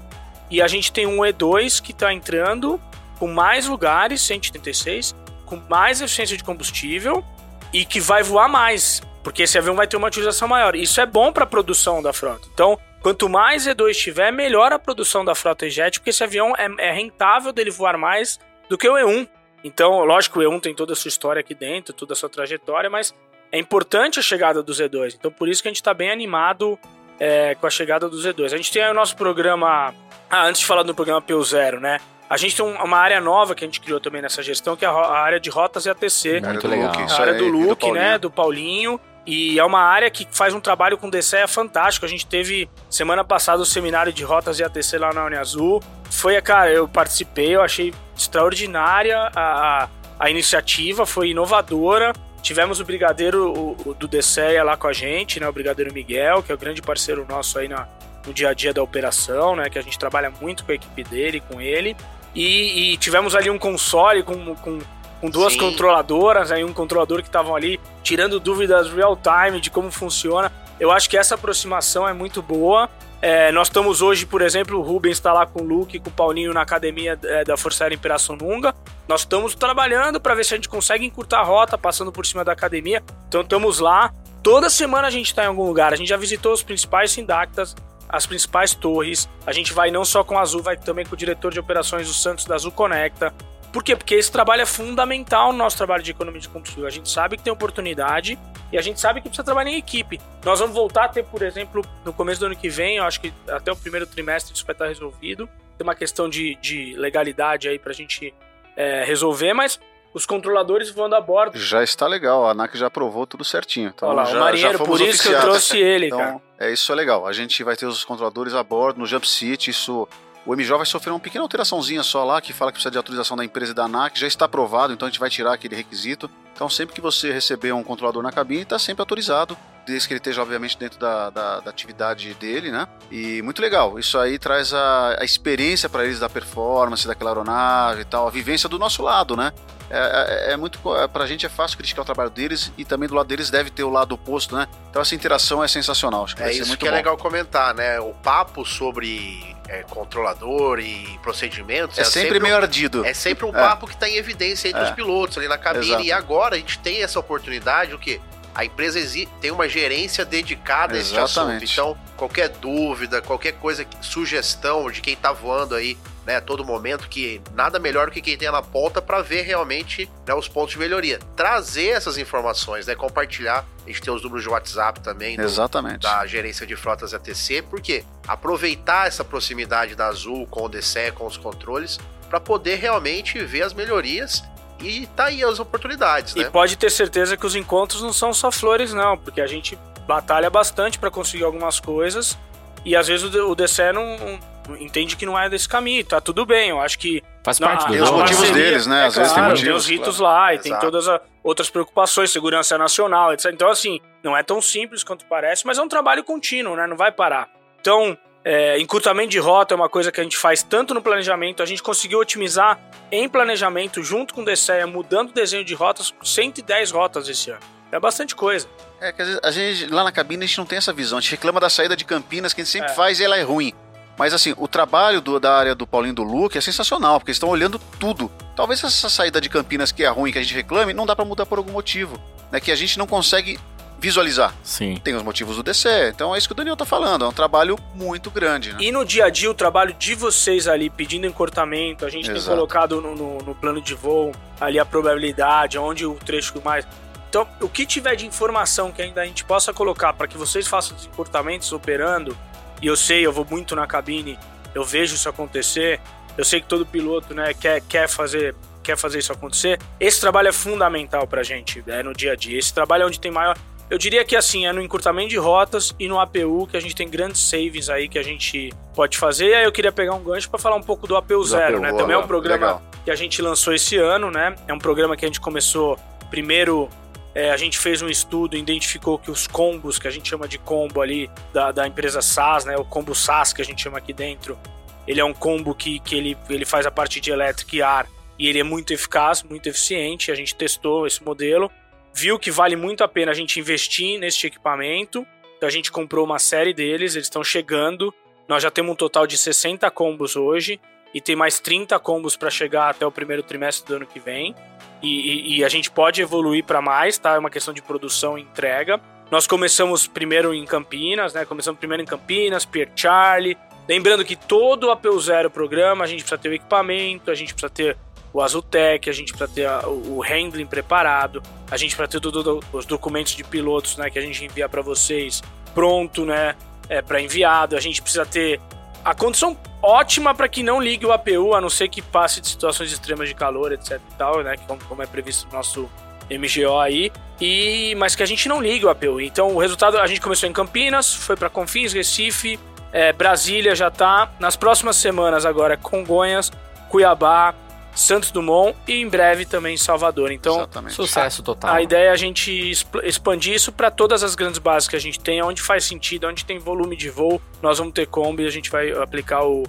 E 0.50 0.62
a 0.62 0.68
gente 0.68 0.92
tem 0.92 1.06
um 1.06 1.18
E2 1.18 1.82
que 1.82 1.92
está 1.92 2.12
entrando 2.12 2.80
com 3.18 3.28
mais 3.28 3.66
lugares, 3.66 4.20
136, 4.22 5.14
com 5.44 5.56
mais 5.68 6.00
eficiência 6.00 6.37
de 6.37 6.44
combustível 6.44 7.24
e 7.72 7.85
que 7.85 8.00
vai 8.00 8.22
voar 8.22 8.48
mais, 8.48 9.02
porque 9.22 9.42
esse 9.42 9.59
avião 9.59 9.74
vai 9.74 9.87
ter 9.87 9.96
uma 9.96 10.09
utilização 10.09 10.46
maior. 10.46 10.76
Isso 10.76 11.00
é 11.00 11.06
bom 11.06 11.32
para 11.32 11.44
a 11.44 11.46
produção 11.46 12.02
da 12.02 12.12
frota. 12.12 12.48
Então, 12.52 12.78
quanto 13.02 13.28
mais 13.28 13.66
E2 13.66 13.94
tiver, 13.94 14.30
melhor 14.30 14.72
a 14.72 14.78
produção 14.78 15.24
da 15.24 15.35
frota 15.35 15.68
jet, 15.68 15.98
porque 15.98 16.11
esse 16.11 16.22
avião 16.22 16.54
é, 16.56 16.68
é 16.78 16.92
rentável 16.92 17.52
dele 17.52 17.70
voar 17.70 17.96
mais 17.96 18.38
do 18.68 18.78
que 18.78 18.88
o 18.88 18.94
E1. 18.94 19.28
Então, 19.64 20.04
lógico, 20.04 20.38
o 20.38 20.42
E1 20.42 20.61
tem 20.61 20.74
toda 20.74 20.92
a 20.92 20.96
sua 20.96 21.09
história 21.09 21.40
aqui 21.40 21.54
dentro, 21.54 21.92
toda 21.92 22.12
a 22.12 22.16
sua 22.16 22.28
trajetória, 22.28 22.88
mas 22.88 23.14
é 23.50 23.59
importante 23.59 24.18
a 24.18 24.22
chegada 24.22 24.62
do 24.62 24.72
Z2. 24.72 25.14
Então, 25.18 25.30
por 25.30 25.48
isso 25.48 25.62
que 25.62 25.68
a 25.68 25.70
gente 25.70 25.80
está 25.80 25.94
bem 25.94 26.11
animado 26.11 26.78
é, 27.18 27.54
com 27.54 27.66
a 27.66 27.70
chegada 27.70 28.09
do 28.09 28.16
Z2. 28.16 28.52
A 28.52 28.56
gente 28.56 28.72
tem 28.72 28.82
aí 28.82 28.90
o 28.90 28.94
nosso 28.94 29.16
programa. 29.16 29.94
Ah, 30.30 30.46
antes 30.46 30.60
de 30.60 30.66
falar 30.66 30.82
do 30.82 30.94
programa 30.94 31.22
P0, 31.22 31.80
né? 31.80 31.98
A 32.28 32.36
gente 32.36 32.56
tem 32.56 32.64
uma 32.64 32.98
área 32.98 33.20
nova 33.20 33.54
que 33.54 33.64
a 33.64 33.66
gente 33.68 33.80
criou 33.80 34.00
também 34.00 34.20
nessa 34.20 34.42
gestão, 34.42 34.76
que 34.76 34.84
é 34.84 34.88
a 34.88 34.92
área 34.92 35.38
de 35.38 35.48
rotas 35.48 35.86
e 35.86 35.90
ATC. 35.90 36.40
Muito 36.40 36.66
legal. 36.66 36.92
a 36.92 37.20
área 37.20 37.34
do 37.34 37.46
Luke, 37.46 37.90
né? 37.92 38.18
Do 38.18 38.30
Paulinho. 38.30 39.00
E 39.24 39.58
é 39.58 39.64
uma 39.64 39.80
área 39.80 40.08
que 40.08 40.26
faz 40.30 40.54
um 40.54 40.60
trabalho 40.60 40.96
com 40.96 41.10
DCE 41.10 41.46
fantástico. 41.48 42.06
A 42.06 42.08
gente 42.08 42.26
teve 42.26 42.68
semana 42.88 43.24
passada 43.24 43.62
o 43.62 43.66
seminário 43.66 44.12
de 44.12 44.22
rotas 44.22 44.58
e 44.60 44.64
ATC 44.64 44.98
lá 44.98 45.12
na 45.12 45.24
Uniazul. 45.24 45.82
Foi, 46.10 46.40
cara, 46.40 46.70
eu 46.70 46.86
participei, 46.86 47.54
eu 47.54 47.60
achei 47.60 47.92
extraordinária 48.16 49.18
a, 49.34 49.84
a, 49.84 49.88
a 50.18 50.30
iniciativa, 50.30 51.04
foi 51.04 51.30
inovadora. 51.30 52.12
Tivemos 52.40 52.78
o 52.78 52.84
brigadeiro 52.84 53.52
o, 53.52 53.76
o 53.90 53.94
do 53.94 54.06
DCEA 54.06 54.62
lá 54.62 54.76
com 54.76 54.86
a 54.86 54.92
gente, 54.92 55.40
né? 55.40 55.48
O 55.48 55.52
brigadeiro 55.52 55.92
Miguel, 55.92 56.42
que 56.44 56.52
é 56.52 56.54
o 56.54 56.58
grande 56.58 56.80
parceiro 56.80 57.26
nosso 57.28 57.58
aí 57.58 57.66
na, 57.66 57.88
no 58.26 58.32
dia 58.32 58.50
a 58.50 58.54
dia 58.54 58.72
da 58.72 58.82
operação, 58.82 59.56
né? 59.56 59.70
Que 59.70 59.78
a 59.78 59.82
gente 59.82 59.98
trabalha 59.98 60.30
muito 60.40 60.64
com 60.64 60.72
a 60.72 60.74
equipe 60.74 61.04
dele, 61.04 61.40
com 61.40 61.60
ele. 61.60 61.96
E, 62.34 62.92
e 62.92 62.96
tivemos 62.98 63.34
ali 63.34 63.48
um 63.48 63.58
console 63.58 64.22
com, 64.22 64.54
com, 64.56 64.78
com 65.20 65.30
duas 65.30 65.54
Sim. 65.54 65.60
controladoras, 65.60 66.52
aí 66.52 66.62
um 66.62 66.72
controlador 66.72 67.22
que 67.22 67.28
estavam 67.28 67.56
ali 67.56 67.80
tirando 68.02 68.38
dúvidas 68.38 68.90
real 68.90 69.16
time 69.16 69.60
de 69.60 69.70
como 69.70 69.90
funciona. 69.90 70.52
Eu 70.78 70.90
acho 70.90 71.08
que 71.08 71.16
essa 71.16 71.34
aproximação 71.34 72.06
é 72.06 72.12
muito 72.12 72.42
boa. 72.42 72.90
É, 73.22 73.50
nós 73.50 73.68
estamos 73.68 74.02
hoje, 74.02 74.26
por 74.26 74.42
exemplo, 74.42 74.78
o 74.78 74.82
Rubens 74.82 75.16
está 75.16 75.32
lá 75.32 75.46
com 75.46 75.62
o 75.62 75.64
Luke 75.64 75.96
e 75.96 76.00
com 76.00 76.10
o 76.10 76.12
Paulinho 76.12 76.52
na 76.52 76.60
academia 76.60 77.18
é, 77.24 77.44
da 77.44 77.56
Força 77.56 77.84
Aérea 77.84 77.96
Imperação 77.96 78.36
Nunga. 78.36 78.74
Nós 79.08 79.20
estamos 79.20 79.54
trabalhando 79.54 80.20
para 80.20 80.34
ver 80.34 80.44
se 80.44 80.52
a 80.52 80.56
gente 80.56 80.68
consegue 80.68 81.06
encurtar 81.06 81.40
a 81.40 81.42
rota, 81.42 81.78
passando 81.78 82.12
por 82.12 82.26
cima 82.26 82.44
da 82.44 82.52
academia. 82.52 83.02
Então 83.26 83.40
estamos 83.40 83.80
lá. 83.80 84.12
Toda 84.42 84.68
semana 84.68 85.08
a 85.08 85.10
gente 85.10 85.26
está 85.26 85.44
em 85.44 85.46
algum 85.46 85.64
lugar. 85.64 85.92
A 85.92 85.96
gente 85.96 86.08
já 86.08 86.16
visitou 86.16 86.52
os 86.52 86.62
principais 86.62 87.10
sindactas, 87.10 87.74
as 88.09 88.27
principais 88.27 88.75
torres. 88.75 89.29
A 89.47 89.53
gente 89.53 89.73
vai 89.73 89.90
não 89.90 90.05
só 90.05 90.23
com 90.25 90.38
a 90.38 90.42
Azul, 90.42 90.62
vai 90.62 90.77
também 90.77 91.05
com 91.05 91.14
o 91.14 91.19
diretor 91.19 91.53
de 91.53 91.61
operações 91.61 92.07
do 92.07 92.14
Santos 92.14 92.45
da 92.45 92.55
Azul 92.55 92.73
Conecta. 92.73 93.33
Por 93.73 93.83
quê? 93.83 93.95
Porque 93.95 94.14
esse 94.14 94.33
trabalho 94.33 94.62
é 94.62 94.66
fundamental 94.66 95.53
no 95.53 95.59
nosso 95.59 95.77
trabalho 95.77 96.03
de 96.03 96.11
economia 96.11 96.40
de 96.40 96.49
combustível. 96.49 96.87
A 96.87 96.90
gente 96.90 97.11
sabe 97.11 97.37
que 97.37 97.42
tem 97.42 97.53
oportunidade 97.53 98.38
e 98.73 98.79
a 98.79 98.83
gente 98.83 98.99
sabe 98.99 99.21
que 99.21 99.29
precisa 99.29 99.45
trabalhar 99.45 99.71
em 99.71 99.77
equipe. 99.77 100.21
Nós 100.45 100.61
vamos 100.61 100.75
voltar 100.75 101.05
a 101.05 101.09
ter, 101.09 101.25
por 101.25 101.42
exemplo, 101.42 101.85
no 102.05 102.12
começo 102.12 102.40
do 102.40 102.47
ano 102.47 102.57
que 102.57 102.69
vem, 102.69 102.97
eu 102.97 103.05
acho 103.05 103.21
que 103.21 103.33
até 103.49 103.71
o 103.71 103.77
primeiro 103.77 104.07
trimestre 104.07 104.55
isso 104.55 104.64
vai 104.64 104.75
estar 104.75 104.87
resolvido. 104.87 105.49
Tem 105.77 105.87
uma 105.87 105.95
questão 105.95 106.29
de, 106.29 106.55
de 106.57 106.95
legalidade 106.97 107.69
aí 107.69 107.79
pra 107.79 107.92
gente 107.92 108.33
é, 108.77 109.05
resolver, 109.05 109.53
mas 109.53 109.79
os 110.16 110.24
controladores 110.24 110.88
voando 110.88 111.14
a 111.14 111.20
bordo. 111.20 111.59
Já 111.59 111.83
está 111.83 112.07
legal, 112.07 112.46
a 112.46 112.52
ANAC 112.52 112.79
já 112.79 112.87
aprovou 112.87 113.26
tudo 113.26 113.44
certinho. 113.44 113.92
Então 113.94 114.09
Olha 114.09 114.16
lá, 114.16 114.24
já, 114.24 114.37
o 114.38 114.40
marinheiro, 114.40 114.79
por 114.79 114.98
isso 114.98 115.22
que 115.22 115.29
eu 115.29 115.40
trouxe 115.42 115.76
ele, 115.76 116.07
então, 116.07 116.18
cara. 116.18 116.42
É, 116.59 116.72
isso 116.72 116.90
é 116.90 116.94
legal. 116.94 117.26
A 117.26 117.35
gente 117.35 117.62
vai 117.62 117.76
ter 117.76 117.85
os 117.85 118.02
controladores 118.02 118.55
a 118.55 118.62
bordo 118.62 118.98
no 118.98 119.07
Jump 119.07 119.29
Seat, 119.29 119.68
isso... 119.68 120.09
O 120.46 120.55
MJ 120.55 120.74
vai 120.76 120.87
sofrer 120.87 121.11
uma 121.11 121.20
pequena 121.20 121.42
alteraçãozinha 121.42 122.02
só 122.02 122.24
lá, 122.24 122.40
que 122.40 122.52
fala 122.52 122.70
que 122.70 122.76
precisa 122.76 122.90
de 122.90 122.96
autorização 122.96 123.37
da 123.37 123.44
empresa 123.44 123.72
e 123.72 123.74
da 123.74 123.85
ANAC, 123.85 124.18
já 124.18 124.26
está 124.26 124.46
aprovado, 124.46 124.92
então 124.92 125.07
a 125.07 125.11
gente 125.11 125.20
vai 125.20 125.29
tirar 125.29 125.52
aquele 125.52 125.76
requisito. 125.76 126.31
Então 126.55 126.70
sempre 126.70 126.94
que 126.94 127.00
você 127.00 127.31
receber 127.31 127.72
um 127.72 127.83
controlador 127.83 128.22
na 128.22 128.33
cabine, 128.33 128.62
está 128.62 128.79
sempre 128.79 129.02
autorizado, 129.02 129.55
desde 129.87 130.09
que 130.09 130.14
ele 130.14 130.18
esteja, 130.18 130.42
obviamente, 130.42 130.77
dentro 130.77 130.99
da, 130.99 131.31
da, 131.31 131.61
da, 131.61 131.70
atividade 131.70 132.35
dele, 132.35 132.70
né? 132.70 132.88
E 133.11 133.40
muito 133.42 133.62
legal. 133.62 133.99
Isso 133.99 134.18
aí 134.18 134.38
traz 134.38 134.75
a, 134.75 135.16
a 135.20 135.25
experiência 135.25 135.88
para 135.88 136.05
eles 136.05 136.18
da 136.18 136.29
performance 136.29 137.07
daquela 137.07 137.31
aeronave 137.31 138.03
e 138.03 138.05
tal, 138.05 138.27
a 138.27 138.31
vivência 138.31 138.68
do 138.68 138.79
nosso 138.79 139.03
lado, 139.03 139.37
né? 139.37 139.53
É, 139.88 140.51
é, 140.51 140.53
é 140.53 140.57
muito. 140.57 140.81
É, 140.96 141.07
pra 141.07 141.27
gente 141.27 141.46
é 141.46 141.49
fácil 141.49 141.79
criticar 141.79 142.03
o 142.03 142.05
trabalho 142.05 142.31
deles 142.31 142.72
e 142.77 142.85
também 142.85 143.09
do 143.09 143.14
lado 143.14 143.29
deles 143.29 143.51
deve 143.51 143.70
ter 143.70 143.85
o 143.85 143.90
lado 143.90 144.16
oposto, 144.16 144.57
né? 144.57 144.66
Então 144.90 145.01
essa 145.01 145.14
interação 145.14 145.62
é 145.62 145.68
sensacional. 145.68 146.25
Acho 146.25 146.37
que 146.37 146.42
é 146.42 146.53
isso 146.53 146.77
que 146.77 146.87
é 146.87 146.90
bom. 146.90 146.96
é 146.96 146.99
legal 146.99 147.16
comentar, 147.16 147.72
né? 147.72 148.01
O 148.01 148.12
papo 148.12 148.64
sobre 148.64 149.57
é, 149.68 149.83
controlador 149.85 150.81
e 150.81 151.18
procedimentos. 151.22 151.99
É, 151.99 152.03
é 152.03 152.05
sempre, 152.05 152.20
sempre, 152.20 152.40
meio 152.40 152.57
ardido. 152.57 153.05
É 153.05 153.14
sempre 153.14 153.44
um 153.46 153.51
é. 153.51 153.53
papo 153.53 153.87
que 153.87 153.94
está 153.94 154.09
em 154.09 154.16
evidência 154.16 154.68
entre 154.68 154.83
os 154.83 154.90
pilotos 154.90 155.38
ali 155.38 155.46
na 155.46 155.59
cabine. 155.59 155.87
Exato. 155.87 156.03
E 156.03 156.12
agora 156.12 156.57
a 156.57 156.59
gente 156.59 156.79
tem 156.81 157.03
essa 157.03 157.20
oportunidade, 157.20 157.94
o 157.94 157.99
quê? 157.99 158.20
A 158.57 158.64
empresa 158.64 158.99
tem 159.38 159.51
uma 159.51 159.69
gerência 159.69 160.25
dedicada 160.25 160.97
Exatamente. 160.97 161.21
a 161.21 161.64
esse 161.64 161.79
assunto. 161.79 161.95
Então, 161.95 161.99
qualquer 162.16 162.49
dúvida, 162.49 163.21
qualquer 163.21 163.53
coisa, 163.53 163.87
sugestão 164.01 164.90
de 164.90 165.03
quem 165.03 165.12
está 165.12 165.31
voando 165.31 165.75
aí 165.75 165.99
né, 166.25 166.37
a 166.37 166.40
todo 166.40 166.64
momento, 166.64 167.07
que 167.07 167.42
nada 167.55 167.79
melhor 167.79 168.07
do 168.07 168.12
que 168.12 168.23
quem 168.23 168.35
tem 168.35 168.51
na 168.51 168.62
ponta 168.62 169.03
para 169.03 169.21
ver 169.21 169.42
realmente 169.42 170.11
né, 170.27 170.33
os 170.33 170.49
pontos 170.49 170.73
de 170.73 170.79
melhoria. 170.79 171.19
Trazer 171.37 171.88
essas 171.88 172.16
informações, 172.16 172.87
né, 172.87 172.95
compartilhar. 172.95 173.62
A 173.85 173.88
gente 173.88 174.01
tem 174.01 174.12
os 174.12 174.23
números 174.23 174.42
de 174.42 174.49
WhatsApp 174.49 175.01
também 175.01 175.37
do, 175.37 175.42
Exatamente. 175.42 176.01
da 176.01 176.25
gerência 176.27 176.66
de 176.66 176.75
frotas 176.75 177.12
ATC, 177.12 177.61
porque 177.61 178.05
aproveitar 178.27 179.07
essa 179.07 179.23
proximidade 179.23 179.95
da 179.95 180.07
Azul 180.07 180.47
com 180.47 180.62
o 180.62 180.69
DCE, 180.69 181.12
com 181.12 181.27
os 181.27 181.37
controles, 181.37 181.99
para 182.31 182.40
poder 182.40 182.77
realmente 182.77 183.38
ver 183.45 183.62
as 183.62 183.75
melhorias 183.75 184.42
e 184.80 185.06
tá 185.08 185.26
aí 185.26 185.42
as 185.42 185.58
oportunidades, 185.58 186.34
né? 186.34 186.42
E 186.42 186.50
pode 186.50 186.76
ter 186.76 186.90
certeza 186.90 187.36
que 187.36 187.46
os 187.46 187.54
encontros 187.54 188.02
não 188.02 188.12
são 188.12 188.32
só 188.32 188.50
flores, 188.50 188.92
não, 188.92 189.16
porque 189.16 189.40
a 189.40 189.46
gente 189.46 189.78
batalha 190.06 190.48
bastante 190.50 190.98
para 190.98 191.10
conseguir 191.10 191.44
algumas 191.44 191.80
coisas 191.80 192.38
e 192.84 192.94
às 192.94 193.08
vezes 193.08 193.34
o 193.34 193.54
DCE 193.54 193.92
não, 193.92 194.38
entende 194.78 195.16
que 195.16 195.26
não 195.26 195.38
é 195.38 195.48
desse 195.48 195.68
caminho, 195.68 196.04
tá 196.04 196.20
tudo 196.20 196.46
bem. 196.46 196.70
Eu 196.70 196.80
acho 196.80 196.98
que. 196.98 197.22
Faz 197.42 197.58
parte 197.58 197.86
do 197.86 197.92
Tem 197.92 198.00
os 198.00 198.10
motivos 198.10 198.50
deles, 198.50 198.86
né? 198.86 199.02
É, 199.02 199.06
Às 199.06 199.14
claro, 199.14 199.28
vezes 199.28 199.34
tem 199.34 199.42
motivos. 199.42 199.64
Tem 199.64 199.76
os 199.76 199.86
ritos 199.86 200.16
claro. 200.18 200.34
lá 200.34 200.52
e 200.52 200.56
Exato. 200.56 200.68
tem 200.68 200.78
todas 200.78 201.08
as 201.08 201.20
outras 201.42 201.70
preocupações, 201.70 202.30
segurança 202.30 202.78
nacional, 202.78 203.32
etc. 203.32 203.50
Então, 203.52 203.68
assim, 203.68 204.00
não 204.22 204.36
é 204.36 204.42
tão 204.42 204.60
simples 204.60 205.02
quanto 205.02 205.24
parece, 205.26 205.66
mas 205.66 205.78
é 205.78 205.82
um 205.82 205.88
trabalho 205.88 206.24
contínuo, 206.24 206.76
né? 206.76 206.86
Não 206.86 206.96
vai 206.96 207.12
parar. 207.12 207.48
Então, 207.80 208.16
é, 208.48 208.78
encurtamento 208.78 209.30
de 209.30 209.40
rota 209.40 209.74
é 209.74 209.76
uma 209.76 209.88
coisa 209.88 210.12
que 210.12 210.20
a 210.20 210.22
gente 210.22 210.37
faz 210.37 210.62
tanto 210.62 210.94
no 210.94 211.02
planejamento, 211.02 211.64
a 211.64 211.66
gente 211.66 211.82
conseguiu 211.82 212.20
otimizar 212.20 212.78
em 213.11 213.28
planejamento, 213.28 214.04
junto 214.04 214.32
com 214.32 214.42
o 214.42 214.44
DCEA, 214.44 214.87
mudando 214.87 215.30
o 215.30 215.32
desenho 215.32 215.64
de 215.64 215.74
rotas, 215.74 216.14
110 216.22 216.92
rotas 216.92 217.28
esse 217.28 217.50
ano. 217.50 217.61
É 217.90 217.98
bastante 217.98 218.37
coisa. 218.37 218.68
É 219.00 219.11
que 219.11 219.20
às 219.20 219.26
vezes, 219.26 219.40
a 219.42 219.50
gente, 219.50 219.87
lá 219.92 220.04
na 220.04 220.12
cabine 220.12 220.44
a 220.44 220.46
gente 220.46 220.59
não 220.59 220.64
tem 220.64 220.78
essa 220.78 220.92
visão. 220.92 221.18
A 221.18 221.20
gente 221.20 221.32
reclama 221.32 221.59
da 221.59 221.68
saída 221.68 221.96
de 221.96 222.04
Campinas, 222.04 222.54
que 222.54 222.61
a 222.61 222.64
gente 222.64 222.70
sempre 222.70 222.92
é. 222.92 222.94
faz 222.94 223.18
e 223.18 223.24
ela 223.24 223.37
é 223.37 223.42
ruim. 223.42 223.72
Mas 224.16 224.32
assim, 224.32 224.54
o 224.56 224.68
trabalho 224.68 225.20
do, 225.20 225.40
da 225.40 225.52
área 225.52 225.74
do 225.74 225.85
Paulinho 225.85 226.14
do 226.14 226.22
Luke 226.22 226.56
é 226.56 226.61
sensacional, 226.61 227.18
porque 227.18 227.30
eles 227.30 227.38
estão 227.38 227.48
olhando 227.48 227.80
tudo. 227.98 228.30
Talvez 228.54 228.82
essa 228.85 229.11
saída 229.11 229.40
de 229.40 229.48
Campinas 229.48 229.90
que 229.90 230.04
é 230.04 230.09
ruim, 230.09 230.30
que 230.30 230.38
a 230.38 230.42
gente 230.42 230.54
reclame, 230.54 230.94
não 230.94 231.04
dá 231.04 231.16
para 231.16 231.24
mudar 231.24 231.46
por 231.46 231.59
algum 231.59 231.72
motivo. 231.72 232.16
Né, 232.52 232.61
que 232.61 232.70
a 232.70 232.76
gente 232.76 232.96
não 232.96 233.09
consegue 233.09 233.59
visualizar. 234.07 234.55
Sim. 234.62 235.01
Tem 235.03 235.14
os 235.16 235.23
motivos 235.23 235.57
do 235.57 235.62
DC. 235.64 236.11
Então 236.14 236.33
é 236.35 236.38
isso 236.38 236.49
que 236.49 236.53
o 236.53 236.57
Daniel 236.57 236.77
tá 236.77 236.85
falando. 236.85 237.25
É 237.25 237.29
um 237.29 237.33
trabalho 237.33 237.77
muito 237.95 238.31
grande. 238.31 238.73
Né? 238.73 238.79
E 238.81 238.92
no 238.92 239.05
dia 239.05 239.25
a 239.25 239.31
dia, 239.31 239.51
o 239.51 239.55
trabalho 239.55 239.92
de 239.95 240.14
vocês 240.14 240.69
ali 240.69 240.88
pedindo 240.88 241.27
encurtamento, 241.27 242.07
a 242.07 242.09
gente 242.09 242.31
Exato. 242.31 242.47
tem 242.47 242.55
colocado 242.55 243.01
no, 243.01 243.16
no, 243.16 243.38
no, 243.38 243.55
plano 243.55 243.81
de 243.81 243.95
voo 243.95 244.31
ali 244.61 244.79
a 244.79 244.85
probabilidade, 244.85 245.77
onde 245.77 246.07
o 246.07 246.14
trecho 246.14 246.55
mais. 246.64 246.87
Então, 247.29 247.47
o 247.61 247.69
que 247.69 247.85
tiver 247.85 248.14
de 248.14 248.25
informação 248.25 248.92
que 248.92 249.03
ainda 249.03 249.23
a 249.23 249.27
gente 249.27 249.45
possa 249.45 249.73
colocar 249.73 250.12
para 250.12 250.29
que 250.29 250.38
vocês 250.38 250.69
façam 250.69 250.97
os 250.97 251.05
encurtamentos 251.05 251.73
operando, 251.73 252.37
e 252.81 252.87
eu 252.87 252.97
sei, 252.97 253.27
eu 253.27 253.33
vou 253.33 253.47
muito 253.51 253.75
na 253.75 253.87
cabine, 253.87 254.38
eu 254.75 254.85
vejo 254.85 255.16
isso 255.16 255.29
acontecer, 255.29 256.01
eu 256.38 256.45
sei 256.45 256.61
que 256.61 256.66
todo 256.69 256.87
piloto 256.87 257.35
né, 257.35 257.53
quer, 257.55 257.81
quer, 257.83 258.09
fazer, 258.09 258.55
quer 258.83 258.97
fazer 258.97 259.19
isso 259.19 259.33
acontecer. 259.33 259.81
Esse 259.99 260.21
trabalho 260.21 260.49
é 260.49 260.53
fundamental 260.53 261.27
pra 261.27 261.42
gente 261.42 261.83
é, 261.88 262.03
no 262.03 262.12
dia 262.12 262.33
a 262.33 262.37
dia. 262.37 262.59
Esse 262.59 262.73
trabalho 262.73 263.03
é 263.03 263.07
onde 263.07 263.19
tem 263.19 263.31
maior. 263.31 263.57
Eu 263.88 263.99
diria 263.99 264.25
que 264.25 264.35
assim, 264.35 264.66
é 264.66 264.72
no 264.72 264.83
encurtamento 264.83 265.29
de 265.29 265.37
rotas 265.37 265.94
e 265.99 266.09
no 266.09 266.18
APU 266.18 266.66
que 266.66 266.77
a 266.77 266.81
gente 266.81 266.94
tem 266.94 267.09
grandes 267.09 267.40
savings 267.40 267.88
aí 267.88 268.09
que 268.09 268.18
a 268.18 268.22
gente 268.22 268.72
pode 268.94 269.16
fazer. 269.16 269.51
E 269.51 269.55
aí 269.55 269.64
eu 269.64 269.70
queria 269.70 269.92
pegar 269.92 270.14
um 270.14 270.22
gancho 270.22 270.51
para 270.51 270.59
falar 270.59 270.77
um 270.77 270.83
pouco 270.83 271.07
do 271.07 271.16
APU 271.16 271.42
Zero, 271.44 271.77
APU, 271.77 271.83
né? 271.83 271.90
boa, 271.90 272.03
Também 272.03 272.16
é 272.16 272.18
um 272.18 272.27
programa 272.27 272.66
Legal. 272.66 272.83
que 273.05 273.11
a 273.11 273.14
gente 273.14 273.40
lançou 273.40 273.72
esse 273.72 273.96
ano, 273.96 274.31
né? 274.31 274.57
É 274.66 274.72
um 274.72 274.79
programa 274.79 275.16
que 275.16 275.25
a 275.25 275.29
gente 275.29 275.40
começou 275.40 275.96
primeiro. 276.31 276.88
é, 277.33 277.51
a 277.51 277.57
gente 277.57 277.79
fez 277.79 278.03
um 278.03 278.09
estudo, 278.09 278.57
identificou 278.57 279.18
que 279.18 279.31
os 279.31 279.46
combos, 279.46 279.99
que 279.99 280.09
a 280.09 280.11
gente 280.11 280.29
chama 280.29 280.49
de 280.49 280.59
combo 280.59 281.01
ali, 281.01 281.31
da, 281.53 281.70
da 281.70 281.87
empresa 281.87 282.20
SaaS, 282.20 282.64
né? 282.64 282.77
O 282.77 282.85
combo 282.85 283.14
SaaS 283.14 283.53
que 283.53 283.62
a 283.62 283.64
gente 283.64 283.81
chama 283.81 283.99
aqui 283.99 284.12
dentro, 284.12 284.59
ele 285.07 285.20
é 285.20 285.25
um 285.25 285.35
combo 285.35 285.72
que, 285.75 286.01
que 286.01 286.16
ele, 286.16 286.37
ele 286.51 286.64
faz 286.64 286.87
a 286.87 286.90
parte 286.90 287.20
de 287.20 287.31
elétrica 287.31 287.77
e 287.77 287.83
ar 287.83 288.09
e 288.38 288.49
ele 288.49 288.59
é 288.59 288.62
muito 288.62 288.92
eficaz, 288.92 289.42
muito 289.42 289.68
eficiente. 289.68 290.33
A 290.33 290.35
gente 290.35 290.55
testou 290.55 291.07
esse 291.07 291.22
modelo, 291.22 291.70
viu 292.16 292.38
que 292.38 292.50
vale 292.50 292.74
muito 292.76 293.05
a 293.05 293.09
pena 293.09 293.31
a 293.31 293.35
gente 293.35 293.61
investir 293.61 294.18
neste 294.18 294.46
equipamento. 294.46 295.26
Então 295.57 295.68
a 295.68 295.72
gente 295.72 295.92
comprou 295.92 296.24
uma 296.24 296.38
série 296.38 296.72
deles, 296.72 297.14
eles 297.14 297.26
estão 297.26 297.44
chegando. 297.44 298.12
Nós 298.48 298.62
já 298.62 298.70
temos 298.70 298.92
um 298.92 298.96
total 298.96 299.26
de 299.26 299.37
60 299.37 299.90
combos 299.90 300.35
hoje 300.37 300.81
e 301.12 301.20
tem 301.20 301.37
mais 301.37 301.61
30 301.61 301.98
combos 301.98 302.37
para 302.37 302.50
chegar 302.50 302.88
até 302.90 303.07
o 303.07 303.12
primeiro 303.12 303.42
trimestre 303.42 303.87
do 303.87 303.96
ano 303.96 304.07
que 304.07 304.18
vem. 304.18 304.55
E, 305.02 305.09
e- 305.09 305.59
e 305.59 305.64
a 305.64 305.68
gente 305.68 305.90
pode 305.90 306.22
evoluir 306.22 306.64
para 306.64 306.81
mais, 306.81 307.18
tá? 307.18 307.35
É 307.35 307.38
uma 307.38 307.50
questão 307.50 307.72
de 307.74 307.83
produção 307.83 308.38
e 308.38 308.42
entrega. 308.42 309.00
Nós 309.31 309.46
começamos 309.46 310.07
primeiro 310.07 310.55
em 310.55 310.64
Campinas, 310.64 311.35
né? 311.35 311.44
Começamos 311.44 311.79
primeiro 311.79 312.02
em 312.02 312.07
Campinas, 312.07 312.64
Pier 312.64 312.88
Charlie. 312.94 313.57
Lembrando 313.88 314.24
que 314.24 314.37
todo 314.37 314.85
o 314.85 314.90
APU 314.90 315.18
Zero 315.20 315.50
programa, 315.50 316.05
a 316.05 316.07
gente 316.07 316.20
precisa 316.20 316.38
ter 316.38 316.48
o 316.48 316.55
equipamento, 316.55 317.31
a 317.31 317.35
gente 317.35 317.52
precisa 317.55 317.70
ter 317.70 317.96
o 318.37 318.42
Azutec, 318.42 319.09
a 319.09 319.12
gente 319.12 319.33
precisa 319.33 319.51
ter 319.53 319.66
a- 319.66 319.88
o 319.88 320.20
handling 320.20 320.66
preparado, 320.66 321.42
a 321.70 321.77
gente 321.79 321.96
precisa 321.96 322.09
ter 322.09 322.20
tudo, 322.20 322.61
os 322.72 322.85
documentos 322.85 323.35
de 323.35 323.42
pilotos, 323.42 323.96
né, 323.96 324.11
que 324.11 324.18
a 324.18 324.22
gente 324.22 324.44
envia 324.44 324.68
para 324.68 324.83
vocês 324.83 325.42
pronto, 325.75 326.25
né, 326.27 326.55
é, 326.88 327.01
para 327.01 327.20
enviado. 327.20 327.77
A 327.77 327.81
gente 327.81 328.03
precisa 328.03 328.27
ter 328.27 328.61
a 329.03 329.14
condição 329.14 329.57
ótima 329.83 330.35
para 330.35 330.49
que 330.49 330.62
não 330.62 330.81
ligue 330.81 331.07
o 331.07 331.12
APU, 331.12 331.55
a 331.55 331.61
não 331.61 331.70
ser 331.70 331.88
que 331.88 332.03
passe 332.03 332.40
de 332.40 332.49
situações 332.49 332.92
extremas 332.92 333.29
de 333.29 333.35
calor, 333.35 333.72
etc 333.72 333.99
tal, 334.18 334.42
né, 334.42 334.57
como, 334.66 334.85
como 334.85 335.03
é 335.03 335.07
previsto 335.07 335.46
no 335.46 335.55
nosso 335.55 335.88
MGO 336.31 336.79
aí, 336.79 337.11
e 337.40 337.94
mas 337.96 338.14
que 338.14 338.22
a 338.22 338.27
gente 338.27 338.49
não 338.49 338.61
ligue 338.61 338.85
o 338.85 338.90
APU. 338.90 339.18
Então 339.20 339.55
o 339.55 339.59
resultado 339.59 339.99
a 339.99 340.07
gente 340.07 340.20
começou 340.20 340.46
em 340.46 340.53
Campinas, 340.53 341.14
foi 341.14 341.37
para 341.37 341.49
Confins, 341.49 341.92
Recife, 341.94 342.59
é, 342.92 343.12
Brasília 343.14 343.75
já 343.75 343.90
tá. 343.90 344.31
Nas 344.38 344.57
próximas 344.57 344.96
semanas 344.96 345.46
agora 345.46 345.75
é 345.75 345.77
Congonhas, 345.77 346.51
Cuiabá, 346.90 347.55
Santos 347.96 348.30
Dumont 348.30 348.76
e 348.87 349.00
em 349.00 349.09
breve 349.09 349.46
também 349.46 349.76
Salvador. 349.76 350.30
Então 350.30 350.56
Exatamente. 350.56 350.94
Sucesso 350.94 351.42
total. 351.42 351.74
a 351.74 351.82
ideia 351.82 352.09
é 352.09 352.11
a 352.11 352.16
gente 352.16 352.70
expandir 353.02 353.54
isso 353.54 353.72
para 353.72 353.90
todas 353.90 354.22
as 354.22 354.35
grandes 354.35 354.59
bases 354.59 354.88
que 354.88 354.94
a 354.94 355.00
gente 355.00 355.18
tem, 355.18 355.42
onde 355.42 355.62
faz 355.62 355.85
sentido, 355.85 356.28
onde 356.28 356.44
tem 356.44 356.59
volume 356.59 356.94
de 356.94 357.09
voo, 357.09 357.40
nós 357.62 357.78
vamos 357.78 357.94
ter 357.94 358.06
Kombi 358.06 358.44
e 358.44 358.46
a 358.46 358.50
gente 358.50 358.70
vai 358.70 358.92
aplicar 358.92 359.44
o, 359.44 359.64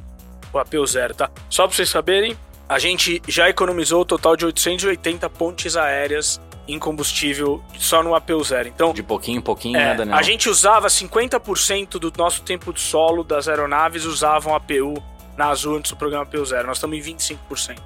o 0.51 0.59
APU 0.59 0.85
zero, 0.85 1.15
tá? 1.15 1.31
Só 1.49 1.65
para 1.65 1.75
vocês 1.75 1.89
saberem, 1.89 2.37
a 2.67 2.77
gente 2.77 3.21
já 3.27 3.49
economizou 3.49 4.01
o 4.01 4.05
total 4.05 4.35
de 4.35 4.45
880 4.45 5.29
pontes 5.29 5.77
aéreas 5.77 6.39
em 6.67 6.77
combustível 6.77 7.63
só 7.77 8.03
no 8.03 8.13
APU 8.13 8.43
zero. 8.43 8.67
Então, 8.67 8.91
De 8.91 9.01
pouquinho 9.01 9.37
em 9.37 9.41
pouquinho, 9.41 9.77
é, 9.77 9.85
né, 9.85 9.95
Daniel? 9.95 10.17
a 10.17 10.21
gente 10.21 10.49
usava 10.49 10.87
50% 10.87 11.91
do 11.97 12.11
nosso 12.17 12.41
tempo 12.43 12.73
de 12.73 12.81
solo 12.81 13.23
das 13.23 13.47
aeronaves 13.47 14.03
usavam 14.03 14.53
APU 14.53 15.01
na 15.37 15.47
Azul 15.47 15.77
antes 15.77 15.91
do 15.91 15.97
programa 15.97 16.23
APU 16.23 16.43
zero. 16.45 16.67
Nós 16.67 16.77
estamos 16.77 16.97
em 16.97 17.15
25%. 17.15 17.77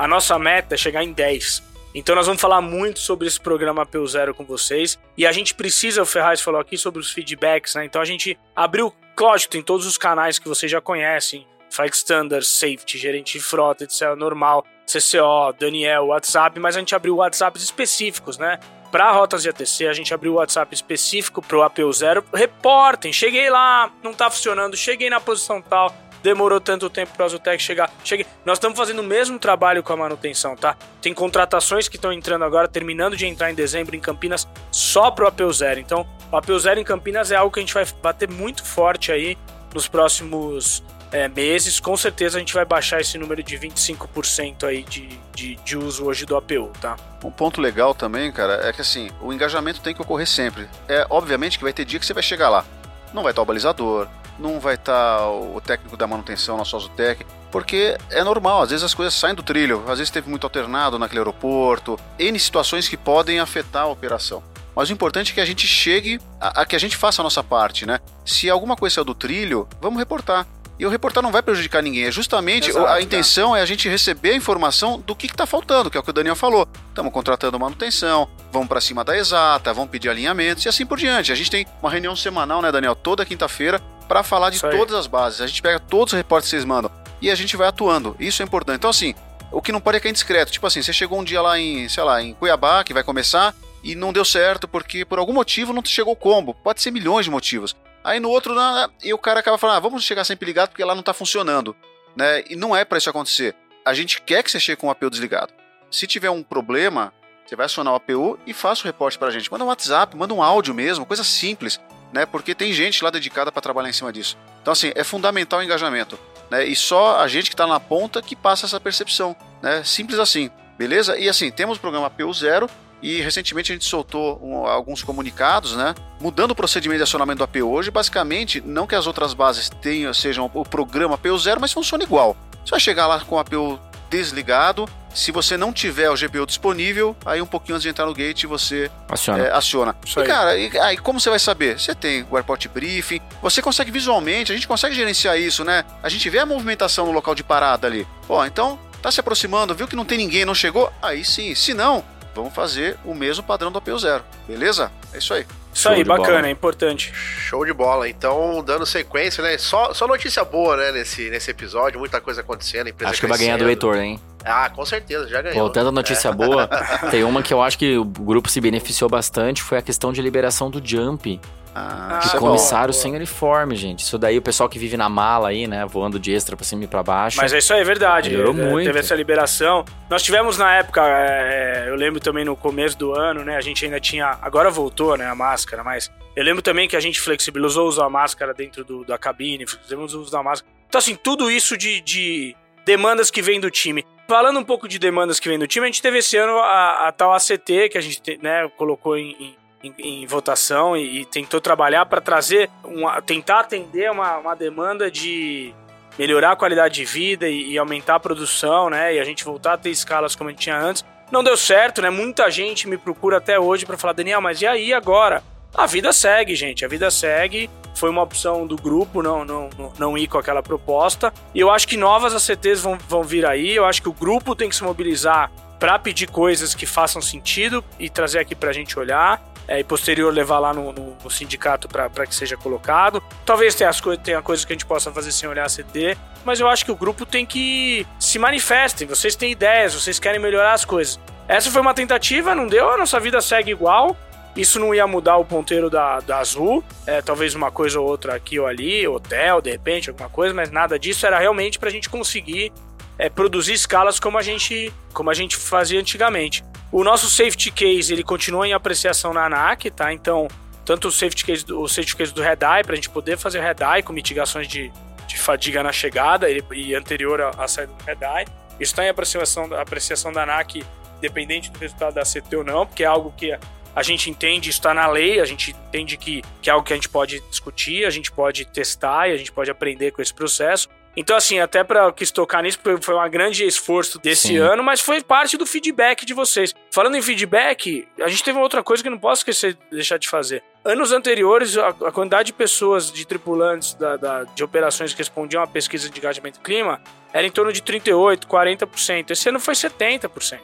A 0.00 0.08
nossa 0.08 0.38
meta 0.38 0.76
é 0.76 0.78
chegar 0.78 1.04
em 1.04 1.14
10%. 1.14 1.62
Então 1.94 2.14
nós 2.14 2.24
vamos 2.24 2.40
falar 2.40 2.62
muito 2.62 3.00
sobre 3.00 3.28
esse 3.28 3.38
programa 3.38 3.82
APU 3.82 4.06
zero 4.06 4.34
com 4.34 4.46
vocês. 4.46 4.98
E 5.14 5.26
a 5.26 5.32
gente 5.32 5.52
precisa, 5.54 6.00
o 6.00 6.06
Ferraz 6.06 6.40
falou 6.40 6.58
aqui, 6.58 6.78
sobre 6.78 7.02
os 7.02 7.10
feedbacks, 7.10 7.74
né? 7.74 7.84
Então 7.84 8.00
a 8.00 8.04
gente 8.06 8.38
abriu, 8.56 8.94
lógico, 9.20 9.52
tem 9.52 9.62
todos 9.62 9.84
os 9.84 9.98
canais 9.98 10.38
que 10.38 10.48
vocês 10.48 10.72
já 10.72 10.80
conhecem. 10.80 11.46
Flight 11.68 11.94
Standard, 11.94 12.46
Safety, 12.46 12.96
Gerente 12.96 13.34
de 13.34 13.44
Frota, 13.44 13.84
etc. 13.84 14.14
Normal, 14.16 14.64
CCO, 14.86 15.52
Daniel, 15.58 16.06
WhatsApp. 16.06 16.58
Mas 16.58 16.76
a 16.76 16.78
gente 16.78 16.94
abriu 16.94 17.16
WhatsApps 17.16 17.62
específicos, 17.62 18.38
né? 18.38 18.58
Para 18.90 19.12
rotas 19.12 19.42
de 19.42 19.50
ATC, 19.50 19.86
a 19.86 19.92
gente 19.92 20.14
abriu 20.14 20.32
o 20.32 20.36
WhatsApp 20.36 20.74
específico 20.74 21.42
pro 21.42 21.62
APU 21.62 21.92
Zero. 21.92 22.24
Reportem, 22.32 23.12
cheguei 23.12 23.50
lá, 23.50 23.92
não 24.02 24.14
tá 24.14 24.30
funcionando, 24.30 24.78
cheguei 24.78 25.10
na 25.10 25.20
posição 25.20 25.60
tal, 25.60 25.94
demorou 26.22 26.60
tanto 26.60 26.88
tempo 26.90 27.12
para 27.14 27.22
o 27.22 27.26
Azutec 27.26 27.62
chegar. 27.62 27.90
Cheguei. 28.04 28.26
Nós 28.44 28.58
estamos 28.58 28.78
fazendo 28.78 29.00
o 29.00 29.04
mesmo 29.04 29.38
trabalho 29.38 29.82
com 29.82 29.92
a 29.92 29.96
manutenção, 29.96 30.56
tá? 30.56 30.76
Tem 31.00 31.12
contratações 31.12 31.88
que 31.88 31.96
estão 31.96 32.12
entrando 32.12 32.44
agora, 32.44 32.68
terminando 32.68 33.16
de 33.16 33.26
entrar 33.26 33.50
em 33.50 33.54
dezembro 33.54 33.96
em 33.96 34.00
Campinas, 34.00 34.46
só 34.70 35.10
pro 35.10 35.26
APU 35.26 35.52
Zero. 35.52 35.80
Então, 35.80 36.06
o 36.30 36.36
APU 36.36 36.58
Zero 36.58 36.80
em 36.80 36.84
Campinas 36.84 37.30
é 37.30 37.36
algo 37.36 37.52
que 37.52 37.60
a 37.60 37.62
gente 37.62 37.74
vai 37.74 37.86
bater 38.02 38.28
muito 38.28 38.64
forte 38.64 39.12
aí 39.12 39.36
nos 39.74 39.88
próximos 39.88 40.82
é, 41.12 41.28
meses. 41.28 41.80
Com 41.80 41.96
certeza 41.96 42.38
a 42.38 42.40
gente 42.40 42.54
vai 42.54 42.64
baixar 42.64 43.00
esse 43.00 43.18
número 43.18 43.42
de 43.42 43.58
25% 43.58 44.64
aí 44.64 44.82
de, 44.82 45.08
de, 45.34 45.56
de 45.56 45.76
uso 45.76 46.04
hoje 46.04 46.24
do 46.24 46.36
APU, 46.36 46.70
tá? 46.80 46.96
Um 47.24 47.30
ponto 47.30 47.60
legal 47.60 47.94
também, 47.94 48.32
cara, 48.32 48.68
é 48.68 48.72
que 48.72 48.80
assim, 48.80 49.10
o 49.20 49.32
engajamento 49.32 49.80
tem 49.80 49.94
que 49.94 50.00
ocorrer 50.00 50.26
sempre. 50.26 50.68
É 50.88 51.06
obviamente 51.10 51.58
que 51.58 51.64
vai 51.64 51.72
ter 51.72 51.84
dia 51.84 51.98
que 51.98 52.06
você 52.06 52.14
vai 52.14 52.22
chegar 52.22 52.48
lá. 52.48 52.64
Não 53.12 53.22
vai 53.22 53.32
estar 53.32 53.42
o 53.42 53.44
balizador, 53.44 54.08
não 54.38 54.58
vai 54.58 54.74
estar 54.74 55.28
o 55.28 55.60
técnico 55.60 55.96
da 55.96 56.06
manutenção, 56.06 56.56
nosso 56.56 56.76
Azutec, 56.76 57.24
porque 57.50 57.96
é 58.10 58.22
normal, 58.24 58.62
às 58.62 58.70
vezes 58.70 58.84
as 58.84 58.94
coisas 58.94 59.14
saem 59.14 59.34
do 59.34 59.42
trilho, 59.42 59.82
às 59.88 59.98
vezes 59.98 60.10
teve 60.10 60.30
muito 60.30 60.44
alternado 60.44 60.98
naquele 60.98 61.20
aeroporto, 61.20 61.98
N 62.18 62.38
situações 62.38 62.88
que 62.88 62.96
podem 62.96 63.40
afetar 63.40 63.82
a 63.82 63.88
operação. 63.88 64.42
Mas 64.74 64.88
o 64.88 64.92
importante 64.92 65.32
é 65.32 65.34
que 65.34 65.40
a 65.40 65.44
gente 65.44 65.66
chegue, 65.66 66.20
a, 66.40 66.62
a 66.62 66.66
que 66.66 66.76
a 66.76 66.78
gente 66.78 66.96
faça 66.96 67.20
a 67.20 67.24
nossa 67.24 67.42
parte, 67.42 67.84
né? 67.84 67.98
Se 68.24 68.48
alguma 68.48 68.76
coisa 68.76 68.94
saiu 68.94 69.04
do 69.04 69.14
trilho, 69.14 69.68
vamos 69.80 69.98
reportar. 69.98 70.46
E 70.80 70.86
o 70.86 70.88
reportar 70.88 71.22
não 71.22 71.30
vai 71.30 71.42
prejudicar 71.42 71.82
ninguém, 71.82 72.04
é 72.04 72.10
justamente 72.10 72.70
Exato, 72.70 72.86
a 72.86 73.02
intenção 73.02 73.54
é 73.54 73.60
a 73.60 73.66
gente 73.66 73.86
receber 73.86 74.30
a 74.30 74.34
informação 74.34 74.98
do 74.98 75.14
que 75.14 75.26
está 75.26 75.44
faltando, 75.44 75.90
que 75.90 75.96
é 75.98 76.00
o 76.00 76.02
que 76.02 76.08
o 76.08 76.12
Daniel 76.12 76.34
falou. 76.34 76.66
Estamos 76.88 77.12
contratando 77.12 77.60
manutenção, 77.60 78.26
vamos 78.50 78.66
para 78.66 78.80
cima 78.80 79.04
da 79.04 79.14
exata, 79.14 79.74
vamos 79.74 79.90
pedir 79.90 80.08
alinhamentos 80.08 80.64
e 80.64 80.70
assim 80.70 80.86
por 80.86 80.96
diante. 80.96 81.30
A 81.30 81.34
gente 81.34 81.50
tem 81.50 81.66
uma 81.82 81.90
reunião 81.90 82.16
semanal, 82.16 82.62
né, 82.62 82.72
Daniel, 82.72 82.96
toda 82.96 83.26
quinta-feira 83.26 83.78
para 84.08 84.22
falar 84.22 84.48
de 84.48 84.56
Isso 84.56 84.66
aí. 84.66 84.74
todas 84.74 84.94
as 84.94 85.06
bases. 85.06 85.42
A 85.42 85.46
gente 85.46 85.60
pega 85.60 85.78
todos 85.78 86.14
os 86.14 86.16
reportes 86.16 86.48
que 86.48 86.56
vocês 86.56 86.64
mandam 86.64 86.90
e 87.20 87.30
a 87.30 87.34
gente 87.34 87.58
vai 87.58 87.68
atuando. 87.68 88.16
Isso 88.18 88.40
é 88.40 88.46
importante. 88.46 88.78
Então, 88.78 88.88
assim, 88.88 89.14
o 89.52 89.60
que 89.60 89.72
não 89.72 89.82
pode 89.82 89.98
é 89.98 90.00
cair 90.00 90.12
discreto. 90.12 90.50
Tipo 90.50 90.66
assim, 90.66 90.80
você 90.80 90.94
chegou 90.94 91.20
um 91.20 91.24
dia 91.24 91.42
lá 91.42 91.58
em, 91.58 91.90
sei 91.90 92.02
lá, 92.02 92.22
em 92.22 92.32
Cuiabá, 92.32 92.82
que 92.84 92.94
vai 92.94 93.04
começar, 93.04 93.54
e 93.84 93.94
não 93.94 94.14
deu 94.14 94.24
certo 94.24 94.66
porque 94.66 95.04
por 95.04 95.18
algum 95.18 95.34
motivo 95.34 95.74
não 95.74 95.84
chegou 95.84 96.14
o 96.14 96.16
combo. 96.16 96.54
Pode 96.54 96.80
ser 96.80 96.90
milhões 96.90 97.26
de 97.26 97.30
motivos. 97.30 97.76
Aí 98.02 98.18
no 98.18 98.30
outro, 98.30 98.54
na- 98.54 98.88
e 99.02 99.12
o 99.12 99.18
cara 99.18 99.40
acaba 99.40 99.58
falando, 99.58 99.76
ah, 99.76 99.80
vamos 99.80 100.04
chegar 100.04 100.24
sempre 100.24 100.46
ligado 100.46 100.70
porque 100.70 100.84
lá 100.84 100.94
não 100.94 101.02
tá 101.02 101.12
funcionando. 101.12 101.76
Né? 102.16 102.44
E 102.48 102.56
não 102.56 102.74
é 102.74 102.84
para 102.84 102.98
isso 102.98 103.10
acontecer. 103.10 103.54
A 103.84 103.94
gente 103.94 104.20
quer 104.22 104.42
que 104.42 104.50
você 104.50 104.58
chegue 104.60 104.80
com 104.80 104.88
o 104.88 104.90
APU 104.90 105.10
desligado. 105.10 105.52
Se 105.90 106.06
tiver 106.06 106.30
um 106.30 106.42
problema, 106.42 107.12
você 107.46 107.56
vai 107.56 107.66
acionar 107.66 107.92
o 107.92 107.96
APU 107.96 108.38
e 108.46 108.52
faça 108.54 108.82
o 108.82 108.84
reporte 108.84 109.18
pra 109.18 109.30
gente. 109.30 109.50
Manda 109.50 109.64
um 109.64 109.68
WhatsApp, 109.68 110.16
manda 110.16 110.32
um 110.34 110.42
áudio 110.42 110.74
mesmo, 110.74 111.04
coisa 111.06 111.24
simples, 111.24 111.80
né? 112.12 112.24
Porque 112.26 112.54
tem 112.54 112.72
gente 112.72 113.02
lá 113.02 113.10
dedicada 113.10 113.50
para 113.50 113.62
trabalhar 113.62 113.88
em 113.88 113.92
cima 113.92 114.12
disso. 114.12 114.36
Então, 114.62 114.72
assim, 114.72 114.92
é 114.94 115.02
fundamental 115.04 115.60
o 115.60 115.62
engajamento. 115.62 116.18
Né? 116.50 116.64
E 116.64 116.74
só 116.76 117.18
a 117.20 117.28
gente 117.28 117.48
que 117.48 117.54
está 117.54 117.66
na 117.66 117.78
ponta 117.80 118.20
que 118.22 118.34
passa 118.36 118.66
essa 118.66 118.80
percepção. 118.80 119.36
Né? 119.62 119.82
Simples 119.84 120.18
assim, 120.18 120.50
beleza? 120.76 121.16
E 121.18 121.28
assim, 121.28 121.50
temos 121.50 121.78
o 121.78 121.80
programa 121.80 122.06
APU 122.08 122.32
Zero 122.34 122.68
e 123.02 123.20
recentemente 123.20 123.72
a 123.72 123.74
gente 123.74 123.84
soltou 123.84 124.38
um- 124.42 124.66
alguns 124.66 125.02
comunicados, 125.02 125.74
né? 125.76 125.94
Mudando 126.20 126.50
o 126.50 126.54
procedimento 126.54 126.98
de 126.98 127.02
acionamento 127.04 127.38
do 127.38 127.44
APU 127.44 127.70
hoje, 127.70 127.90
basicamente, 127.90 128.60
não 128.60 128.86
que 128.86 128.94
as 128.94 129.06
outras 129.06 129.32
bases 129.34 129.68
tenham, 129.68 130.12
sejam 130.12 130.50
o 130.52 130.64
programa 130.64 131.14
APU 131.14 131.38
Zero, 131.38 131.60
mas 131.60 131.72
funciona 131.72 132.04
igual. 132.04 132.36
Você 132.64 132.70
vai 132.72 132.80
chegar 132.80 133.06
lá 133.06 133.20
com 133.20 133.36
o 133.36 133.38
APU 133.38 133.80
desligado. 134.10 134.88
Se 135.14 135.32
você 135.32 135.56
não 135.56 135.72
tiver 135.72 136.08
o 136.08 136.14
GPU 136.14 136.46
disponível, 136.46 137.16
aí 137.26 137.42
um 137.42 137.46
pouquinho 137.46 137.74
antes 137.74 137.82
de 137.82 137.88
entrar 137.88 138.06
no 138.06 138.14
gate 138.14 138.44
você 138.44 138.88
Aciona. 139.08 139.44
é, 139.44 139.50
aciona. 139.52 139.96
E 140.06 140.22
cara, 140.24 140.56
e, 140.56 140.78
aí 140.78 140.96
como 140.96 141.18
você 141.18 141.28
vai 141.30 141.38
saber? 141.40 141.80
Você 141.80 141.94
tem 141.96 142.24
o 142.30 142.36
airport 142.36 142.68
briefing, 142.68 143.20
você 143.42 143.60
consegue 143.60 143.90
visualmente, 143.90 144.52
a 144.52 144.54
gente 144.54 144.68
consegue 144.68 144.94
gerenciar 144.94 145.36
isso, 145.36 145.64
né? 145.64 145.84
A 146.00 146.08
gente 146.08 146.28
vê 146.30 146.38
a 146.38 146.46
movimentação 146.46 147.06
no 147.06 147.12
local 147.12 147.34
de 147.34 147.42
parada 147.42 147.88
ali. 147.88 148.06
Ó, 148.28 148.44
então 148.46 148.78
tá 149.02 149.10
se 149.10 149.18
aproximando, 149.18 149.74
viu 149.74 149.88
que 149.88 149.96
não 149.96 150.04
tem 150.04 150.18
ninguém, 150.18 150.44
não 150.44 150.54
chegou? 150.54 150.92
Aí 151.02 151.24
sim, 151.24 151.52
se 151.56 151.74
não, 151.74 152.04
vamos 152.34 152.54
fazer 152.54 152.96
o 153.04 153.14
mesmo 153.14 153.42
padrão 153.44 153.70
do 153.70 153.78
APU 153.78 153.98
zero, 153.98 154.24
beleza? 154.46 154.90
É 155.12 155.18
isso 155.18 155.34
aí. 155.34 155.46
Isso 155.72 155.82
Show 155.82 155.92
aí, 155.92 155.98
de 155.98 156.04
bola. 156.04 156.20
bacana, 156.20 156.48
é 156.48 156.50
importante. 156.50 157.12
Show 157.14 157.64
de 157.64 157.72
bola. 157.72 158.08
Então, 158.08 158.62
dando 158.64 158.84
sequência, 158.84 159.42
né? 159.42 159.56
Só, 159.56 159.94
só 159.94 160.06
notícia 160.06 160.44
boa, 160.44 160.76
né, 160.76 160.92
nesse, 160.92 161.30
nesse 161.30 161.50
episódio. 161.50 161.98
Muita 161.98 162.20
coisa 162.20 162.40
acontecendo. 162.40 162.92
Acho 163.04 163.20
que 163.20 163.26
vai 163.26 163.38
ganhar 163.38 163.56
do 163.56 163.64
crescendo. 163.64 163.86
Heitor, 163.86 163.96
hein? 163.96 164.20
Ah, 164.44 164.70
com 164.70 164.84
certeza, 164.84 165.28
já 165.28 165.40
ganhou. 165.42 165.60
Voltando 165.60 165.88
à 165.88 165.92
notícia 165.92 166.32
boa, 166.32 166.66
tem 167.10 167.22
uma 167.22 167.42
que 167.42 167.52
eu 167.52 167.62
acho 167.62 167.78
que 167.78 167.96
o 167.96 168.04
grupo 168.04 168.48
se 168.48 168.60
beneficiou 168.60 169.08
bastante, 169.08 169.62
foi 169.62 169.78
a 169.78 169.82
questão 169.82 170.12
de 170.12 170.20
liberação 170.22 170.70
do 170.70 170.84
Jump 170.84 171.38
Ah, 171.74 172.18
Que 172.20 172.26
isso 172.28 172.36
é 172.36 172.40
comissário 172.40 172.92
sem 172.92 173.14
uniforme, 173.14 173.76
gente. 173.76 174.00
Isso 174.00 174.18
daí 174.18 174.36
o 174.38 174.42
pessoal 174.42 174.68
que 174.68 174.78
vive 174.78 174.96
na 174.96 175.08
mala 175.08 175.48
aí, 175.50 175.66
né? 175.66 175.86
Voando 175.86 176.18
de 176.18 176.32
extra 176.32 176.56
pra 176.56 176.64
cima 176.64 176.84
e 176.84 176.86
pra 176.86 177.02
baixo. 177.02 177.36
Mas 177.36 177.52
isso 177.52 177.72
aí 177.72 177.80
é 177.80 177.84
verdade. 177.84 178.30
Melhorou 178.30 178.52
é, 178.52 178.56
muito. 178.70 178.86
Teve 178.86 178.98
essa 178.98 179.14
liberação. 179.14 179.84
Nós 180.08 180.22
tivemos 180.22 180.58
na 180.58 180.74
época, 180.76 181.02
é, 181.06 181.84
eu 181.88 181.94
lembro 181.94 182.18
também 182.20 182.44
no 182.44 182.56
começo 182.56 182.98
do 182.98 183.14
ano, 183.14 183.44
né? 183.44 183.56
A 183.56 183.60
gente 183.60 183.84
ainda 183.84 184.00
tinha. 184.00 184.36
Agora 184.42 184.70
voltou, 184.70 185.16
né? 185.16 185.26
A 185.26 185.34
máscara, 185.34 185.84
mas 185.84 186.10
eu 186.34 186.42
lembro 186.44 186.62
também 186.62 186.88
que 186.88 186.96
a 186.96 187.00
gente 187.00 187.20
flexibilizou 187.20 187.86
usar 187.88 188.06
a 188.06 188.10
máscara 188.10 188.52
dentro 188.52 188.84
do- 188.84 189.04
da 189.04 189.16
cabine, 189.18 189.66
fizemos 189.66 190.14
o 190.14 190.20
uso 190.22 190.30
da 190.32 190.42
máscara. 190.42 190.72
Então, 190.88 190.98
assim, 190.98 191.14
tudo 191.14 191.50
isso 191.50 191.76
de, 191.76 192.00
de 192.00 192.56
demandas 192.84 193.30
que 193.30 193.40
vem 193.40 193.60
do 193.60 193.70
time. 193.70 194.04
Falando 194.28 194.58
um 194.58 194.64
pouco 194.64 194.86
de 194.88 194.98
demandas 194.98 195.38
que 195.40 195.48
vem 195.48 195.58
do 195.58 195.66
time, 195.66 195.84
a 195.84 195.88
gente 195.88 196.02
teve 196.02 196.18
esse 196.18 196.36
ano 196.36 196.56
a, 196.58 197.08
a 197.08 197.12
tal 197.12 197.32
ACT, 197.32 197.88
que 197.90 197.98
a 197.98 198.00
gente 198.00 198.20
te- 198.20 198.38
né, 198.42 198.68
colocou 198.76 199.16
em, 199.16 199.30
em- 199.40 199.56
em, 199.82 199.94
em 199.98 200.26
votação 200.26 200.96
e, 200.96 201.20
e 201.20 201.24
tentou 201.24 201.60
trabalhar 201.60 202.06
para 202.06 202.20
trazer, 202.20 202.70
uma, 202.84 203.20
tentar 203.22 203.60
atender 203.60 204.10
uma, 204.10 204.38
uma 204.38 204.54
demanda 204.54 205.10
de 205.10 205.74
melhorar 206.18 206.52
a 206.52 206.56
qualidade 206.56 206.94
de 206.94 207.04
vida 207.04 207.48
e, 207.48 207.72
e 207.72 207.78
aumentar 207.78 208.16
a 208.16 208.20
produção, 208.20 208.90
né? 208.90 209.14
E 209.14 209.20
a 209.20 209.24
gente 209.24 209.44
voltar 209.44 209.74
a 209.74 209.78
ter 209.78 209.90
escalas 209.90 210.34
como 210.36 210.50
a 210.50 210.52
gente 210.52 210.62
tinha 210.62 210.78
antes. 210.78 211.04
Não 211.30 211.44
deu 211.44 211.56
certo, 211.56 212.02
né? 212.02 212.10
Muita 212.10 212.50
gente 212.50 212.88
me 212.88 212.98
procura 212.98 213.36
até 213.38 213.58
hoje 213.58 213.86
para 213.86 213.96
falar, 213.96 214.12
Daniel, 214.12 214.40
mas 214.40 214.60
e 214.60 214.66
aí 214.66 214.92
agora? 214.92 215.42
A 215.74 215.86
vida 215.86 216.12
segue, 216.12 216.54
gente. 216.56 216.84
A 216.84 216.88
vida 216.88 217.10
segue. 217.10 217.70
Foi 217.94 218.10
uma 218.10 218.22
opção 218.22 218.66
do 218.66 218.76
grupo 218.76 219.22
não, 219.22 219.44
não, 219.44 219.70
não- 219.98 220.18
ir 220.18 220.26
com 220.26 220.38
aquela 220.38 220.62
proposta. 220.62 221.32
E 221.54 221.60
eu 221.60 221.70
acho 221.70 221.86
que 221.86 221.96
novas 221.96 222.34
ACTs 222.34 222.80
vão, 222.80 222.98
vão 223.08 223.22
vir 223.22 223.46
aí. 223.46 223.76
Eu 223.76 223.84
acho 223.84 224.02
que 224.02 224.08
o 224.08 224.12
grupo 224.12 224.56
tem 224.56 224.68
que 224.68 224.74
se 224.74 224.82
mobilizar 224.82 225.50
para 225.78 225.98
pedir 225.98 226.26
coisas 226.26 226.74
que 226.74 226.84
façam 226.86 227.22
sentido 227.22 227.84
e 227.98 228.10
trazer 228.10 228.38
aqui 228.40 228.54
pra 228.54 228.72
gente 228.72 228.98
olhar. 228.98 229.40
É, 229.70 229.78
e 229.78 229.84
posterior 229.84 230.34
levar 230.34 230.58
lá 230.58 230.74
no, 230.74 230.92
no- 230.92 231.16
no 231.22 231.30
sindicato 231.30 231.88
para 231.88 232.26
que 232.26 232.34
seja 232.34 232.56
colocado. 232.56 233.22
Talvez 233.46 233.72
tenha, 233.76 233.88
as 233.88 234.00
coi 234.00 234.16
tenha 234.18 234.42
coisas 234.42 234.64
que 234.64 234.72
a 234.72 234.74
gente 234.74 234.84
possa 234.84 235.12
fazer 235.12 235.30
sem 235.30 235.48
olhar 235.48 235.64
a 235.64 235.68
CT, 235.70 236.18
mas 236.44 236.58
eu 236.58 236.66
acho 236.68 236.84
que 236.84 236.90
o 236.90 236.96
grupo 236.96 237.24
tem 237.24 237.46
que 237.46 238.04
se 238.18 238.36
manifestem. 238.36 239.06
Vocês 239.06 239.36
têm 239.36 239.52
ideias, 239.52 239.94
vocês 239.94 240.18
querem 240.18 240.40
melhorar 240.40 240.72
as 240.72 240.84
coisas. 240.84 241.20
Essa 241.46 241.70
foi 241.70 241.80
uma 241.80 241.94
tentativa, 241.94 242.52
não 242.52 242.66
deu, 242.66 242.90
a 242.90 242.98
nossa 242.98 243.20
vida 243.20 243.40
segue 243.40 243.70
igual. 243.70 244.16
Isso 244.56 244.80
não 244.80 244.92
ia 244.92 245.06
mudar 245.06 245.36
o 245.36 245.44
ponteiro 245.44 245.88
da, 245.88 246.18
da 246.18 246.38
Azul, 246.38 246.82
é, 247.06 247.22
talvez 247.22 247.54
uma 247.54 247.70
coisa 247.70 248.00
ou 248.00 248.08
outra 248.08 248.34
aqui 248.34 248.58
ou 248.58 248.66
ali, 248.66 249.06
hotel, 249.06 249.60
de 249.60 249.70
repente, 249.70 250.10
alguma 250.10 250.28
coisa, 250.28 250.52
mas 250.52 250.72
nada 250.72 250.98
disso 250.98 251.24
era 251.24 251.38
realmente 251.38 251.78
para 251.78 251.88
a 251.88 251.92
gente 251.92 252.10
conseguir 252.10 252.72
é, 253.16 253.30
produzir 253.30 253.74
escalas 253.74 254.18
como 254.18 254.36
a 254.36 254.42
gente 254.42 254.92
como 255.12 255.30
a 255.30 255.34
gente 255.34 255.56
fazia 255.56 256.00
antigamente. 256.00 256.64
O 256.92 257.04
nosso 257.04 257.30
safety 257.30 257.70
case 257.70 258.12
ele 258.12 258.24
continua 258.24 258.66
em 258.66 258.72
apreciação 258.72 259.32
na 259.32 259.46
ANAC, 259.46 259.90
tá? 259.90 260.12
Então 260.12 260.48
tanto 260.84 261.08
o 261.08 261.12
safety 261.12 261.44
case 261.44 261.64
do, 261.64 261.80
o 261.80 261.88
safety 261.88 262.16
case 262.16 262.34
do 262.34 262.42
red 262.42 262.58
eye 262.62 262.82
para 262.82 262.94
a 262.94 262.96
gente 262.96 263.10
poder 263.10 263.38
fazer 263.38 263.60
red 263.60 263.76
eye 263.80 264.02
com 264.02 264.12
mitigações 264.12 264.66
de, 264.66 264.90
de 265.26 265.38
fadiga 265.38 265.82
na 265.84 265.92
chegada 265.92 266.48
e, 266.50 266.94
anterior 266.94 267.40
à, 267.40 267.68
saída 267.68 267.92
do 267.92 268.04
red 268.04 268.18
eye. 268.20 268.46
Isso 268.80 268.92
está 268.92 269.04
em 269.04 269.08
apreciação, 269.08 269.72
apreciação 269.74 270.32
da 270.32 270.42
ANAC, 270.42 270.84
dependente 271.20 271.70
do 271.70 271.78
resultado 271.78 272.14
da 272.14 272.22
CT 272.22 272.56
ou 272.56 272.64
não, 272.64 272.86
porque 272.86 273.04
é 273.04 273.06
algo 273.06 273.32
que 273.36 273.56
a 273.94 274.02
gente 274.02 274.30
entende, 274.30 274.70
está 274.70 274.92
na 274.92 275.06
lei, 275.06 275.40
a 275.40 275.44
gente 275.44 275.70
entende 275.70 276.16
que, 276.16 276.42
que 276.62 276.70
é 276.70 276.72
algo 276.72 276.84
que 276.84 276.92
a 276.92 276.96
gente 276.96 277.08
pode 277.08 277.40
discutir, 277.50 278.04
a 278.04 278.10
gente 278.10 278.32
pode 278.32 278.64
testar 278.64 279.28
e 279.28 279.32
a 279.32 279.36
gente 279.36 279.52
pode 279.52 279.70
aprender 279.70 280.10
com 280.10 280.22
esse 280.22 280.32
processo. 280.32 280.88
Então, 281.16 281.36
assim, 281.36 281.58
até 281.58 281.82
para 281.82 282.04
eu 282.04 282.12
quis 282.12 282.30
tocar 282.30 282.62
nisso, 282.62 282.78
porque 282.78 283.04
foi 283.04 283.14
um 283.16 283.30
grande 283.30 283.64
esforço 283.66 284.18
desse 284.20 284.48
Sim. 284.48 284.56
ano, 284.58 284.82
mas 284.82 285.00
foi 285.00 285.20
parte 285.22 285.56
do 285.56 285.66
feedback 285.66 286.24
de 286.24 286.32
vocês. 286.32 286.72
Falando 286.90 287.16
em 287.16 287.22
feedback, 287.22 288.06
a 288.20 288.28
gente 288.28 288.44
teve 288.44 288.56
uma 288.56 288.62
outra 288.62 288.82
coisa 288.82 289.02
que 289.02 289.10
não 289.10 289.18
posso 289.18 289.40
esquecer 289.40 289.76
deixar 289.90 290.18
de 290.18 290.28
fazer. 290.28 290.62
Anos 290.84 291.10
anteriores, 291.12 291.76
a, 291.76 291.88
a 291.88 292.12
quantidade 292.12 292.46
de 292.46 292.52
pessoas, 292.52 293.10
de 293.12 293.26
tripulantes 293.26 293.94
da, 293.94 294.16
da- 294.16 294.44
de 294.44 294.62
operações 294.62 295.12
que 295.12 295.18
respondiam 295.18 295.62
à 295.62 295.66
pesquisa 295.66 296.08
de 296.08 296.16
engajamento 296.18 296.60
clima 296.60 297.00
era 297.32 297.46
em 297.46 297.50
torno 297.50 297.72
de 297.72 297.82
38%, 297.82 298.46
40%. 298.46 299.30
Esse 299.30 299.48
ano 299.48 299.58
foi 299.60 299.74
70%. 299.74 300.58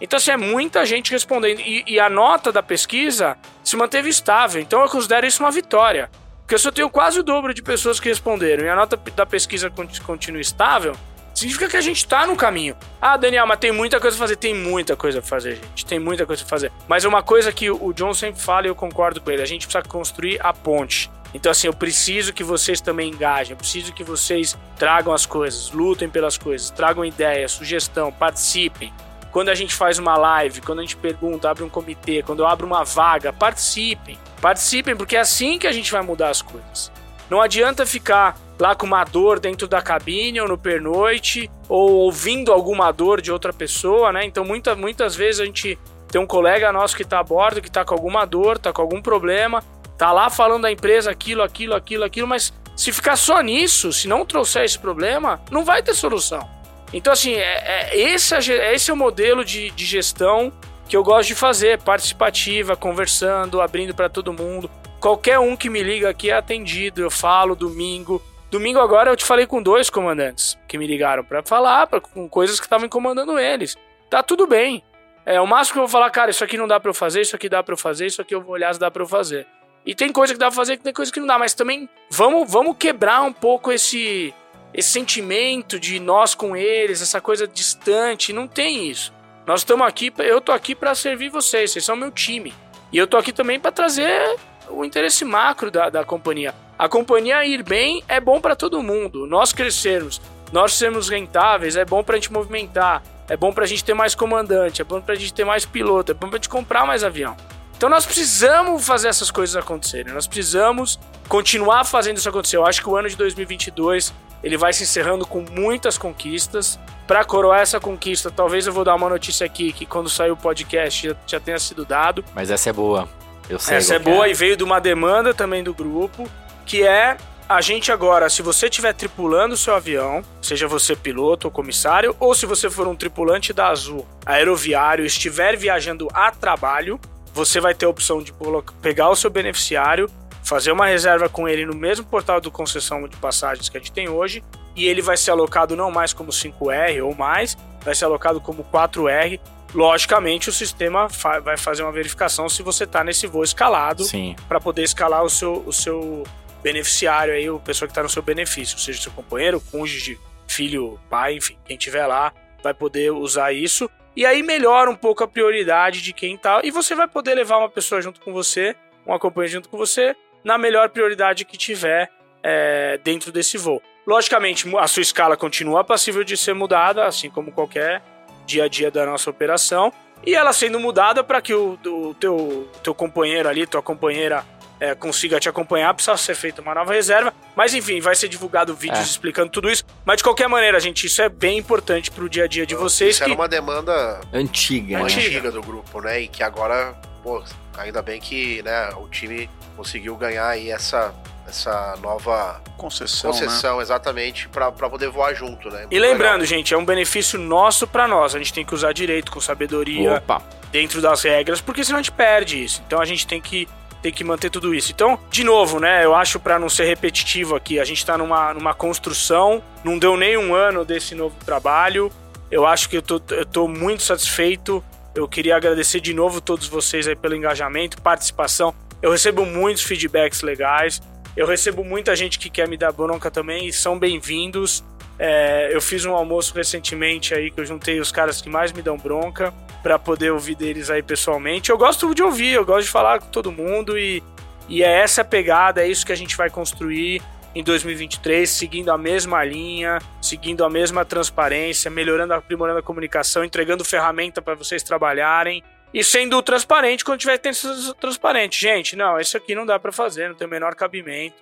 Então, 0.00 0.16
assim, 0.16 0.30
é 0.30 0.36
muita 0.36 0.86
gente 0.86 1.10
respondendo. 1.10 1.58
E, 1.60 1.82
e 1.88 1.98
a 1.98 2.08
nota 2.08 2.52
da 2.52 2.62
pesquisa 2.62 3.36
se 3.64 3.76
manteve 3.76 4.08
estável. 4.08 4.62
Então, 4.62 4.80
eu 4.80 4.88
considero 4.88 5.26
isso 5.26 5.42
uma 5.42 5.50
vitória. 5.50 6.08
Porque 6.48 6.66
eu 6.66 6.72
tenho 6.72 6.88
quase 6.88 7.20
o 7.20 7.22
dobro 7.22 7.52
de 7.52 7.62
pessoas 7.62 8.00
que 8.00 8.08
responderam 8.08 8.64
e 8.64 8.70
a 8.70 8.74
nota 8.74 8.98
da 9.14 9.26
pesquisa 9.26 9.68
conti- 9.68 10.00
continua 10.00 10.40
estável, 10.40 10.96
significa 11.34 11.68
que 11.68 11.76
a 11.76 11.80
gente 11.82 12.08
tá 12.08 12.26
no 12.26 12.34
caminho. 12.34 12.74
Ah, 12.98 13.18
Daniel, 13.18 13.46
mas 13.46 13.58
tem 13.58 13.70
muita 13.70 14.00
coisa 14.00 14.16
a 14.16 14.18
fazer. 14.18 14.36
Tem 14.36 14.54
muita 14.54 14.96
coisa 14.96 15.18
a 15.18 15.22
fazer, 15.22 15.56
gente. 15.56 15.84
Tem 15.84 15.98
muita 15.98 16.24
coisa 16.24 16.42
a 16.42 16.46
fazer. 16.46 16.72
Mas 16.88 17.04
uma 17.04 17.22
coisa 17.22 17.52
que 17.52 17.70
o 17.70 17.92
John 17.92 18.14
sempre 18.14 18.40
fala 18.40 18.66
e 18.66 18.70
eu 18.70 18.74
concordo 18.74 19.20
com 19.20 19.30
ele: 19.30 19.42
a 19.42 19.46
gente 19.46 19.66
precisa 19.66 19.86
construir 19.86 20.40
a 20.40 20.50
ponte. 20.54 21.10
Então, 21.34 21.52
assim, 21.52 21.66
eu 21.66 21.74
preciso 21.74 22.32
que 22.32 22.42
vocês 22.42 22.80
também 22.80 23.10
engajem, 23.10 23.52
eu 23.52 23.58
preciso 23.58 23.92
que 23.92 24.02
vocês 24.02 24.56
tragam 24.78 25.12
as 25.12 25.26
coisas, 25.26 25.70
lutem 25.70 26.08
pelas 26.08 26.38
coisas, 26.38 26.70
tragam 26.70 27.04
ideias, 27.04 27.52
sugestão, 27.52 28.10
participem. 28.10 28.90
Quando 29.30 29.50
a 29.50 29.54
gente 29.54 29.74
faz 29.74 29.98
uma 29.98 30.16
live, 30.16 30.60
quando 30.60 30.78
a 30.78 30.82
gente 30.82 30.96
pergunta, 30.96 31.50
abre 31.50 31.62
um 31.62 31.68
comitê, 31.68 32.22
quando 32.22 32.40
eu 32.40 32.46
abro 32.46 32.66
uma 32.66 32.84
vaga, 32.84 33.32
participem. 33.32 34.18
Participem, 34.40 34.96
porque 34.96 35.16
é 35.16 35.20
assim 35.20 35.58
que 35.58 35.66
a 35.66 35.72
gente 35.72 35.92
vai 35.92 36.02
mudar 36.02 36.30
as 36.30 36.40
coisas. 36.40 36.90
Não 37.28 37.40
adianta 37.40 37.84
ficar 37.84 38.38
lá 38.58 38.74
com 38.74 38.86
uma 38.86 39.04
dor 39.04 39.38
dentro 39.38 39.68
da 39.68 39.82
cabine 39.82 40.40
ou 40.40 40.48
no 40.48 40.56
pernoite, 40.56 41.50
ou 41.68 41.90
ouvindo 41.90 42.52
alguma 42.52 42.90
dor 42.90 43.20
de 43.20 43.30
outra 43.30 43.52
pessoa, 43.52 44.12
né? 44.12 44.24
Então, 44.24 44.44
muita, 44.44 44.74
muitas 44.74 45.14
vezes 45.14 45.40
a 45.40 45.44
gente 45.44 45.78
tem 46.08 46.20
um 46.20 46.26
colega 46.26 46.72
nosso 46.72 46.96
que 46.96 47.04
tá 47.04 47.20
a 47.20 47.22
bordo, 47.22 47.60
que 47.60 47.70
tá 47.70 47.84
com 47.84 47.94
alguma 47.94 48.24
dor, 48.24 48.58
tá 48.58 48.72
com 48.72 48.80
algum 48.80 49.02
problema, 49.02 49.62
tá 49.98 50.10
lá 50.10 50.30
falando 50.30 50.62
da 50.62 50.72
empresa 50.72 51.10
aquilo, 51.10 51.42
aquilo, 51.42 51.74
aquilo, 51.74 52.04
aquilo, 52.04 52.26
mas 52.26 52.52
se 52.74 52.92
ficar 52.92 53.16
só 53.16 53.40
nisso, 53.40 53.92
se 53.92 54.08
não 54.08 54.24
trouxer 54.24 54.64
esse 54.64 54.78
problema, 54.78 55.40
não 55.50 55.64
vai 55.64 55.82
ter 55.82 55.94
solução. 55.94 56.48
Então, 56.92 57.12
assim, 57.12 57.34
é, 57.34 57.90
é- 57.92 57.98
esse, 57.98 58.34
é, 58.34 58.74
esse 58.74 58.90
é 58.90 58.94
o 58.94 58.96
modelo 58.96 59.44
de, 59.44 59.70
de 59.70 59.84
gestão 59.84 60.52
que 60.88 60.96
eu 60.96 61.04
gosto 61.04 61.28
de 61.28 61.34
fazer, 61.34 61.78
participativa, 61.82 62.74
conversando, 62.74 63.60
abrindo 63.60 63.94
para 63.94 64.08
todo 64.08 64.32
mundo. 64.32 64.70
Qualquer 64.98 65.38
um 65.38 65.54
que 65.54 65.68
me 65.68 65.82
liga 65.82 66.08
aqui 66.08 66.30
é 66.30 66.34
atendido, 66.34 67.02
eu 67.02 67.10
falo 67.10 67.54
domingo. 67.54 68.22
Domingo 68.50 68.80
agora 68.80 69.10
eu 69.10 69.16
te 69.16 69.24
falei 69.24 69.46
com 69.46 69.62
dois 69.62 69.90
comandantes 69.90 70.58
que 70.66 70.78
me 70.78 70.86
ligaram 70.86 71.22
para 71.22 71.42
falar 71.42 71.86
pra, 71.86 72.00
com 72.00 72.26
coisas 72.28 72.58
que 72.58 72.64
estavam 72.64 72.86
incomodando 72.86 73.38
eles. 73.38 73.76
Tá 74.08 74.22
tudo 74.22 74.46
bem. 74.46 74.82
É 75.26 75.38
o 75.38 75.46
máximo 75.46 75.74
que 75.74 75.78
eu 75.80 75.82
vou 75.82 75.88
falar, 75.90 76.08
cara, 76.08 76.30
isso 76.30 76.42
aqui 76.42 76.56
não 76.56 76.66
dá 76.66 76.80
para 76.80 76.88
eu 76.88 76.94
fazer, 76.94 77.20
isso 77.20 77.36
aqui 77.36 77.50
dá 77.50 77.62
para 77.62 77.74
eu 77.74 77.78
fazer, 77.78 78.06
isso 78.06 78.22
aqui 78.22 78.34
eu 78.34 78.40
vou 78.40 78.52
olhar 78.54 78.72
se 78.72 78.80
dá 78.80 78.90
para 78.90 79.02
eu 79.02 79.06
fazer. 79.06 79.46
E 79.84 79.94
tem 79.94 80.10
coisa 80.10 80.32
que 80.32 80.38
dá 80.38 80.46
pra 80.46 80.54
fazer, 80.56 80.78
tem 80.78 80.92
coisa 80.92 81.12
que 81.12 81.20
não 81.20 81.26
dá, 81.26 81.38
mas 81.38 81.52
também 81.52 81.86
vamos, 82.10 82.50
vamos 82.50 82.76
quebrar 82.78 83.20
um 83.22 83.32
pouco 83.32 83.70
esse 83.70 84.32
esse 84.72 84.90
sentimento 84.90 85.78
de 85.78 85.98
nós 85.98 86.34
com 86.34 86.56
eles, 86.56 87.02
essa 87.02 87.20
coisa 87.20 87.46
distante, 87.46 88.32
não 88.32 88.46
tem 88.46 88.88
isso. 88.88 89.12
Nós 89.46 89.60
estamos 89.60 89.86
aqui, 89.86 90.12
eu 90.18 90.40
tô 90.40 90.52
aqui 90.52 90.74
para 90.74 90.94
servir 90.94 91.30
vocês, 91.30 91.70
vocês 91.70 91.84
são 91.84 91.96
meu 91.96 92.10
time. 92.10 92.52
E 92.92 92.98
eu 92.98 93.06
tô 93.06 93.16
aqui 93.16 93.32
também 93.32 93.58
para 93.58 93.72
trazer 93.72 94.36
o 94.68 94.84
interesse 94.84 95.24
macro 95.24 95.70
da, 95.70 95.88
da 95.88 96.04
companhia. 96.04 96.54
A 96.78 96.88
companhia 96.88 97.44
ir 97.44 97.62
bem 97.62 98.04
é 98.06 98.20
bom 98.20 98.40
para 98.40 98.54
todo 98.54 98.82
mundo. 98.82 99.26
Nós 99.26 99.52
crescermos, 99.52 100.20
nós 100.52 100.74
sermos 100.74 101.08
rentáveis, 101.08 101.76
é 101.76 101.84
bom 101.84 102.04
pra 102.04 102.16
gente 102.16 102.32
movimentar, 102.32 103.02
é 103.28 103.36
bom 103.36 103.52
pra 103.52 103.66
gente 103.66 103.84
ter 103.84 103.94
mais 103.94 104.14
comandante, 104.14 104.80
é 104.80 104.84
bom 104.84 105.00
pra 105.00 105.14
gente 105.14 105.32
ter 105.34 105.44
mais 105.44 105.64
piloto, 105.64 106.12
é 106.12 106.14
bom 106.14 106.28
pra 106.28 106.36
gente 106.36 106.48
comprar 106.48 106.86
mais 106.86 107.02
avião. 107.02 107.36
Então 107.76 107.88
nós 107.88 108.04
precisamos 108.04 108.84
fazer 108.84 109.08
essas 109.08 109.30
coisas 109.30 109.56
acontecerem. 109.56 110.12
Nós 110.12 110.26
precisamos 110.26 110.98
continuar 111.28 111.84
fazendo 111.84 112.16
isso 112.16 112.28
acontecer. 112.28 112.56
Eu 112.56 112.66
acho 112.66 112.82
que 112.82 112.88
o 112.88 112.96
ano 112.96 113.08
de 113.08 113.16
2022 113.16 114.12
ele 114.42 114.56
vai 114.56 114.72
se 114.72 114.84
encerrando 114.84 115.26
com 115.26 115.44
muitas 115.50 115.98
conquistas. 115.98 116.78
Para 117.06 117.24
coroar 117.24 117.60
essa 117.60 117.80
conquista, 117.80 118.30
talvez 118.30 118.66
eu 118.66 118.72
vou 118.72 118.84
dar 118.84 118.94
uma 118.94 119.08
notícia 119.08 119.46
aqui 119.46 119.72
que 119.72 119.86
quando 119.86 120.08
sair 120.08 120.30
o 120.30 120.36
podcast 120.36 121.08
já, 121.08 121.16
já 121.26 121.40
tenha 121.40 121.58
sido 121.58 121.84
dado. 121.84 122.24
Mas 122.34 122.50
essa 122.50 122.70
é 122.70 122.72
boa. 122.72 123.08
Eu 123.48 123.58
sei. 123.58 123.78
Essa 123.78 123.94
é 123.94 123.98
boa 123.98 124.28
e 124.28 124.34
veio 124.34 124.56
de 124.56 124.64
uma 124.64 124.78
demanda 124.78 125.32
também 125.32 125.64
do 125.64 125.72
grupo, 125.72 126.28
que 126.66 126.82
é 126.86 127.16
a 127.48 127.62
gente 127.62 127.90
agora, 127.90 128.28
se 128.28 128.42
você 128.42 128.66
estiver 128.66 128.92
tripulando 128.92 129.54
o 129.54 129.56
seu 129.56 129.74
avião, 129.74 130.22
seja 130.42 130.68
você 130.68 130.94
piloto 130.94 131.46
ou 131.46 131.50
comissário, 131.50 132.14
ou 132.20 132.34
se 132.34 132.44
você 132.44 132.68
for 132.68 132.86
um 132.86 132.94
tripulante 132.94 133.54
da 133.54 133.68
Azul 133.68 134.06
aeroviário 134.26 135.06
estiver 135.06 135.56
viajando 135.56 136.08
a 136.12 136.30
trabalho, 136.30 137.00
você 137.32 137.58
vai 137.58 137.74
ter 137.74 137.86
a 137.86 137.88
opção 137.88 138.22
de 138.22 138.34
pegar 138.82 139.08
o 139.08 139.16
seu 139.16 139.30
beneficiário, 139.30 140.10
fazer 140.48 140.72
uma 140.72 140.86
reserva 140.86 141.28
com 141.28 141.46
ele 141.48 141.66
no 141.66 141.74
mesmo 141.74 142.06
portal 142.06 142.40
do 142.40 142.50
concessão 142.50 143.06
de 143.06 143.16
passagens 143.18 143.68
que 143.68 143.76
a 143.76 143.80
gente 143.80 143.92
tem 143.92 144.08
hoje, 144.08 144.42
e 144.74 144.86
ele 144.86 145.02
vai 145.02 145.16
ser 145.16 145.30
alocado 145.30 145.76
não 145.76 145.90
mais 145.90 146.12
como 146.12 146.30
5R 146.30 147.04
ou 147.04 147.14
mais, 147.14 147.56
vai 147.84 147.94
ser 147.94 148.06
alocado 148.06 148.40
como 148.40 148.64
4R. 148.64 149.38
Logicamente, 149.74 150.48
o 150.48 150.52
sistema 150.52 151.10
fa- 151.10 151.40
vai 151.40 151.58
fazer 151.58 151.82
uma 151.82 151.92
verificação 151.92 152.48
se 152.48 152.62
você 152.62 152.84
está 152.84 153.04
nesse 153.04 153.26
voo 153.26 153.44
escalado 153.44 154.02
para 154.48 154.58
poder 154.58 154.82
escalar 154.82 155.22
o 155.22 155.28
seu, 155.28 155.62
o 155.66 155.72
seu 155.72 156.24
beneficiário 156.62 157.34
aí, 157.34 157.50
o 157.50 157.58
pessoa 157.60 157.86
que 157.86 157.92
está 157.92 158.02
no 158.02 158.08
seu 158.08 158.22
benefício, 158.22 158.78
seja 158.78 159.02
seu 159.02 159.12
companheiro, 159.12 159.60
cônjuge, 159.70 160.18
filho, 160.46 160.98
pai, 161.10 161.36
enfim, 161.36 161.58
quem 161.66 161.76
tiver 161.76 162.06
lá 162.06 162.32
vai 162.62 162.72
poder 162.72 163.12
usar 163.12 163.52
isso. 163.52 163.90
E 164.16 164.24
aí 164.24 164.42
melhora 164.42 164.90
um 164.90 164.96
pouco 164.96 165.22
a 165.22 165.28
prioridade 165.28 166.00
de 166.02 166.12
quem 166.12 166.36
tá. 166.36 166.60
E 166.64 166.70
você 166.70 166.94
vai 166.94 167.06
poder 167.06 167.34
levar 167.34 167.58
uma 167.58 167.68
pessoa 167.68 168.00
junto 168.00 168.20
com 168.20 168.32
você, 168.32 168.74
um 169.06 169.12
acompanhante 169.12 169.52
junto 169.52 169.68
com 169.68 169.76
você, 169.76 170.16
na 170.44 170.58
melhor 170.58 170.88
prioridade 170.90 171.44
que 171.44 171.56
tiver 171.56 172.10
é, 172.42 172.98
dentro 173.02 173.32
desse 173.32 173.58
voo. 173.58 173.82
Logicamente, 174.06 174.66
a 174.76 174.88
sua 174.88 175.02
escala 175.02 175.36
continua 175.36 175.84
passível 175.84 176.24
de 176.24 176.36
ser 176.36 176.54
mudada, 176.54 177.04
assim 177.04 177.28
como 177.28 177.52
qualquer 177.52 178.02
dia 178.46 178.64
a 178.64 178.68
dia 178.68 178.90
da 178.90 179.04
nossa 179.04 179.28
operação, 179.28 179.92
e 180.24 180.34
ela 180.34 180.52
sendo 180.52 180.80
mudada 180.80 181.22
para 181.22 181.42
que 181.42 181.52
o, 181.52 181.78
o 181.84 182.14
teu, 182.14 182.68
teu 182.82 182.94
companheiro 182.94 183.48
ali, 183.48 183.66
tua 183.66 183.82
companheira 183.82 184.44
é, 184.80 184.94
consiga 184.94 185.38
te 185.40 185.48
acompanhar, 185.48 185.92
precisa 185.92 186.16
ser 186.16 186.34
feita 186.34 186.62
uma 186.62 186.74
nova 186.74 186.92
reserva. 186.92 187.32
Mas 187.54 187.74
enfim, 187.74 188.00
vai 188.00 188.14
ser 188.14 188.28
divulgado 188.28 188.74
vídeos 188.74 189.00
É. 189.00 189.02
explicando 189.02 189.50
tudo 189.50 189.70
isso. 189.70 189.84
Mas 190.04 190.18
de 190.18 190.22
qualquer 190.22 190.48
maneira, 190.48 190.78
gente, 190.80 191.06
isso 191.06 191.20
é 191.20 191.28
bem 191.28 191.58
importante 191.58 192.10
pro 192.10 192.28
dia 192.28 192.44
a 192.44 192.46
dia 192.46 192.64
de 192.64 192.74
vocês. 192.74 193.10
Isso 193.10 193.24
que... 193.24 193.30
era 193.30 193.38
uma 193.38 193.48
demanda 193.48 194.20
Antiga, 194.32 194.98
né? 194.98 195.04
Antiga. 195.04 195.26
antiga 195.26 195.52
do 195.52 195.60
grupo, 195.60 196.00
né? 196.00 196.22
E 196.22 196.28
que 196.28 196.42
agora, 196.42 196.94
pô, 197.22 197.42
ainda 197.76 198.00
bem 198.00 198.20
que 198.20 198.62
né, 198.62 198.90
o 198.96 199.08
time 199.08 199.50
conseguiu 199.78 200.16
ganhar 200.16 200.48
aí 200.48 200.70
essa, 200.70 201.14
essa 201.46 201.96
nova 202.02 202.60
Concessão, 202.76 203.30
né? 203.32 203.38
concessão, 203.38 203.80
exatamente, 203.80 204.48
pra, 204.48 204.72
pra 204.72 204.90
poder 204.90 205.08
voar 205.08 205.34
junto, 205.34 205.70
né? 205.70 205.86
E 205.88 205.98
lembrando, 205.98 206.44
gente, 206.44 206.74
é 206.74 206.76
um 206.76 206.84
benefício 206.84 207.38
nosso 207.38 207.86
pra 207.86 208.08
nós. 208.08 208.34
A 208.34 208.38
gente 208.38 208.52
tem 208.52 208.64
que 208.64 208.74
usar 208.74 208.92
direito, 208.92 209.30
com 209.30 209.40
sabedoria, 209.40 210.14
Opa, 210.14 210.42
dentro 210.72 211.00
das 211.00 211.22
regras, 211.22 211.60
porque 211.60 211.84
senão 211.84 212.00
a 212.00 212.02
gente 212.02 212.12
perde 212.12 212.62
isso. 212.62 212.82
Então 212.86 213.00
a 213.00 213.04
gente 213.04 213.26
tem 213.26 213.40
que 213.40 213.68
tem 214.00 214.12
que 214.12 214.22
manter 214.22 214.48
tudo 214.48 214.72
isso. 214.72 214.92
Então, 214.92 215.18
de 215.28 215.42
novo, 215.42 215.80
né, 215.80 216.04
eu 216.04 216.14
acho 216.14 216.38
pra 216.38 216.56
não 216.56 216.68
ser 216.68 216.84
repetitivo 216.84 217.56
aqui, 217.56 217.80
a 217.80 217.84
gente 217.84 218.06
tá 218.06 218.16
numa, 218.16 218.54
numa 218.54 218.72
construção, 218.72 219.60
não 219.82 219.98
deu 219.98 220.16
nem 220.16 220.36
um 220.36 220.54
ano 220.54 220.84
desse 220.84 221.16
novo 221.16 221.34
trabalho. 221.44 222.10
Eu 222.48 222.64
acho 222.64 222.88
que 222.88 222.96
eu 222.96 223.02
tô, 223.02 223.20
eu 223.30 223.44
tô 223.44 223.66
muito 223.66 224.04
satisfeito. 224.04 224.84
Eu 225.16 225.26
queria 225.26 225.56
agradecer 225.56 226.00
de 226.00 226.14
novo 226.14 226.40
todos 226.40 226.68
vocês 226.68 227.08
aí 227.08 227.16
pelo 227.16 227.34
engajamento, 227.34 228.00
participação. 228.00 228.72
Eu 229.00 229.12
recebo 229.12 229.46
muitos 229.46 229.82
feedbacks 229.84 230.42
legais. 230.42 231.00
Eu 231.36 231.46
recebo 231.46 231.84
muita 231.84 232.16
gente 232.16 232.38
que 232.38 232.50
quer 232.50 232.66
me 232.68 232.76
dar 232.76 232.92
bronca 232.92 233.30
também 233.30 233.66
e 233.66 233.72
são 233.72 233.96
bem-vindos. 233.96 234.82
É, 235.18 235.70
eu 235.72 235.80
fiz 235.80 236.04
um 236.04 236.14
almoço 236.14 236.52
recentemente 236.54 237.32
aí 237.32 237.50
que 237.50 237.60
eu 237.60 237.64
juntei 237.64 238.00
os 238.00 238.10
caras 238.10 238.40
que 238.40 238.48
mais 238.48 238.72
me 238.72 238.82
dão 238.82 238.96
bronca 238.96 239.52
para 239.82 239.98
poder 239.98 240.32
ouvir 240.32 240.56
deles 240.56 240.90
aí 240.90 241.02
pessoalmente. 241.02 241.70
Eu 241.70 241.78
gosto 241.78 242.12
de 242.12 242.22
ouvir, 242.22 242.54
eu 242.54 242.64
gosto 242.64 242.86
de 242.86 242.90
falar 242.90 243.20
com 243.20 243.28
todo 243.28 243.52
mundo 243.52 243.96
e, 243.96 244.22
e 244.68 244.82
é 244.82 245.00
essa 245.00 245.24
pegada, 245.24 245.82
é 245.82 245.88
isso 245.88 246.04
que 246.04 246.12
a 246.12 246.16
gente 246.16 246.36
vai 246.36 246.50
construir 246.50 247.22
em 247.54 247.62
2023, 247.62 248.48
seguindo 248.48 248.90
a 248.90 248.98
mesma 248.98 249.44
linha, 249.44 249.98
seguindo 250.20 250.64
a 250.64 250.70
mesma 250.70 251.04
transparência, 251.04 251.90
melhorando, 251.90 252.34
aprimorando 252.34 252.80
a 252.80 252.82
comunicação, 252.82 253.44
entregando 253.44 253.84
ferramenta 253.84 254.42
para 254.42 254.54
vocês 254.54 254.82
trabalharem 254.82 255.62
e 255.92 256.04
sendo 256.04 256.40
transparente 256.42 257.04
quando 257.04 257.20
tiver 257.20 257.38
de 257.38 257.54
ser 257.54 257.94
transparente. 257.94 258.60
Gente, 258.60 258.94
não, 258.96 259.18
isso 259.18 259.36
aqui 259.36 259.54
não 259.54 259.64
dá 259.66 259.78
para 259.78 259.92
fazer, 259.92 260.28
não 260.28 260.34
tem 260.34 260.46
o 260.46 260.50
menor 260.50 260.74
cabimento 260.74 261.36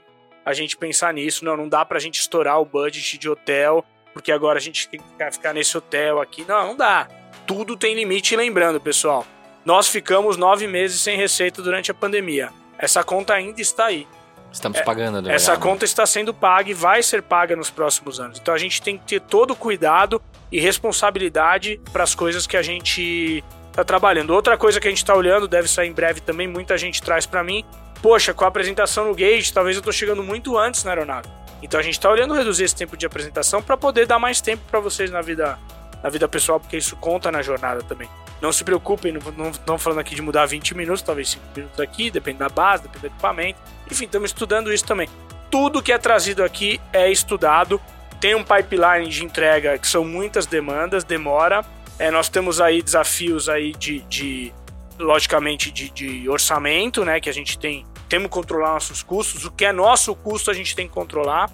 a 0.45 0.53
gente 0.53 0.77
pensar 0.77 1.13
nisso. 1.13 1.45
Não, 1.45 1.57
não 1.57 1.69
dá 1.69 1.85
pra 1.85 1.99
gente 1.99 2.21
estourar 2.21 2.61
o 2.61 2.65
budget 2.65 3.19
de 3.19 3.29
hotel, 3.29 3.85
porque 4.13 4.31
agora 4.31 4.59
a 4.59 4.63
gente 4.63 4.89
tem 4.89 5.01
que 5.01 5.31
ficar- 5.33 5.53
nesse 5.53 5.77
hotel 5.77 6.21
aqui. 6.21 6.45
Não, 6.47 6.69
não 6.69 6.77
dá. 6.77 7.09
Tudo 7.47 7.77
tem 7.77 7.95
limite. 7.95 8.35
E 8.35 8.37
lembrando, 8.37 8.81
pessoal, 8.81 9.27
nós 9.65 9.89
ficamos 9.89 10.37
nove 10.37 10.69
meses 10.69 11.01
sem 11.01 11.17
receita 11.17 11.61
durante 11.61 11.91
a 11.91 11.95
pandemia. 11.95 12.51
Essa 12.79 13.03
conta 13.03 13.35
ainda 13.35 13.61
está 13.61 13.87
aí. 13.87 14.07
estamos 14.53 14.81
pagando, 14.83 15.21
né? 15.21 15.35
Essa 15.35 15.57
conta 15.57 15.85
está 15.85 16.07
sendo 16.07 16.33
paga 16.33 16.71
e 16.71 16.75
vai 16.75 17.03
ser 17.03 17.23
paga 17.23 17.57
nos 17.57 17.69
próximos 17.69 18.21
anos. 18.21 18.39
Então 18.39 18.55
a 18.55 18.59
gente 18.59 18.81
tem 18.81 18.97
que 18.97 19.05
ter 19.05 19.21
todo 19.21 19.51
o 19.51 19.57
cuidado 19.57 20.23
e 20.53 20.61
responsabilidade 20.61 21.81
para 21.93 22.05
as 22.05 22.15
coisas 22.15 22.47
que 22.47 22.57
a 22.57 22.63
gente 22.63 23.43
está 23.77 23.85
trabalhando. 23.85 24.31
Outra 24.31 24.57
coisa 24.57 24.81
que 24.81 24.89
a 24.89 24.91
gente 24.91 24.99
está 24.99 25.15
olhando, 25.15 25.47
deve 25.47 25.69
sair 25.69 25.89
em 25.89 25.93
breve 25.93 26.23
também, 26.23 26.49
muita 26.49 26.79
gente 26.79 27.03
traz 27.03 27.27
para 27.27 27.45
mim. 27.45 27.63
Poxa, 28.01 28.33
com 28.33 28.45
a 28.45 28.49
apresentação 28.49 29.05
no 29.05 29.15
gate, 29.15 29.51
talvez 29.51 29.77
eu 29.77 29.81
estou 29.81 29.93
chegando 29.93 30.23
muito 30.23 30.57
antes 30.57 30.83
na 30.83 30.93
aeronave. 30.93 31.29
Então 31.63 31.79
a 31.79 31.83
gente 31.83 31.95
está 31.95 32.11
olhando 32.11 32.33
reduzir 32.33 32.65
esse 32.65 32.75
tempo 32.75 32.97
de 32.97 33.05
apresentação 33.05 33.63
para 33.63 33.77
poder 33.77 34.07
dar 34.07 34.19
mais 34.19 34.41
tempo 34.41 34.63
para 34.71 34.81
vocês 34.81 35.11
na 35.11 35.21
vida, 35.21 35.59
na 36.03 36.09
vida 36.09 36.27
pessoal, 36.27 36.59
porque 36.59 36.79
isso 36.79 36.97
conta 36.97 37.31
na 37.31 37.43
jornada 37.43 37.83
também. 37.83 38.09
Não 38.41 38.51
se 38.51 38.65
preocupem, 38.65 39.13
não 39.37 39.51
estamos 39.51 39.83
falando 39.83 39.99
aqui 39.99 40.15
de 40.15 40.23
mudar 40.23 40.47
20 40.47 40.75
minutos, 40.75 41.03
talvez 41.03 41.31
5 41.31 41.45
minutos 41.55 41.81
aqui, 41.81 42.11
depende 42.11 42.39
da 42.39 42.49
base, 42.49 42.83
depende 42.83 43.01
do 43.01 43.07
equipamento. 43.09 43.59
Enfim, 43.91 44.05
estamos 44.05 44.31
estudando 44.31 44.73
isso 44.73 44.85
também. 44.85 45.09
Tudo 45.51 45.83
que 45.83 45.93
é 45.93 45.99
trazido 45.99 46.43
aqui 46.43 46.81
é 46.93 47.11
estudado. 47.11 47.81
Tem 48.21 48.35
um 48.35 48.45
pipeline 48.45 49.09
de 49.09 49.25
entrega 49.25 49.79
que 49.79 49.87
são 49.87 50.05
muitas 50.05 50.47
demandas, 50.47 51.05
demora. 51.05 51.65
É, 51.99 52.11
nós 52.11 52.29
temos 52.29 52.61
aí 52.61 52.83
desafios 52.83 53.49
aí 53.49 53.73
de, 53.73 54.01
de 54.01 54.53
logicamente, 54.99 55.71
de, 55.71 55.91
de 55.91 56.29
orçamento, 56.29 57.05
né? 57.05 57.21
Que 57.21 57.31
a 57.31 57.33
gente 57.33 57.59
tem, 57.59 57.87
temos 58.09 58.27
que 58.27 58.33
controlar 58.33 58.75
nossos 58.75 59.03
custos. 59.03 59.45
O 59.45 59.51
que 59.51 59.65
é 59.65 59.73
nosso 59.73 60.15
custo 60.15 60.51
a 60.51 60.55
gente 60.55 60.75
tem 60.75 60.87
que 60.87 60.95
controlar. 60.95 61.51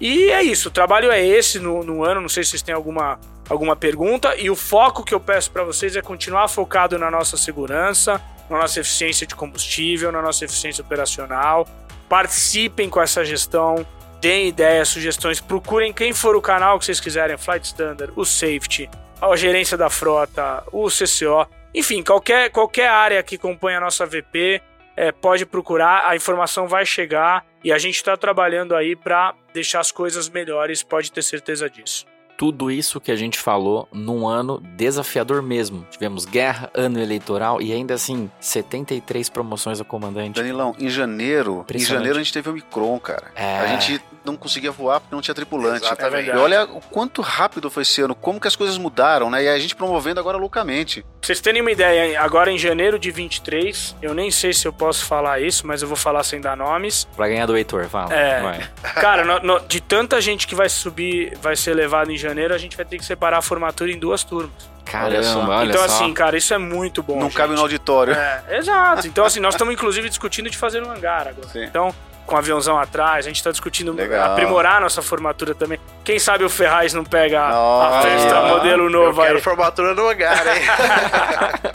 E 0.00 0.30
é 0.30 0.42
isso, 0.42 0.68
o 0.68 0.70
trabalho 0.70 1.10
é 1.10 1.24
esse 1.24 1.58
no, 1.58 1.82
no 1.82 2.04
ano. 2.04 2.20
Não 2.20 2.28
sei 2.28 2.44
se 2.44 2.50
vocês 2.50 2.62
têm 2.62 2.74
alguma, 2.74 3.18
alguma 3.48 3.74
pergunta. 3.74 4.36
E 4.36 4.50
o 4.50 4.56
foco 4.56 5.02
que 5.02 5.14
eu 5.14 5.20
peço 5.20 5.50
para 5.50 5.64
vocês 5.64 5.96
é 5.96 6.02
continuar 6.02 6.48
focado 6.48 6.98
na 6.98 7.10
nossa 7.10 7.36
segurança, 7.36 8.20
na 8.50 8.58
nossa 8.58 8.80
eficiência 8.80 9.26
de 9.26 9.34
combustível, 9.34 10.12
na 10.12 10.20
nossa 10.20 10.44
eficiência 10.44 10.82
operacional. 10.82 11.66
Participem 12.08 12.90
com 12.90 13.00
essa 13.00 13.24
gestão, 13.24 13.86
deem 14.20 14.48
ideias, 14.48 14.88
sugestões, 14.88 15.40
procurem 15.40 15.92
quem 15.92 16.12
for 16.12 16.36
o 16.36 16.42
canal 16.42 16.78
que 16.78 16.84
vocês 16.84 17.00
quiserem, 17.00 17.36
Flight 17.36 17.66
Standard, 17.66 18.12
o 18.14 18.24
Safety, 18.24 18.88
a 19.20 19.36
gerência 19.36 19.76
da 19.76 19.88
frota, 19.88 20.62
o 20.72 20.88
CCO, 20.88 21.46
enfim, 21.74 22.02
qualquer, 22.02 22.50
qualquer 22.50 22.88
área 22.88 23.22
que 23.22 23.36
acompanha 23.36 23.78
a 23.78 23.80
nossa 23.80 24.06
VP, 24.06 24.62
é, 24.96 25.12
pode 25.12 25.44
procurar, 25.44 26.08
a 26.08 26.16
informação 26.16 26.66
vai 26.66 26.86
chegar 26.86 27.44
e 27.62 27.72
a 27.72 27.78
gente 27.78 27.96
está 27.96 28.16
trabalhando 28.16 28.74
aí 28.74 28.96
para 28.96 29.34
deixar 29.52 29.80
as 29.80 29.92
coisas 29.92 30.28
melhores, 30.28 30.82
pode 30.82 31.12
ter 31.12 31.22
certeza 31.22 31.68
disso. 31.68 32.06
Tudo 32.36 32.70
isso 32.70 33.00
que 33.00 33.10
a 33.10 33.16
gente 33.16 33.38
falou 33.38 33.88
num 33.92 34.26
ano 34.26 34.60
desafiador 34.76 35.40
mesmo. 35.42 35.86
Tivemos 35.90 36.24
guerra, 36.24 36.70
ano 36.74 37.00
eleitoral 37.00 37.62
e 37.62 37.72
ainda 37.72 37.94
assim, 37.94 38.30
73 38.40 39.28
promoções 39.30 39.78
ao 39.80 39.86
comandante. 39.86 40.34
Danilão, 40.36 40.74
em 40.78 40.88
janeiro, 40.88 41.64
em 41.74 41.78
janeiro 41.78 42.16
a 42.18 42.22
gente 42.22 42.32
teve 42.32 42.50
o 42.50 42.52
Micron, 42.52 42.98
cara. 43.00 43.28
É. 43.34 43.60
A 43.60 43.66
gente 43.68 44.00
não 44.24 44.36
conseguia 44.36 44.70
voar 44.72 45.00
porque 45.00 45.14
não 45.14 45.22
tinha 45.22 45.34
tripulante. 45.34 45.84
Exatamente. 45.86 46.28
E 46.28 46.32
olha 46.32 46.64
o 46.64 46.80
quanto 46.80 47.22
rápido 47.22 47.70
foi 47.70 47.82
esse 47.84 48.00
ano, 48.02 48.14
como 48.14 48.40
que 48.40 48.48
as 48.48 48.56
coisas 48.56 48.76
mudaram, 48.76 49.30
né? 49.30 49.44
E 49.44 49.48
a 49.48 49.58
gente 49.58 49.74
promovendo 49.76 50.18
agora 50.20 50.36
loucamente. 50.36 51.02
Pra 51.02 51.10
vocês 51.28 51.40
terem 51.40 51.60
uma 51.62 51.70
ideia, 51.70 52.20
agora 52.20 52.50
em 52.50 52.58
janeiro 52.58 52.98
de 52.98 53.10
23, 53.10 53.96
eu 54.02 54.12
nem 54.14 54.30
sei 54.30 54.52
se 54.52 54.66
eu 54.66 54.72
posso 54.72 55.04
falar 55.06 55.40
isso, 55.40 55.66
mas 55.66 55.80
eu 55.80 55.88
vou 55.88 55.96
falar 55.96 56.22
sem 56.24 56.40
dar 56.40 56.56
nomes. 56.56 57.06
Pra 57.16 57.28
ganhar 57.28 57.46
do 57.46 57.56
Heitor, 57.56 57.88
fala. 57.88 58.12
É. 58.12 58.42
Vai. 58.42 58.68
Cara, 58.94 59.24
no- 59.24 59.40
no- 59.40 59.60
de 59.66 59.80
tanta 59.80 60.20
gente 60.20 60.46
que 60.46 60.54
vai 60.54 60.68
subir, 60.68 61.36
vai 61.40 61.54
ser 61.56 61.74
levado 61.74 62.10
em 62.10 62.16
janeiro, 62.16 62.25
a 62.28 62.58
gente 62.58 62.76
vai 62.76 62.84
ter 62.86 62.98
que 62.98 63.04
separar 63.04 63.38
a 63.38 63.42
formatura 63.42 63.90
em 63.90 63.98
duas 63.98 64.22
turmas. 64.24 64.68
Caramba, 64.84 65.22
só. 65.24 65.40
olha 65.48 65.68
então, 65.70 65.88
só. 65.88 65.94
assim, 65.96 66.14
cara, 66.14 66.36
isso 66.36 66.54
é 66.54 66.58
muito 66.58 67.02
bom. 67.02 67.14
não 67.16 67.22
gente. 67.26 67.34
cabe 67.36 67.54
no 67.54 67.60
auditório. 67.60 68.12
É, 68.14 68.42
exato. 68.58 69.06
Então, 69.06 69.24
assim, 69.24 69.40
nós 69.40 69.54
estamos 69.54 69.74
inclusive 69.74 70.08
discutindo 70.08 70.48
de 70.48 70.56
fazer 70.56 70.82
um 70.82 70.90
hangar 70.90 71.26
agora. 71.28 71.48
Sim. 71.48 71.64
Então, 71.64 71.92
com 72.24 72.34
o 72.34 72.38
aviãozão 72.38 72.78
atrás, 72.78 73.24
a 73.24 73.28
gente 73.28 73.36
está 73.36 73.50
discutindo 73.50 73.92
Legal. 73.92 74.32
aprimorar 74.32 74.76
a 74.76 74.80
nossa 74.80 75.02
formatura 75.02 75.54
também. 75.54 75.78
Quem 76.04 76.18
sabe 76.18 76.44
o 76.44 76.48
Ferraz 76.50 76.92
não 76.94 77.04
pega 77.04 77.40
a- 77.40 77.48
a 77.48 77.52
Nossa. 77.52 78.08
festa 78.08 78.42
modelo 78.48 78.84
Eu 78.84 78.90
novo 78.90 79.20
quero 79.22 79.36
aí. 79.36 79.42
formatura 79.42 79.94
no 79.94 80.08
hangar, 80.08 80.46
hein? 80.46 80.62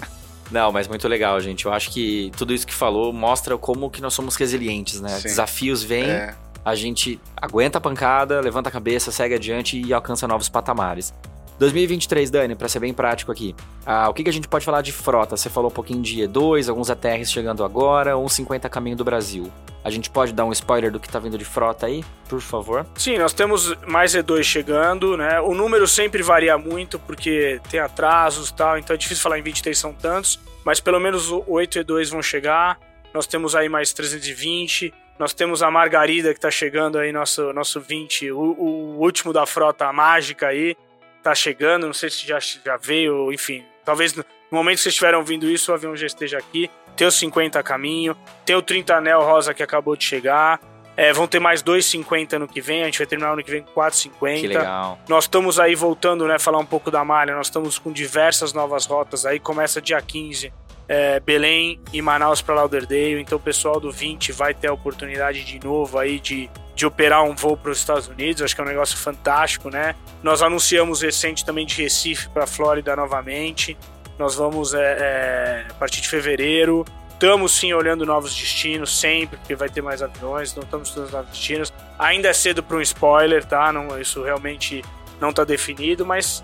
Não, 0.52 0.70
mas 0.70 0.86
muito 0.86 1.08
legal, 1.08 1.40
gente. 1.40 1.66
Eu 1.66 1.72
acho 1.72 1.90
que 1.92 2.30
tudo 2.36 2.54
isso 2.54 2.68
que 2.68 2.74
falou 2.74 3.14
mostra 3.14 3.58
como 3.58 3.90
que 3.90 4.02
nós 4.02 4.14
somos 4.14 4.36
resilientes, 4.36 5.00
né? 5.00 5.08
Sim. 5.08 5.24
Desafios 5.24 5.82
vêm, 5.82 6.10
É. 6.10 6.36
a 6.64 6.76
gente 6.76 7.20
aguenta 7.36 7.78
a 7.78 7.82
pancada, 7.82 8.40
levanta 8.40 8.70
a 8.70 8.72
cabeça, 8.72 9.12
segue 9.12 9.36
adiante 9.36 9.82
e 9.82 9.94
alcança 9.94 10.28
novos 10.28 10.50
patamares. 10.50 11.14
2023, 11.62 12.32
Dani, 12.32 12.56
pra 12.56 12.68
ser 12.68 12.80
bem 12.80 12.92
prático 12.92 13.32
aqui. 13.32 13.56
Ah, 13.86 14.10
o 14.10 14.16
que, 14.16 14.24
que 14.24 14.30
a 14.30 14.34
gente 14.34 14.48
pode 14.48 14.66
falar 14.66 14.82
de 14.82 14.92
frota? 14.92 15.38
Você 15.38 15.48
falou 15.48 15.70
um 15.70 15.74
pouquinho 15.74 16.02
de 16.02 16.22
E2, 16.22 16.68
alguns 16.68 16.90
ATRs 16.90 17.32
chegando 17.32 17.64
agora, 17.64 18.18
um 18.18 18.28
50 18.28 18.68
caminho 18.68 18.98
do 18.98 19.04
Brasil. 19.04 19.52
A 19.84 19.92
gente 19.92 20.10
pode 20.10 20.34
dar 20.34 20.44
um 20.44 20.52
spoiler 20.52 20.92
do 20.92 21.00
que 21.00 21.08
tá 21.08 21.20
vindo 21.20 21.38
de 21.38 21.46
frota 21.46 21.86
aí, 21.86 22.04
por 22.28 22.42
favor? 22.42 22.86
Sim, 22.96 23.20
nós 23.20 23.32
temos 23.32 23.76
mais 23.86 24.14
E2 24.14 24.42
chegando, 24.42 25.16
né? 25.16 25.40
O 25.40 25.54
número 25.54 25.88
sempre 25.88 26.24
varia 26.24 26.58
muito 26.58 26.98
porque 26.98 27.62
tem 27.70 27.80
atrasos 27.80 28.50
e 28.50 28.54
tal, 28.56 28.80
então 28.80 28.96
é 28.96 28.98
difícil 28.98 29.22
falar 29.22 29.38
em 29.38 29.44
23 29.44 29.78
são 29.78 29.94
tantos, 29.94 30.40
mas 30.66 30.80
pelo 30.80 31.00
menos 31.00 31.30
o 31.30 31.44
8 31.48 31.80
E2 31.80 32.10
vão 32.10 32.24
chegar. 32.24 32.80
Nós 33.14 33.28
temos 33.28 33.56
aí 33.56 33.70
mais 33.70 33.94
320. 33.94 34.92
Nós 35.22 35.36
temos 35.36 35.62
a 35.62 35.70
Margarida 35.70 36.34
que 36.34 36.40
tá 36.40 36.50
chegando 36.50 36.98
aí, 36.98 37.12
nosso, 37.12 37.54
nosso 37.54 37.80
20, 37.80 38.32
o, 38.32 38.40
o 38.40 39.00
último 39.00 39.32
da 39.32 39.46
frota 39.46 39.86
a 39.86 39.94
mágica 39.94 40.48
aí, 40.48 40.76
tá 41.22 41.36
chegando. 41.36 41.86
Não 41.86 41.94
sei 41.94 42.10
se 42.10 42.28
já, 42.28 42.40
já 42.40 42.76
veio, 42.76 43.32
enfim. 43.32 43.64
Talvez 43.86 44.16
no 44.16 44.26
momento 44.50 44.78
que 44.78 44.82
vocês 44.82 44.94
estiverem 44.94 45.20
ouvindo 45.20 45.48
isso, 45.48 45.72
o 45.72 45.76
avião 45.76 45.96
já 45.96 46.08
esteja 46.08 46.40
aqui. 46.40 46.72
Tem 46.98 47.06
o 47.06 47.12
50 47.12 47.60
a 47.60 47.62
caminho, 47.62 48.18
tem 48.44 48.56
o 48.56 48.64
30 48.64 48.96
anel 48.96 49.22
rosa 49.22 49.54
que 49.54 49.62
acabou 49.62 49.96
de 49.96 50.04
chegar. 50.04 50.60
É, 50.98 51.14
vão 51.14 51.28
ter 51.28 51.40
mais 51.40 51.62
2,50 51.62 52.40
no 52.40 52.48
que 52.48 52.60
vem. 52.60 52.82
A 52.82 52.86
gente 52.86 52.98
vai 52.98 53.06
terminar 53.06 53.34
ano 53.34 53.44
que 53.44 53.52
vem 53.52 53.62
com 53.62 53.80
4,50. 53.80 54.40
Que 54.40 54.48
legal. 54.48 54.98
Nós 55.08 55.26
estamos 55.26 55.60
aí 55.60 55.76
voltando, 55.76 56.28
né? 56.28 56.40
Falar 56.40 56.58
um 56.58 56.66
pouco 56.66 56.90
da 56.90 57.06
malha. 57.06 57.36
Nós 57.36 57.46
estamos 57.46 57.78
com 57.78 57.92
diversas 57.92 58.54
novas 58.54 58.88
rotas 58.88 59.24
aí. 59.24 59.40
Começa 59.40 59.80
dia 59.80 60.02
15. 60.02 60.52
É, 60.92 61.22
Belém 61.22 61.80
e 61.94 62.02
Manaus 62.02 62.42
para 62.42 62.54
Lauderdale. 62.54 63.22
Então 63.22 63.38
o 63.38 63.42
pessoal 63.42 63.80
do 63.80 63.90
20 63.90 64.34
vai 64.34 64.54
ter 64.54 64.68
a 64.68 64.74
oportunidade 64.74 65.46
de 65.46 65.58
novo 65.66 65.98
aí 65.98 66.20
de, 66.20 66.50
de 66.76 66.86
operar 66.86 67.24
um 67.24 67.34
voo 67.34 67.56
para 67.56 67.72
os 67.72 67.78
Estados 67.78 68.10
Unidos. 68.10 68.42
Acho 68.42 68.54
que 68.54 68.60
é 68.60 68.64
um 68.66 68.68
negócio 68.68 68.98
fantástico, 68.98 69.70
né? 69.70 69.96
Nós 70.22 70.42
anunciamos 70.42 71.02
recente 71.02 71.46
também 71.46 71.66
de 71.66 71.82
Recife 71.82 72.28
para 72.28 72.46
Flórida 72.46 72.94
novamente. 72.94 73.78
Nós 74.20 74.36
vamos 74.36 74.74
é, 74.74 74.80
é, 74.82 75.66
a 75.70 75.74
partir 75.76 76.02
de 76.02 76.10
fevereiro. 76.10 76.84
Estamos 77.14 77.54
sim 77.54 77.72
olhando 77.72 78.06
novos 78.06 78.36
destinos 78.36 79.00
sempre, 79.00 79.38
porque 79.38 79.56
vai 79.56 79.70
ter 79.70 79.82
mais 79.82 80.02
aviões, 80.02 80.54
não 80.54 80.64
estamos 80.64 80.90
estudando 80.90 81.12
novos 81.14 81.30
destinos. 81.30 81.72
Ainda 81.98 82.28
é 82.28 82.34
cedo 82.34 82.62
para 82.62 82.76
um 82.76 82.82
spoiler, 82.82 83.46
tá? 83.46 83.72
Não, 83.72 83.98
isso 83.98 84.22
realmente 84.24 84.84
não 85.22 85.30
está 85.30 85.46
definido, 85.46 86.06
mas. 86.06 86.44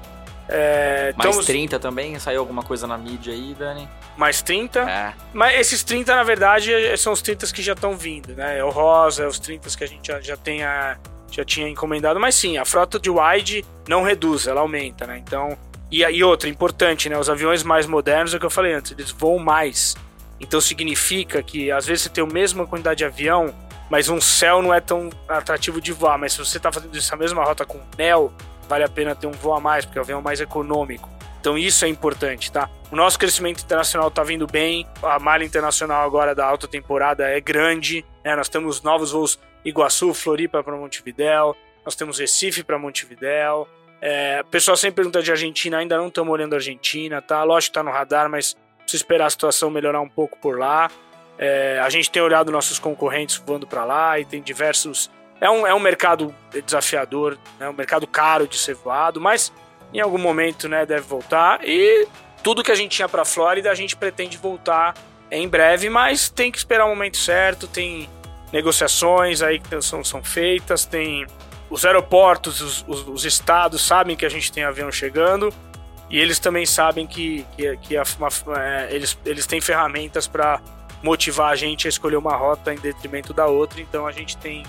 É, 0.49 1.13
Mais 1.17 1.29
estamos... 1.29 1.45
30 1.45 1.79
também? 1.79 2.17
Saiu 2.19 2.39
alguma 2.39 2.63
coisa 2.63 2.87
na 2.87 2.97
mídia 2.97 3.33
aí, 3.33 3.55
Dani? 3.57 3.87
Mais 4.15 4.41
30? 4.41 4.79
É. 4.79 5.13
Mas 5.33 5.59
esses 5.59 5.83
30, 5.83 6.15
na 6.15 6.23
verdade, 6.23 6.71
são 6.97 7.13
os 7.13 7.21
30 7.21 7.47
que 7.47 7.61
já 7.61 7.73
estão 7.73 7.97
vindo, 7.97 8.33
né? 8.33 8.59
É 8.59 8.63
o 8.63 8.69
Rosa, 8.69 9.23
é 9.23 9.27
os 9.27 9.39
30 9.39 9.69
que 9.77 9.83
a 9.83 9.87
gente 9.87 10.07
já, 10.07 10.21
já, 10.21 10.37
tem 10.37 10.63
a, 10.63 10.97
já 11.29 11.43
tinha 11.43 11.67
encomendado. 11.67 12.19
Mas 12.19 12.35
sim, 12.35 12.57
a 12.57 12.65
frota 12.65 12.99
de 12.99 13.09
wide 13.09 13.65
não 13.87 14.03
reduz, 14.03 14.47
ela 14.47 14.61
aumenta, 14.61 15.05
né? 15.05 15.17
Então. 15.17 15.57
E, 15.91 16.03
e 16.03 16.23
outra, 16.23 16.49
importante, 16.49 17.09
né? 17.09 17.17
Os 17.17 17.29
aviões 17.29 17.63
mais 17.63 17.85
modernos, 17.85 18.33
é 18.33 18.37
o 18.37 18.39
que 18.39 18.45
eu 18.45 18.49
falei 18.49 18.73
antes, 18.73 18.91
eles 18.91 19.11
voam 19.11 19.39
mais. 19.39 19.95
Então 20.39 20.61
significa 20.61 21.41
que 21.41 21.71
às 21.71 21.85
vezes 21.85 22.03
você 22.03 22.09
tem 22.09 22.23
a 22.23 22.27
mesma 22.27 22.67
quantidade 22.67 22.99
de 22.99 23.05
avião, 23.05 23.53
mas 23.89 24.09
um 24.09 24.19
céu 24.19 24.61
não 24.61 24.73
é 24.73 24.79
tão 24.79 25.09
atrativo 25.27 25.81
de 25.81 25.91
voar. 25.91 26.17
Mas 26.17 26.33
se 26.33 26.39
você 26.39 26.57
está 26.57 26.71
fazendo 26.71 26.95
essa 26.97 27.15
mesma 27.15 27.43
rota 27.43 27.65
com 27.65 27.79
Neo, 27.97 28.31
vale 28.67 28.83
a 28.83 28.89
pena 28.89 29.15
ter 29.15 29.27
um 29.27 29.31
voo 29.31 29.53
a 29.53 29.59
mais, 29.59 29.85
porque 29.85 29.99
o 29.99 30.01
avião 30.01 30.19
é 30.19 30.21
mais 30.21 30.41
econômico. 30.41 31.09
Então 31.39 31.57
isso 31.57 31.85
é 31.85 31.87
importante, 31.87 32.51
tá? 32.51 32.69
O 32.91 32.95
nosso 32.95 33.17
crescimento 33.17 33.63
internacional 33.63 34.09
está 34.09 34.23
vindo 34.23 34.47
bem, 34.47 34.87
a 35.01 35.19
malha 35.19 35.43
internacional 35.43 36.05
agora 36.05 36.33
da 36.33 36.45
alta 36.45 36.67
temporada 36.67 37.27
é 37.27 37.39
grande, 37.39 38.05
né? 38.23 38.35
Nós 38.35 38.49
temos 38.49 38.81
novos 38.81 39.11
voos 39.11 39.39
Iguaçu, 39.63 40.13
Floripa 40.13 40.63
para 40.63 40.75
Montevidéu, 40.75 41.55
nós 41.85 41.95
temos 41.95 42.19
Recife 42.19 42.63
para 42.63 42.77
Montevidéu. 42.77 43.67
É, 44.01 44.41
o 44.41 44.45
pessoal 44.45 44.77
sempre 44.77 44.97
pergunta 44.97 45.21
de 45.21 45.31
Argentina, 45.31 45.77
ainda 45.77 45.97
não 45.97 46.07
estamos 46.07 46.31
olhando 46.31 46.53
a 46.53 46.57
Argentina, 46.57 47.21
tá? 47.21 47.43
Lógico 47.43 47.73
que 47.73 47.79
está 47.79 47.83
no 47.83 47.91
radar, 47.91 48.29
mas 48.29 48.55
precisa 48.79 49.03
esperar 49.03 49.25
a 49.25 49.29
situação 49.29 49.69
melhorar 49.69 50.01
um 50.01 50.09
pouco 50.09 50.37
por 50.39 50.57
lá. 50.57 50.89
É, 51.37 51.79
a 51.79 51.89
gente 51.89 52.09
tem 52.09 52.21
olhado 52.21 52.51
nossos 52.51 52.79
concorrentes 52.79 53.37
voando 53.45 53.67
para 53.67 53.85
lá 53.85 54.19
e 54.19 54.25
tem 54.25 54.41
diversos. 54.41 55.09
É 55.39 55.49
um, 55.49 55.67
é 55.67 55.73
um 55.73 55.79
mercado 55.79 56.33
desafiador, 56.65 57.37
é 57.59 57.63
né? 57.63 57.69
um 57.69 57.73
mercado 57.73 58.07
caro 58.07 58.47
de 58.47 58.57
ser 58.57 58.75
voado, 58.75 59.21
mas 59.21 59.53
em 59.93 59.99
algum 59.99 60.17
momento 60.17 60.67
né, 60.67 60.85
deve 60.85 61.01
voltar. 61.01 61.59
E 61.63 62.07
tudo 62.43 62.63
que 62.63 62.71
a 62.71 62.75
gente 62.75 62.91
tinha 62.91 63.07
para 63.07 63.21
a 63.21 63.25
Flórida 63.25 63.71
a 63.71 63.75
gente 63.75 63.95
pretende 63.95 64.37
voltar 64.37 64.95
em 65.29 65.47
breve, 65.47 65.89
mas 65.89 66.29
tem 66.29 66.51
que 66.51 66.57
esperar 66.57 66.85
o 66.85 66.89
momento 66.89 67.17
certo. 67.17 67.67
Tem 67.67 68.09
negociações 68.51 69.41
aí 69.41 69.59
que 69.59 69.81
são, 69.81 70.03
são 70.03 70.23
feitas, 70.23 70.85
tem 70.85 71.27
os 71.69 71.85
aeroportos, 71.85 72.61
os, 72.61 72.85
os, 72.87 73.07
os 73.07 73.25
estados 73.25 73.85
sabem 73.85 74.15
que 74.15 74.25
a 74.25 74.29
gente 74.29 74.51
tem 74.51 74.63
avião 74.63 74.91
chegando 74.91 75.53
e 76.09 76.19
eles 76.19 76.39
também 76.39 76.65
sabem 76.65 77.05
que, 77.05 77.45
que, 77.55 77.77
que 77.77 77.97
a, 77.97 78.03
uma, 78.17 78.29
é, 78.61 78.87
eles, 78.91 79.17
eles 79.25 79.45
têm 79.45 79.59
ferramentas 79.59 80.27
para 80.27 80.61
motivar 81.03 81.51
a 81.51 81.55
gente 81.55 81.87
a 81.87 81.89
escolher 81.89 82.15
uma 82.15 82.35
rota 82.35 82.73
em 82.73 82.77
detrimento 82.77 83.33
da 83.33 83.45
outra. 83.45 83.81
Então 83.81 84.07
a 84.07 84.11
gente 84.11 84.37
tem, 84.37 84.63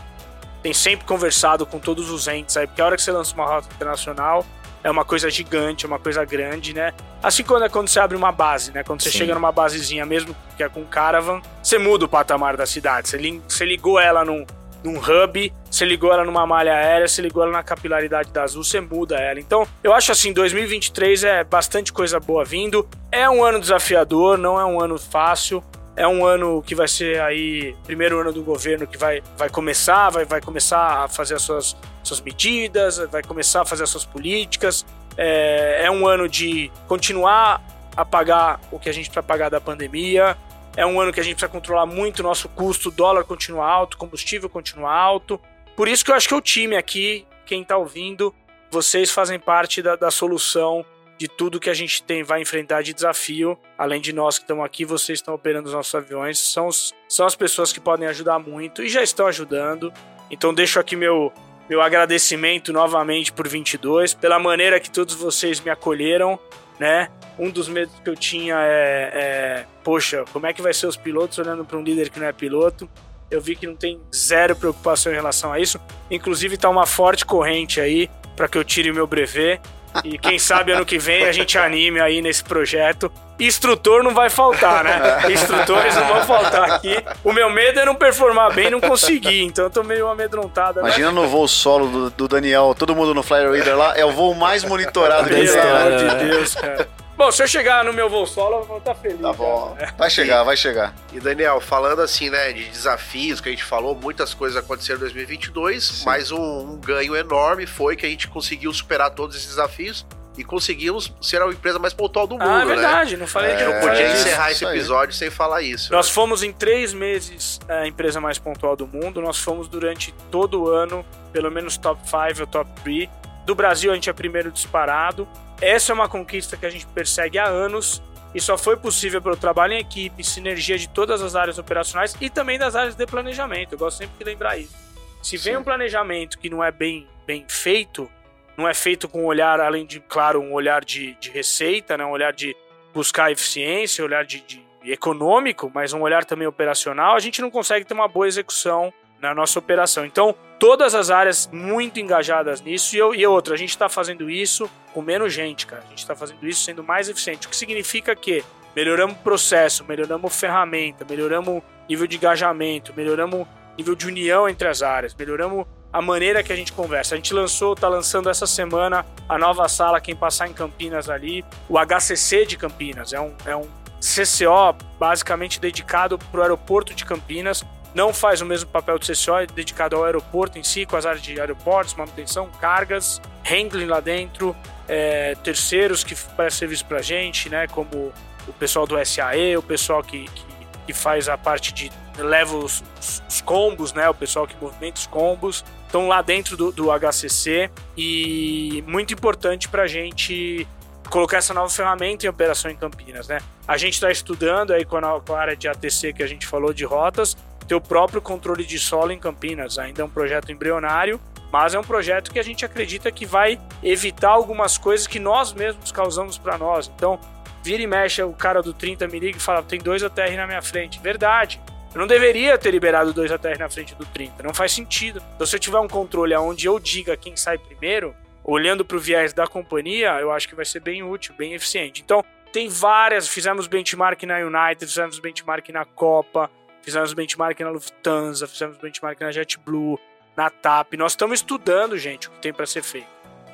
tem 0.63 0.73
sempre 0.73 1.07
conversado 1.07 1.65
com 1.65 1.79
todos 1.79 2.11
os 2.11 2.27
entes 2.29 2.57
aí, 2.57 2.67
porque 2.67 2.81
a 2.81 2.87
hora 2.87 2.97
que 2.97 3.03
você 3.03 3.13
lança 3.13 3.35
uma 3.35 3.47
rota 3.47 3.69
internacional 3.75 4.45
é 4.83 4.91
uma 4.91 5.05
coisa 5.05 5.29
gigante, 5.31 5.85
é 5.85 5.89
uma 5.89 5.99
coisa 5.99 6.25
grande, 6.25 6.73
né? 6.73 6.93
Assim 7.23 7.43
quando, 7.43 7.65
é 7.65 7.69
quando 7.69 7.89
você 7.89 8.01
abre 8.01 8.17
uma 8.17 8.33
base, 8.33 8.73
né? 8.73 8.83
Quando 8.85 9.03
você 9.03 9.11
Sim. 9.11 9.19
chega 9.19 9.35
numa 9.35 9.53
basezinha, 9.53 10.07
mesmo 10.07 10.35
que 10.57 10.63
é 10.63 10.69
com 10.69 10.85
caravan, 10.85 11.41
você 11.63 11.79
muda 11.79 12.05
o 12.05 12.09
patamar 12.09 12.57
da 12.57 12.67
cidade. 12.67 13.09
Você, 13.09 13.65
ligou 13.65 13.99
ela 13.99 14.25
num, 14.25 14.47
num 14.85 14.99
hub, 14.99 15.53
você 15.71 15.85
ligou 15.85 16.13
ela 16.13 16.25
numa 16.25 16.47
malha 16.47 16.73
aérea, 16.73 17.09
você 17.09 17.21
ligou 17.21 17.43
ela 17.43 17.53
na 17.53 17.63
capilaridade 17.63 18.31
da 18.31 18.45
Azul, 18.45 18.63
você 18.63 18.81
muda 18.81 19.17
ela. 19.17 19.41
Então, 19.41 19.67
eu 19.83 19.93
acho 19.93 20.13
assim, 20.13 20.33
2023 20.33 21.25
é 21.25 21.45
bastante 21.45 21.93
coisa 21.93 22.21
boa 22.21 22.45
vindo. 22.45 22.89
É 23.11 23.29
um 23.29 23.43
ano 23.45 23.61
desafiador, 23.61 24.39
não 24.39 24.61
é 24.61 24.65
um 24.65 24.81
ano 24.81 24.99
fácil. 24.99 25.63
É 25.99 26.07
um 26.07 26.25
ano 26.25 26.63
que 26.63 26.77
vai 26.77 26.87
ser 26.87 27.21
aí, 27.21 27.75
primeiro 27.83 28.21
ano 28.21 28.33
do 28.33 28.41
governo 28.41 28.87
que 28.87 28.97
vai, 28.97 29.21
vai 29.37 29.51
começar, 29.51 30.11
vai, 30.11 30.25
vai 30.25 30.41
começar 30.41 31.03
a 31.03 31.09
fazer 31.09 31.35
as 31.35 31.43
suas, 31.43 31.77
suas 32.05 32.21
medidas, 32.21 32.99
vai 33.11 33.21
começar 33.21 33.63
a 33.63 33.65
fazer 33.65 33.83
as 33.83 33.91
suas 33.91 34.05
políticas. 34.05 34.87
É, 35.17 35.87
é 35.87 35.91
um 35.91 36.07
ano 36.07 36.29
de 36.29 36.71
continuar 36.87 37.61
a 37.97 38.05
pagar 38.05 38.61
o 38.71 38.79
que 38.79 38.89
a 38.89 38.93
gente 38.93 39.07
precisa 39.07 39.25
pagar 39.25 39.49
da 39.49 39.61
pandemia, 39.61 40.39
é 40.77 40.87
um 40.87 41.01
ano 41.01 41.13
que 41.13 41.19
a 41.19 41.23
gente 41.25 41.35
precisa 41.35 41.51
controlar 41.51 41.85
muito 41.85 42.21
o 42.21 42.23
nosso 42.23 42.49
custo, 42.51 42.91
o 42.91 42.93
dólar 42.93 43.25
continua 43.25 43.67
alto, 43.67 43.99
combustível 43.99 44.49
continua 44.49 44.95
alto. 44.95 45.41
Por 45.75 45.89
isso 45.89 46.05
que 46.05 46.13
eu 46.13 46.15
acho 46.15 46.29
que 46.29 46.35
o 46.35 46.41
time 46.41 46.77
aqui, 46.77 47.27
quem 47.45 47.63
está 47.63 47.77
ouvindo, 47.77 48.33
vocês 48.71 49.11
fazem 49.11 49.41
parte 49.41 49.83
da, 49.83 49.97
da 49.97 50.13
solução 50.13 50.87
de 51.19 51.27
tudo 51.27 51.59
que 51.59 51.69
a 51.69 51.75
gente 51.75 52.03
tem 52.03 52.23
vai 52.23 52.41
enfrentar 52.41 52.83
de 52.83 52.95
desafio. 52.95 53.59
Além 53.77 54.01
de 54.01 54.13
nós 54.13 54.39
que 54.39 54.45
estamos 54.45 54.65
aqui, 54.65 54.85
vocês 54.85 55.19
estão 55.19 55.35
operando 55.35 55.67
os 55.67 55.75
nossos 55.75 55.95
aviões, 55.95 56.39
são, 56.39 56.69
os, 56.69 56.95
são 57.09 57.27
as 57.27 57.35
pessoas 57.35 57.73
que 57.73 57.81
podem 57.81 58.07
ajudar 58.07 58.39
muito 58.39 58.83
e 58.83 58.89
já 58.89 59.03
estão 59.03 59.27
ajudando. 59.27 59.93
Então 60.31 60.55
deixo 60.55 60.79
aqui 60.79 60.95
meu, 60.95 61.33
meu 61.69 61.83
agradecimento 61.83 62.73
novamente 62.73 63.33
por 63.33 63.49
22, 63.49 64.15
pela 64.15 64.39
maneira 64.39 64.79
que 64.79 64.91
todos 64.91 65.15
vocês 65.15 65.61
me 65.61 65.71
acolheram, 65.71 66.39
né? 66.79 67.11
Um 67.37 67.51
dos 67.51 67.69
medos 67.69 67.95
que 68.01 68.09
eu 68.09 68.17
tinha 68.17 68.57
é, 68.61 69.11
é 69.13 69.67
poxa, 69.83 70.25
como 70.33 70.47
é 70.47 70.53
que 70.53 70.63
vai 70.63 70.73
ser 70.73 70.87
os 70.87 70.97
pilotos 70.97 71.39
olhando 71.39 71.65
para 71.65 71.77
um 71.77 71.83
líder 71.83 72.11
que 72.11 72.21
não 72.21 72.27
é 72.27 72.33
piloto? 72.33 72.89
Eu 73.31 73.41
vi 73.41 73.57
que 73.57 73.67
não 73.67 73.77
tem 73.77 74.01
zero 74.15 74.57
preocupação 74.57 75.13
em 75.13 75.15
relação 75.15 75.53
a 75.53 75.59
isso. 75.59 75.81
Inclusive 76.11 76.57
tá 76.57 76.69
uma 76.69 76.87
forte 76.87 77.27
corrente 77.27 77.81
aí 77.81 78.09
para 78.37 78.49
que 78.49 78.57
eu 78.57 78.65
tire 78.65 78.91
o 78.91 78.95
meu 78.95 79.07
brevet. 79.07 79.61
E 80.05 80.19
quem 80.19 80.39
sabe 80.39 80.73
ano 80.73 80.85
que 80.85 80.99
vem 80.99 81.25
a 81.25 81.33
gente 81.33 81.59
anime 81.59 82.01
aí 82.01 82.21
nesse 82.21 82.45
projeto. 82.45 83.11
Instrutor 83.41 84.03
não 84.03 84.13
vai 84.13 84.29
faltar, 84.29 84.83
né? 84.83 85.01
Instrutores 85.31 85.95
não 85.95 86.07
vão 86.09 86.25
faltar 86.25 86.73
aqui. 86.73 86.97
O 87.23 87.33
meu 87.33 87.49
medo 87.51 87.79
é 87.79 87.85
não 87.85 87.95
performar 87.95 88.53
bem 88.53 88.67
e 88.67 88.71
não 88.71 88.81
conseguir, 88.81 89.43
então 89.43 89.65
eu 89.67 89.71
tô 89.71 89.85
meio 89.85 90.09
amedrontado. 90.09 90.81
Né? 90.81 90.89
Imagina 90.89 91.13
no 91.13 91.29
voo 91.29 91.47
solo 91.47 91.87
do, 91.87 92.11
do, 92.11 92.29
Daniel, 92.29 92.75
todo 92.77 92.97
mundo 92.97 93.15
no 93.15 93.23
Flyer 93.23 93.53
Reader 93.53 93.77
lá, 93.77 93.97
é 93.97 94.05
o 94.05 94.11
voo 94.11 94.35
mais 94.35 94.65
monitorado 94.65 95.31
da 95.31 95.39
história. 95.39 95.71
Pelo 95.71 96.01
amor 96.01 96.19
de 96.19 96.25
Deus, 96.25 96.55
cara. 96.55 96.89
Bom, 97.19 97.33
se 97.33 97.43
eu 97.43 97.49
chegar 97.49 97.85
no 97.85 97.93
meu 97.93 98.09
voo 98.09 98.25
solo, 98.25 98.59
eu 98.59 98.63
vou 98.63 98.79
estar 98.79 98.95
feliz. 98.95 99.21
Tá 99.21 99.33
bom. 99.33 99.75
Cara. 99.77 99.93
Vai 99.99 100.09
chegar, 100.09 100.45
vai 100.45 100.57
chegar. 100.57 100.95
E 101.13 101.19
Daniel, 101.19 101.61
falando 101.61 102.01
assim, 102.01 102.31
né, 102.31 102.53
de 102.53 102.63
desafios 102.67 103.41
que 103.41 103.49
a 103.49 103.51
gente 103.51 103.65
falou, 103.65 103.93
muitas 103.93 104.33
coisas 104.33 104.57
aconteceram 104.57 104.99
em 104.99 105.01
2022, 105.01 105.83
Sim. 105.83 106.05
mas 106.07 106.31
um, 106.31 106.39
um 106.39 106.77
ganho 106.77 107.17
enorme 107.17 107.67
foi 107.67 107.97
que 107.97 108.07
a 108.07 108.09
gente 108.09 108.29
conseguiu 108.29 108.73
superar 108.73 109.11
todos 109.11 109.35
esses 109.35 109.49
desafios 109.49 110.07
e 110.37 110.45
conseguimos 110.45 111.13
ser 111.21 111.43
a 111.43 111.49
empresa 111.49 111.81
mais 111.81 111.93
pontual 111.93 112.25
do 112.25 112.35
mundo, 112.35 112.49
ah, 112.49 112.63
é 112.63 112.65
verdade, 112.65 113.15
né? 113.15 113.21
não 113.21 113.27
falei 113.27 113.51
é, 113.51 113.57
de 113.57 113.65
Não 113.65 113.81
podia 113.81 114.13
encerrar 114.13 114.53
esse 114.53 114.65
episódio 114.65 115.13
sem 115.13 115.29
falar 115.29 115.63
isso. 115.63 115.93
Nós 115.93 116.07
né? 116.07 116.15
fomos 116.15 116.45
em 116.45 116.53
três 116.53 116.95
meses 116.95 117.59
a 117.69 117.89
empresa 117.89 118.21
mais 118.21 118.39
pontual 118.39 118.77
do 118.77 118.87
mundo, 118.87 119.21
nós 119.21 119.39
fomos 119.39 119.67
durante 119.67 120.15
todo 120.31 120.63
o 120.63 120.69
ano, 120.69 121.05
pelo 121.33 121.51
menos 121.51 121.77
top 121.77 122.01
5 122.09 122.43
ou 122.43 122.47
top 122.47 122.71
3. 122.85 123.09
Do 123.49 123.55
Brasil 123.55 123.91
a 123.91 123.95
gente 123.95 124.11
é 124.11 124.13
primeiro 124.13 124.53
disparado. 124.53 125.27
Essa 125.59 125.91
é 125.91 125.95
uma 125.95 126.07
conquista 126.07 126.55
que 126.55 126.67
a 126.67 126.69
gente 126.69 126.87
persegue 126.89 127.39
há 127.39 127.47
anos 127.47 128.03
e 128.35 128.43
só 128.43 128.59
foi 128.59 128.77
possível 128.77 129.23
pelo 129.23 129.39
trabalho 129.39 129.73
em 129.73 129.79
equipe, 129.79 130.23
sinergia 130.23 130.77
de 130.77 130.87
todas 130.87 131.23
as 131.23 131.35
áreas 131.35 131.59
operacionais 131.59 132.15
e 132.21 132.29
também 132.29 132.59
das 132.59 132.77
áreas 132.77 132.95
de 132.95 133.07
planejamento. 133.07 133.73
Eu 133.73 133.79
gosto 133.79 133.97
sempre 133.97 134.19
de 134.19 134.25
lembrar 134.25 134.59
isso. 134.59 134.77
Se 135.23 135.39
vem 135.39 135.55
Sim. 135.55 135.61
um 135.61 135.65
planejamento 135.65 136.39
que 136.39 136.51
não 136.51 136.63
é 136.63 136.71
bem, 136.71 137.09
bem 137.27 137.47
feito, 137.49 138.07
não 138.55 138.69
é 138.69 138.75
feito 138.75 139.09
com 139.09 139.23
um 139.23 139.25
olhar, 139.25 139.63
além 139.63 139.87
de, 139.87 139.99
claro, 139.99 140.43
um 140.43 140.53
olhar 140.53 140.85
de, 140.85 141.15
de 141.15 141.31
receita, 141.31 141.97
né? 141.97 142.05
um 142.05 142.11
olhar 142.11 142.35
de 142.35 142.55
buscar 142.93 143.33
eficiência, 143.33 144.05
um 144.05 144.09
olhar 144.09 144.27
de, 144.27 144.43
de 144.43 144.63
econômico, 144.85 145.73
mas 145.75 145.95
um 145.95 146.03
olhar 146.03 146.27
também 146.27 146.47
operacional, 146.47 147.17
a 147.17 147.19
gente 147.19 147.41
não 147.41 147.51
consegue 147.51 147.87
ter 147.87 147.95
uma 147.95 148.09
boa 148.09 148.29
execução 148.29 148.93
na 149.19 149.35
nossa 149.35 149.59
operação. 149.59 150.05
Então, 150.05 150.37
todas 150.59 150.95
as 150.95 151.11
áreas 151.11 151.49
muito 151.53 152.01
engajadas 152.01 152.61
nisso 152.61 152.95
e, 152.97 152.99
eu, 152.99 153.15
e 153.15 153.27
outra, 153.27 153.55
a 153.55 153.57
gente 153.57 153.71
está 153.71 153.89
fazendo 153.89 154.29
isso 154.29 154.69
com 154.93 155.01
menos 155.01 155.33
gente, 155.33 155.67
cara. 155.67 155.83
A 155.87 155.91
gente 155.91 155.99
está 155.99 156.15
fazendo 156.15 156.47
isso 156.47 156.63
sendo 156.63 156.83
mais 156.83 157.09
eficiente, 157.09 157.47
o 157.47 157.51
que 157.51 157.57
significa 157.57 158.15
que 158.17 158.45
melhoramos 158.75 159.17
o 159.17 159.21
processo, 159.21 159.85
melhoramos 159.85 160.35
ferramenta, 160.35 161.05
melhoramos 161.09 161.63
nível 161.89 162.07
de 162.07 162.17
engajamento, 162.17 162.93
melhoramos 162.97 163.47
nível 163.77 163.95
de 163.95 164.07
união 164.07 164.49
entre 164.49 164.69
as 164.69 164.83
áreas, 164.83 165.15
melhoramos 165.15 165.67
a 165.93 166.03
maneira 166.03 166.43
que 166.43 166.53
a 166.53 166.57
gente 166.57 166.73
conversa. 166.73 167.15
A 167.15 167.17
gente 167.17 167.33
lançou, 167.33 167.75
tá 167.75 167.89
lançando 167.89 168.29
essa 168.29 168.47
semana 168.47 169.07
a 169.29 169.39
nova 169.39 169.69
sala, 169.69 170.01
quem 170.01 170.15
passar 170.15 170.49
em 170.49 170.53
Campinas 170.53 171.09
ali, 171.09 171.45
o 171.69 171.79
HCC 171.79 172.45
de 172.45 172.57
Campinas. 172.57 173.13
É 173.13 173.21
um, 173.21 173.35
é 173.47 173.57
um 173.57 173.67
CCO 174.01 174.77
basicamente 174.99 175.61
dedicado 175.61 176.19
para 176.19 176.41
o 176.41 176.43
aeroporto 176.43 176.95
de 176.95 177.05
Campinas, 177.05 177.65
não 177.95 178.13
faz 178.13 178.41
o 178.41 178.47
mesmo 178.47 178.71
papel 178.71 178.99
de 178.99 179.07
CCO, 179.07 179.37
é 179.37 179.47
dedicado 179.47 179.97
ao 179.97 180.05
aeroporto 180.05 180.59
em 180.59 180.63
si, 180.63 180.87
com 180.87 180.97
as 180.97 181.07
áreas 181.07 181.23
de 181.23 181.41
aeroportos, 181.41 181.95
manutenção, 181.95 182.49
cargas, 182.61 183.21
handling 183.45 183.87
lá 183.87 184.01
dentro, 184.01 184.55
é, 184.87 185.35
terceiros 185.37 186.05
que 186.05 186.15
prestam 186.15 186.59
serviço 186.59 186.85
para 186.85 186.99
a 186.99 187.03
gente, 187.03 187.49
né, 187.49 187.67
como 187.69 188.13
o 188.47 188.53
pessoal 188.55 188.87
do 188.87 189.03
SAE, 189.05 189.57
o 189.57 189.63
pessoal 189.63 190.03
que, 190.03 190.25
que, 190.29 190.45
que 190.87 190.93
faz 190.93 191.29
a 191.29 191.37
parte 191.37 191.73
de 191.73 191.91
leva 192.23 192.57
os, 192.57 192.83
os, 193.29 193.41
combos, 193.41 193.93
né? 193.93 194.09
O 194.09 194.15
pessoal 194.15 194.47
que 194.47 194.57
movimenta 194.61 194.99
os 194.99 195.07
combos 195.07 195.65
estão 195.87 196.09
lá 196.09 196.21
dentro 196.23 196.57
do, 196.57 196.73
do 196.73 196.89
HCC 196.91 197.71
e 197.97 198.83
muito 198.87 199.15
importante 199.15 199.69
para 199.69 199.85
a 199.85 199.87
gente 199.87 200.67
colocar 201.09 201.39
essa 201.39 201.55
nova 201.55 201.71
ferramenta 201.71 202.27
em 202.27 202.29
operação 202.29 202.71
em 202.71 202.77
Campinas, 202.77 203.29
né? 203.29 203.39
A 203.67 203.77
gente 203.77 203.95
está 203.95 204.11
estudando 204.11 204.73
aí 204.73 204.85
com 204.85 204.97
a 204.97 205.39
área 205.39 205.57
de 205.57 205.69
ATC 205.69 206.13
que 206.13 206.23
a 206.23 206.27
gente 206.27 206.47
falou 206.47 206.73
de 206.73 206.85
rotas, 206.85 207.37
ter 207.69 207.75
o 207.75 207.81
próprio 207.81 208.23
controle 208.23 208.65
de 208.65 208.79
solo 208.79 209.13
em 209.13 209.19
Campinas. 209.19 209.79
Ainda 209.79 210.01
é 210.01 210.05
um 210.05 210.09
projeto 210.09 210.51
embrionário, 210.51 211.21
mas 211.53 211.75
é 211.75 211.79
um 211.79 211.85
projeto 211.85 212.33
que 212.33 212.39
a 212.39 212.43
gente 212.43 212.65
acredita 212.65 213.13
que 213.13 213.27
vai 213.27 213.61
evitar 213.83 214.31
algumas 214.31 214.79
coisas 214.79 215.07
que 215.07 215.21
nós 215.21 215.53
mesmos 215.53 215.93
causamos 215.93 216.39
para 216.39 216.57
nós. 216.57 216.91
Então, 216.97 217.21
vira 217.63 217.83
e 217.83 217.87
mexe 217.87 218.23
o 218.23 218.33
cara 218.33 218.63
do 218.63 218.73
30 218.73 219.07
me 219.07 219.21
liga 219.21 219.37
e 219.37 219.41
fala: 219.41 219.63
tem 219.63 219.79
dois 219.79 220.03
ATR 220.03 220.35
na 220.37 220.47
minha 220.47 220.63
frente. 220.63 220.99
Verdade. 220.99 221.61
Eu 221.95 222.01
não 222.01 222.07
deveria 222.07 222.57
ter 222.59 222.71
liberado 222.71 223.13
dois 223.13 223.31
ATR 223.31 223.59
na 223.59 223.69
frente 223.69 223.95
do 223.95 224.05
30. 224.05 224.43
Não 224.43 224.55
faz 224.55 224.73
sentido. 224.73 225.23
Então, 225.35 225.47
se 225.47 225.57
eu 225.57 225.61
tiver 225.61 225.79
um 225.79 225.89
controle 225.89 226.35
onde 226.37 226.67
eu 226.67 226.79
diga 226.79 227.17
quem 227.17 227.35
sai 227.35 227.57
primeiro, 227.57 228.15
olhando 228.45 228.85
para 228.85 228.97
o 228.97 229.01
viés 229.01 229.33
da 229.33 229.47
companhia, 229.47 230.19
eu 230.21 230.31
acho 230.31 230.49
que 230.49 230.55
vai 230.55 230.65
ser 230.65 230.81
bem 230.81 231.03
útil, 231.03 231.35
bem 231.37 231.55
eficiente. 231.55 232.03
Então, 232.03 232.23
tem 232.53 232.69
várias. 232.69 233.27
Fizemos 233.27 233.67
benchmark 233.67 234.23
na 234.25 234.37
United, 234.39 234.87
fizemos 234.87 235.19
benchmark 235.19 235.69
na 235.71 235.85
Copa, 235.85 236.51
fizemos 236.89 237.13
benchmark 237.13 237.61
na 237.61 237.69
Lufthansa, 237.69 238.47
fizemos 238.47 238.79
benchmark 238.79 239.21
na 239.21 239.31
JetBlue, 239.31 239.99
na 240.35 240.49
TAP. 240.49 240.95
Nós 240.95 241.13
estamos 241.13 241.41
estudando, 241.41 241.99
gente, 241.99 242.29
o 242.29 242.31
que 242.31 242.39
tem 242.39 242.53
para 242.53 242.65
ser 242.65 242.83
feito. 242.83 243.07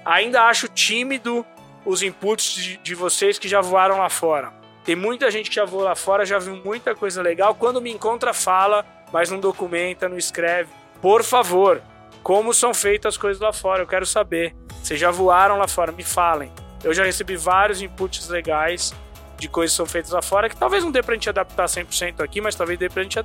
Ainda 0.05 0.45
acho 0.45 0.69
tímido 0.69 1.45
os 1.85 2.01
inputs 2.03 2.55
de, 2.55 2.77
de 2.77 2.95
vocês 2.95 3.39
que 3.39 3.49
já 3.49 3.61
voaram 3.61 3.99
lá 3.99 4.09
fora. 4.09 4.53
Tem 4.85 4.95
muita 4.95 5.31
gente 5.33 5.51
que 5.51 5.57
já 5.57 5.65
voou 5.65 5.83
lá 5.83 5.97
fora, 5.97 6.25
já 6.25 6.39
viu 6.39 6.57
muita 6.65 6.95
coisa 6.95 7.21
legal. 7.23 7.55
Quando 7.55 7.81
me 7.81 7.91
encontra, 7.91 8.33
fala, 8.33 8.85
mas 9.13 9.31
não 9.31 9.41
documenta, 9.41 10.09
não 10.09 10.17
escreve. 10.17 10.71
Por 11.03 11.25
favor, 11.25 11.83
como 12.23 12.55
são 12.55 12.73
feitas 12.73 13.15
as 13.15 13.19
coisas 13.19 13.41
lá 13.41 13.53
fora? 13.53 13.83
Eu 13.83 13.87
quero 13.87 14.07
saber. 14.07 14.55
Vocês 14.81 15.01
já 15.01 15.11
voaram 15.11 15.59
lá 15.59 15.67
fora? 15.67 15.91
Me 15.91 16.05
falem. 16.05 16.53
Eu 16.85 16.95
já 16.95 17.03
recebi 17.03 17.35
vários 17.35 17.83
inputs 17.83 18.29
legais 18.29 18.95
de 19.39 19.49
coisas 19.49 19.73
que 19.73 19.77
são 19.77 19.87
feitas 19.87 20.13
lá 20.13 20.23
fora 20.23 20.49
que 20.49 20.57
talvez 20.57 20.85
não 20.85 20.91
dê 20.91 21.03
pra 21.03 21.15
gente 21.15 21.29
adaptar 21.29 21.67
100% 21.67 22.23
aqui, 22.23 22.41
mas 22.41 22.55
talvez 22.55 22.79
dê 22.79 22.89
pra 22.89 23.03
gente 23.03 23.19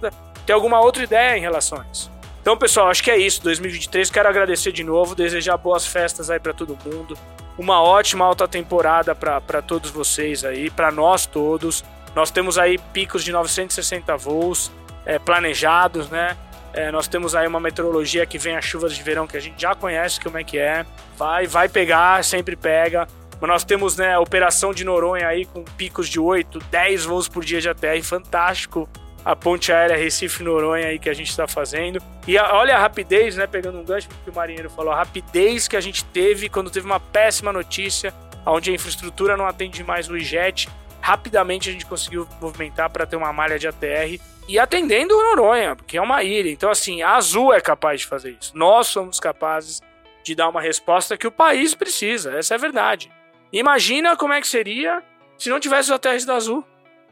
ter 0.46 0.54
alguma 0.54 0.80
outra 0.82 1.04
ideia 1.04 1.38
em 1.38 1.42
relação 1.42 1.80
a 1.80 1.86
isso. 1.92 2.12
Então, 2.42 2.58
pessoal, 2.58 2.90
acho 2.90 3.04
que 3.04 3.12
é 3.12 3.18
isso. 3.18 3.44
2023, 3.44 4.10
quero 4.10 4.30
agradecer 4.30 4.72
de 4.72 4.84
novo, 4.84 5.14
desejar 5.14 5.58
boas 5.58 5.86
festas 5.86 6.30
aí 6.30 6.40
para 6.40 6.54
todo 6.54 6.78
mundo 6.86 7.18
uma 7.60 7.82
ótima 7.82 8.24
alta 8.24 8.48
temporada 8.48 9.14
para 9.14 9.62
todos 9.62 9.92
vocês 9.92 10.46
aí, 10.46 10.70
para 10.70 10.92
nós 10.92 11.26
todos. 11.26 11.84
Nós 12.16 12.32
temos 12.32 12.58
aí 12.58 12.78
picos 12.78 13.22
de 13.22 13.34
960 13.34 14.16
voos 14.16 14.72
é, 15.06 15.20
planejados, 15.20 16.10
né? 16.10 16.38
É, 16.72 16.90
nós 16.90 17.08
temos 17.08 17.36
aí 17.36 17.46
uma 17.46 17.60
meteorologia 17.60 18.26
que 18.26 18.38
vem 18.38 18.56
as 18.56 18.64
chuvas 18.64 18.96
de 18.96 19.04
verão 19.04 19.28
que 19.28 19.36
a 19.36 19.42
gente 19.42 19.62
já 19.62 19.76
conhece 19.76 20.22
como 20.22 20.38
é 20.38 20.44
que 20.44 20.58
é. 20.58 20.86
Vai, 21.18 21.48
vai 21.48 21.68
pegar, 21.68 22.24
sempre 22.24 22.56
pega. 22.56 23.08
Mas 23.40 23.50
nós 23.50 23.64
temos 23.64 23.98
né, 23.98 24.14
a 24.14 24.20
operação 24.20 24.74
de 24.74 24.84
Noronha 24.84 25.28
aí 25.28 25.46
com 25.46 25.64
picos 25.64 26.10
de 26.10 26.20
8, 26.20 26.60
10 26.72 27.06
voos 27.06 27.28
por 27.28 27.44
dia 27.44 27.62
de 27.62 27.70
ATR, 27.70 28.02
fantástico 28.04 28.90
a 29.24 29.36
ponte 29.36 29.72
aérea 29.72 29.98
Recife-Noronha 29.98 30.88
aí 30.88 31.00
que 31.00 31.10
a 31.10 31.14
gente 31.14 31.30
está 31.30 31.48
fazendo. 31.48 32.02
E 32.28 32.38
a, 32.38 32.56
olha 32.56 32.76
a 32.76 32.80
rapidez, 32.80 33.36
né? 33.36 33.48
Pegando 33.48 33.78
um 33.78 33.84
gancho 33.84 34.08
que 34.24 34.30
o 34.30 34.34
marinheiro 34.34 34.70
falou, 34.70 34.92
a 34.92 34.96
rapidez 34.96 35.68
que 35.68 35.76
a 35.76 35.82
gente 35.82 36.04
teve 36.06 36.50
quando 36.50 36.70
teve 36.70 36.86
uma 36.86 37.00
péssima 37.00 37.52
notícia, 37.52 38.14
onde 38.46 38.72
a 38.72 38.74
infraestrutura 38.74 39.36
não 39.36 39.46
atende 39.46 39.84
mais 39.84 40.10
o 40.10 40.18
IJET. 40.18 40.70
Rapidamente 41.02 41.70
a 41.70 41.72
gente 41.72 41.86
conseguiu 41.86 42.28
movimentar 42.42 42.90
para 42.90 43.06
ter 43.06 43.16
uma 43.16 43.32
malha 43.32 43.58
de 43.58 43.68
ATR 43.68 44.20
e 44.48 44.58
atendendo 44.58 45.16
Noronha, 45.16 45.76
porque 45.76 45.98
é 45.98 46.02
uma 46.02 46.24
ilha. 46.24 46.50
Então, 46.50 46.70
assim, 46.70 47.02
a 47.02 47.16
Azul 47.16 47.54
é 47.54 47.62
capaz 47.62 48.02
de 48.02 48.08
fazer 48.08 48.36
isso. 48.40 48.52
Nós 48.58 48.88
somos 48.88 49.20
capazes 49.20 49.82
de 50.24 50.36
dar 50.36 50.50
uma 50.50 50.62
resposta 50.62 51.18
que 51.18 51.28
o 51.28 51.32
país 51.32 51.76
precisa. 51.76 52.38
Essa 52.38 52.56
é 52.56 52.58
a 52.58 52.60
verdade. 52.60 53.12
Imagina 53.52 54.16
como 54.16 54.34
é 54.34 54.42
que 54.42 54.48
seria 54.48 55.04
se 55.38 55.50
não 55.50 55.60
tivesse 55.60 55.90
os 55.90 55.96
ATRs 55.96 56.26
da 56.26 56.36
Azul. 56.36 56.64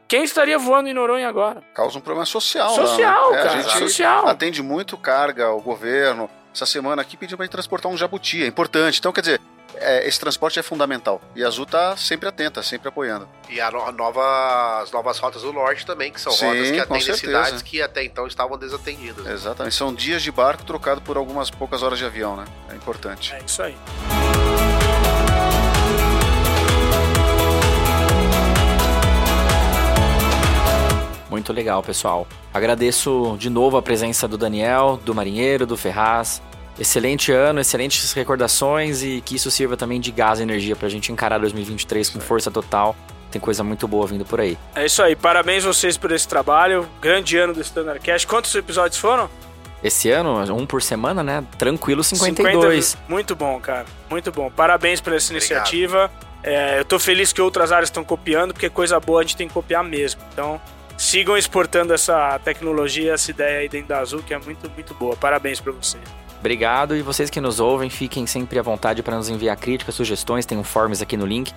Quem 0.06 0.24
estaria 0.24 0.58
voando 0.58 0.88
em 0.88 0.94
Noronha 0.94 1.28
agora? 1.28 1.62
Causa 1.74 1.98
um 1.98 2.00
problema 2.00 2.24
social. 2.24 2.70
Social, 2.74 3.30
lá, 3.30 3.36
né? 3.36 3.42
cara. 3.42 3.50
É, 3.50 3.58
a 3.58 3.62
gente 3.62 3.78
social. 3.78 4.26
atende 4.26 4.62
muito 4.62 4.96
carga 4.96 5.46
ao 5.46 5.60
governo. 5.60 6.30
Essa 6.54 6.64
semana 6.64 7.02
aqui 7.02 7.16
pediu 7.16 7.36
para 7.36 7.44
gente 7.44 7.52
transportar 7.52 7.92
um 7.92 7.96
jabuti, 7.96 8.42
é 8.42 8.46
importante. 8.46 8.98
Então, 8.98 9.12
quer 9.12 9.20
dizer, 9.20 9.40
é, 9.76 10.06
esse 10.08 10.18
transporte 10.18 10.58
é 10.58 10.62
fundamental. 10.62 11.20
E 11.36 11.44
a 11.44 11.48
Azul 11.48 11.64
está 11.64 11.94
sempre 11.96 12.26
atenta, 12.26 12.62
sempre 12.62 12.88
apoiando. 12.88 13.28
E 13.50 13.60
a 13.60 13.70
no, 13.70 13.92
nova, 13.92 14.80
as 14.82 14.90
novas 14.90 15.18
rotas 15.18 15.42
do 15.42 15.52
norte 15.52 15.84
também, 15.84 16.10
que 16.10 16.20
são 16.20 16.32
Sim, 16.32 16.46
rotas 16.46 16.70
que 16.70 16.80
atendem 16.80 17.14
cidades 17.14 17.62
que 17.62 17.82
até 17.82 18.02
então 18.02 18.26
estavam 18.26 18.56
desatendidas. 18.56 19.26
Exatamente. 19.26 19.74
São 19.74 19.92
dias 19.92 20.22
de 20.22 20.32
barco 20.32 20.64
trocado 20.64 21.02
por 21.02 21.18
algumas 21.18 21.50
poucas 21.50 21.82
horas 21.82 21.98
de 21.98 22.06
avião, 22.06 22.34
né? 22.34 22.46
É 22.70 22.74
importante. 22.74 23.34
É 23.34 23.42
isso 23.44 23.62
aí. 23.62 23.76
Muito 31.48 31.56
legal, 31.56 31.82
pessoal. 31.82 32.28
Agradeço 32.52 33.34
de 33.38 33.48
novo 33.48 33.78
a 33.78 33.82
presença 33.82 34.28
do 34.28 34.36
Daniel, 34.36 35.00
do 35.02 35.14
Marinheiro, 35.14 35.64
do 35.64 35.78
Ferraz. 35.78 36.42
Excelente 36.78 37.32
ano, 37.32 37.58
excelentes 37.58 38.12
recordações 38.12 39.02
e 39.02 39.22
que 39.24 39.36
isso 39.36 39.50
sirva 39.50 39.74
também 39.74 39.98
de 39.98 40.10
gás 40.10 40.40
e 40.40 40.42
energia 40.42 40.76
pra 40.76 40.90
gente 40.90 41.10
encarar 41.10 41.38
2023 41.38 42.10
com 42.10 42.20
força 42.20 42.50
total. 42.50 42.94
Tem 43.30 43.40
coisa 43.40 43.64
muito 43.64 43.88
boa 43.88 44.06
vindo 44.06 44.26
por 44.26 44.42
aí. 44.42 44.58
É 44.74 44.84
isso 44.84 45.02
aí, 45.02 45.16
parabéns 45.16 45.64
vocês 45.64 45.96
por 45.96 46.12
esse 46.12 46.28
trabalho. 46.28 46.86
Grande 47.00 47.38
ano 47.38 47.54
do 47.54 47.62
Standard 47.62 48.00
Cash. 48.00 48.26
Quantos 48.26 48.54
episódios 48.54 49.00
foram? 49.00 49.30
Esse 49.82 50.10
ano, 50.10 50.54
um 50.54 50.66
por 50.66 50.82
semana, 50.82 51.22
né? 51.22 51.42
Tranquilo, 51.56 52.04
52. 52.04 52.84
50, 52.84 53.10
muito 53.10 53.34
bom, 53.34 53.58
cara. 53.58 53.86
Muito 54.10 54.30
bom. 54.30 54.50
Parabéns 54.50 55.00
por 55.00 55.14
essa 55.14 55.32
iniciativa. 55.32 56.10
É, 56.42 56.78
eu 56.78 56.84
tô 56.84 56.98
feliz 56.98 57.32
que 57.32 57.40
outras 57.40 57.72
áreas 57.72 57.88
estão 57.88 58.04
copiando, 58.04 58.52
porque 58.52 58.68
coisa 58.68 59.00
boa 59.00 59.20
a 59.20 59.22
gente 59.22 59.36
tem 59.36 59.48
que 59.48 59.54
copiar 59.54 59.82
mesmo. 59.82 60.20
Então, 60.32 60.60
sigam 60.98 61.38
exportando 61.38 61.94
essa 61.94 62.38
tecnologia, 62.40 63.14
essa 63.14 63.30
ideia 63.30 63.60
aí 63.60 63.68
dentro 63.68 63.88
da 63.88 64.00
Azul, 64.00 64.22
que 64.22 64.34
é 64.34 64.38
muito, 64.38 64.68
muito 64.68 64.92
boa. 64.94 65.16
Parabéns 65.16 65.60
para 65.60 65.72
vocês. 65.72 66.02
Obrigado 66.40 66.94
e 66.94 67.02
vocês 67.02 67.30
que 67.30 67.40
nos 67.40 67.58
ouvem, 67.58 67.88
fiquem 67.88 68.26
sempre 68.26 68.58
à 68.58 68.62
vontade 68.62 69.02
para 69.02 69.16
nos 69.16 69.28
enviar 69.28 69.56
críticas, 69.56 69.94
sugestões, 69.94 70.44
tem 70.44 70.58
um 70.58 70.64
forms 70.64 71.00
aqui 71.00 71.16
no 71.16 71.26
link. 71.26 71.52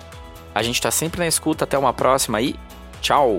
A 0.54 0.62
gente 0.62 0.76
está 0.76 0.90
sempre 0.90 1.18
na 1.20 1.26
escuta, 1.26 1.64
até 1.64 1.76
uma 1.76 1.92
próxima 1.92 2.40
e 2.40 2.54
tchau! 3.00 3.38